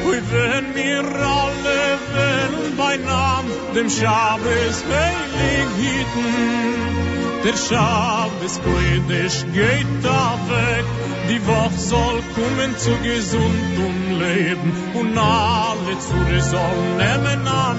Und 0.07 0.33
wenn 0.33 0.75
wir 0.75 1.01
alle 1.05 1.81
wählen 2.15 2.77
bei 2.77 2.97
Namen, 2.97 3.51
dem 3.75 3.91
Schabes 3.91 4.85
heilig 4.89 5.69
hieten, 5.77 7.28
der 7.45 7.57
Schabes 7.57 8.61
Koedisch 8.65 9.45
geht 9.53 9.87
da 10.03 10.39
weg, 10.49 10.85
die 11.31 11.47
Woche 11.47 11.79
soll 11.79 12.23
kommen 12.35 12.77
zu 12.77 12.91
gesund 13.03 13.75
und 13.87 14.19
leben. 14.19 14.73
Und 14.95 15.19
alle 15.19 15.99
zu 15.99 16.17
sollen 16.51 16.97
nehmen 16.97 17.47
an 17.47 17.79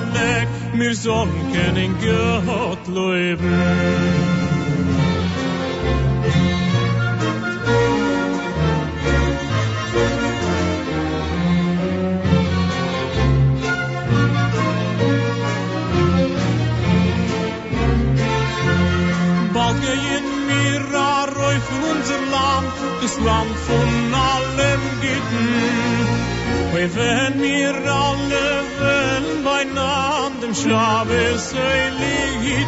wir 0.80 0.96
sollen 0.96 1.52
kennen 1.52 1.96
Gott 2.00 2.88
leben. 2.88 4.49
Schabes 30.62 31.54
Heiligen, 31.54 32.66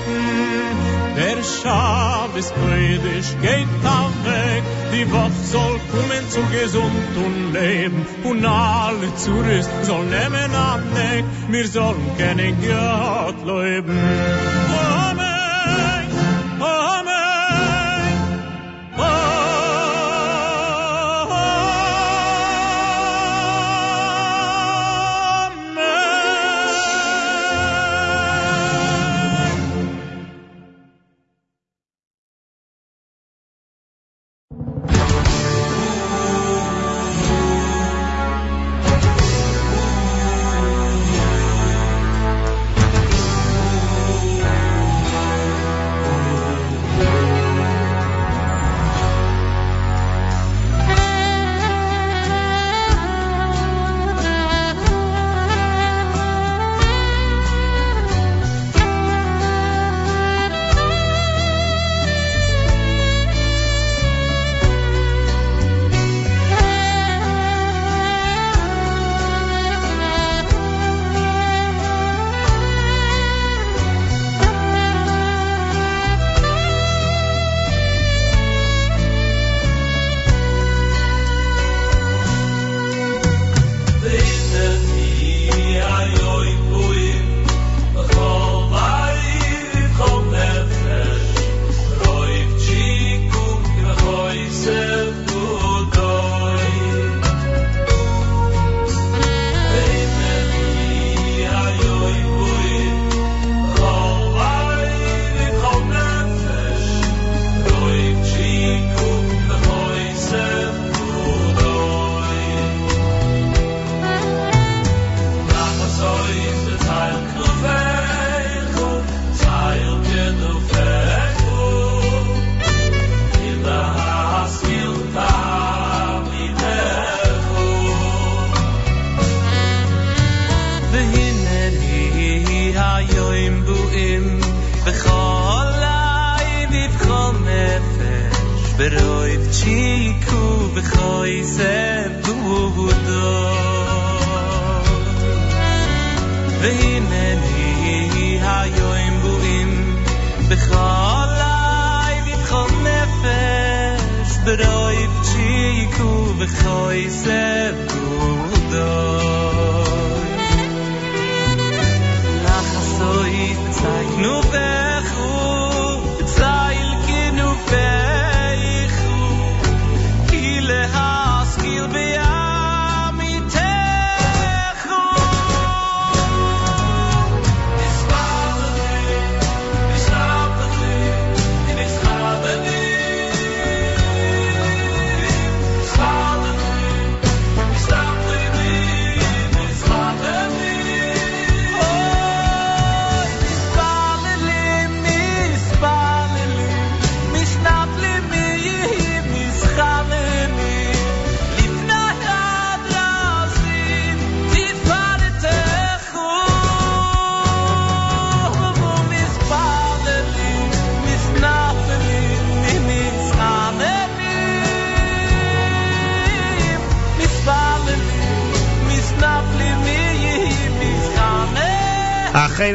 der 1.18 1.44
Schabes 1.44 2.54
Koedisch 2.54 3.36
geht 3.42 3.68
da 3.84 4.10
weg, 4.24 4.64
die 4.94 5.12
Woche 5.12 5.32
soll 5.52 5.80
kommen 5.92 6.30
zu 6.30 6.42
gesund 6.52 7.18
und 7.18 7.54
leben. 7.54 8.06
Und 8.24 8.46
alle 8.46 9.12
soll 9.18 10.06
nehmen 10.06 10.56
an 10.56 10.84
Weg, 10.96 11.26
wir 11.50 11.68
sollen 11.68 12.16
kennen 12.18 12.56
Gott 12.62 13.46
leben. 13.46 14.91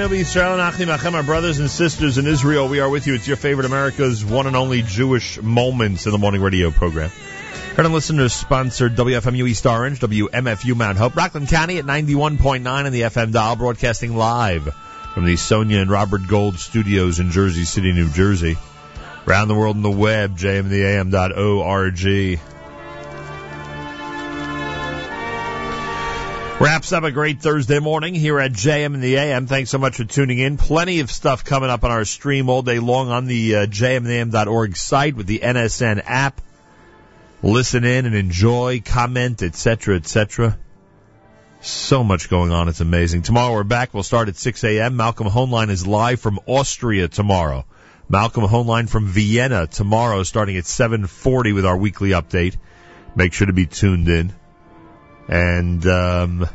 Our 0.06 1.22
brothers 1.24 1.58
and 1.58 1.68
sisters 1.68 2.16
in 2.16 2.28
Israel, 2.28 2.68
we 2.68 2.78
are 2.78 2.88
with 2.88 3.08
you. 3.08 3.14
It's 3.14 3.26
your 3.26 3.36
favorite 3.36 3.66
America's 3.66 4.24
one 4.24 4.46
and 4.46 4.54
only 4.54 4.82
Jewish 4.82 5.42
Moments 5.42 6.06
in 6.06 6.12
the 6.12 6.18
Morning 6.18 6.40
Radio 6.40 6.70
program. 6.70 7.10
Heard 7.74 7.86
and 7.86 7.92
listeners 7.92 8.32
sponsored 8.32 8.94
WFMU 8.94 9.48
East 9.48 9.66
Orange, 9.66 9.98
WMFU 9.98 10.76
Mount 10.76 10.96
Hope, 10.96 11.16
Rockland 11.16 11.48
County 11.48 11.78
at 11.78 11.86
91.9 11.86 12.68
on 12.68 12.92
the 12.92 13.00
FM 13.00 13.32
dial, 13.32 13.56
broadcasting 13.56 14.16
live 14.16 14.72
from 15.12 15.24
the 15.24 15.34
Sonia 15.34 15.80
and 15.80 15.90
Robert 15.90 16.28
Gold 16.28 16.60
studios 16.60 17.18
in 17.18 17.32
Jersey 17.32 17.64
City, 17.64 17.92
New 17.92 18.08
Jersey. 18.08 18.56
Around 19.26 19.48
the 19.48 19.56
world 19.56 19.74
on 19.74 19.82
the 19.82 19.90
web, 19.90 20.38
jmintheam.org. 20.38 22.40
Wraps 26.58 26.90
up 26.94 27.04
a 27.04 27.12
great 27.12 27.42
Thursday 27.42 27.80
morning 27.80 28.14
here 28.14 28.40
at 28.40 28.50
JM 28.50 28.94
in 28.94 29.00
the 29.02 29.16
AM. 29.16 29.46
Thanks 29.46 29.68
so 29.68 29.76
much 29.76 29.96
for 29.96 30.04
tuning 30.04 30.38
in. 30.38 30.56
Plenty 30.56 31.00
of 31.00 31.10
stuff 31.10 31.44
coming 31.44 31.68
up 31.68 31.84
on 31.84 31.90
our 31.90 32.06
stream 32.06 32.48
all 32.48 32.62
day 32.62 32.78
long 32.78 33.10
on 33.10 33.26
the 33.26 33.56
uh, 33.56 33.66
jmintheam.org 33.66 34.74
site 34.74 35.16
with 35.16 35.26
the 35.26 35.40
NSN 35.40 36.02
app. 36.06 36.40
Listen 37.42 37.84
in 37.84 38.06
and 38.06 38.14
enjoy, 38.14 38.80
comment, 38.82 39.42
etc., 39.42 39.96
etc. 39.96 40.58
So 41.60 42.02
much 42.02 42.30
going 42.30 42.52
on. 42.52 42.68
It's 42.68 42.80
amazing. 42.80 43.20
Tomorrow 43.20 43.52
we're 43.52 43.62
back. 43.64 43.92
We'll 43.92 44.02
start 44.02 44.28
at 44.28 44.36
6 44.36 44.64
a.m. 44.64 44.96
Malcolm 44.96 45.26
Hoenlein 45.26 45.68
is 45.68 45.86
live 45.86 46.20
from 46.20 46.40
Austria 46.46 47.06
tomorrow. 47.06 47.66
Malcolm 48.08 48.44
Hoenlein 48.44 48.88
from 48.88 49.08
Vienna 49.08 49.66
tomorrow 49.66 50.22
starting 50.22 50.56
at 50.56 50.64
7.40 50.64 51.54
with 51.54 51.66
our 51.66 51.76
weekly 51.76 52.10
update. 52.10 52.56
Make 53.14 53.34
sure 53.34 53.46
to 53.46 53.52
be 53.52 53.66
tuned 53.66 54.08
in. 54.08 54.32
And 55.28 55.84
um, 55.86 56.48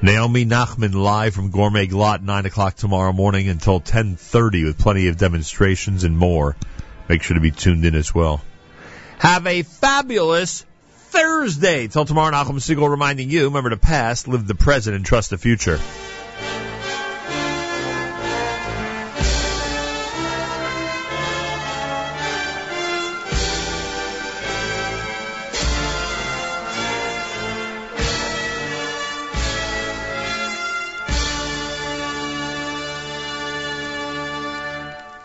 Naomi 0.00 0.44
Nachman 0.44 0.94
live 0.94 1.34
from 1.34 1.50
Gourmet 1.50 1.86
Glatt, 1.86 2.22
9 2.22 2.46
o'clock 2.46 2.76
tomorrow 2.76 3.12
morning 3.12 3.48
until 3.48 3.80
10.30 3.80 4.64
with 4.64 4.78
plenty 4.78 5.08
of 5.08 5.16
demonstrations 5.16 6.04
and 6.04 6.16
more. 6.16 6.56
Make 7.08 7.22
sure 7.22 7.34
to 7.34 7.40
be 7.40 7.50
tuned 7.50 7.84
in 7.84 7.94
as 7.94 8.14
well. 8.14 8.42
Have 9.18 9.46
a 9.46 9.62
fabulous 9.62 10.64
Thursday. 10.88 11.88
Till 11.88 12.04
tomorrow, 12.04 12.32
Nachum 12.32 12.60
Segal 12.60 12.88
reminding 12.90 13.30
you, 13.30 13.44
remember 13.44 13.70
the 13.70 13.76
past, 13.76 14.28
live 14.28 14.46
the 14.46 14.54
present, 14.54 14.94
and 14.94 15.04
trust 15.04 15.30
the 15.30 15.38
future. 15.38 15.80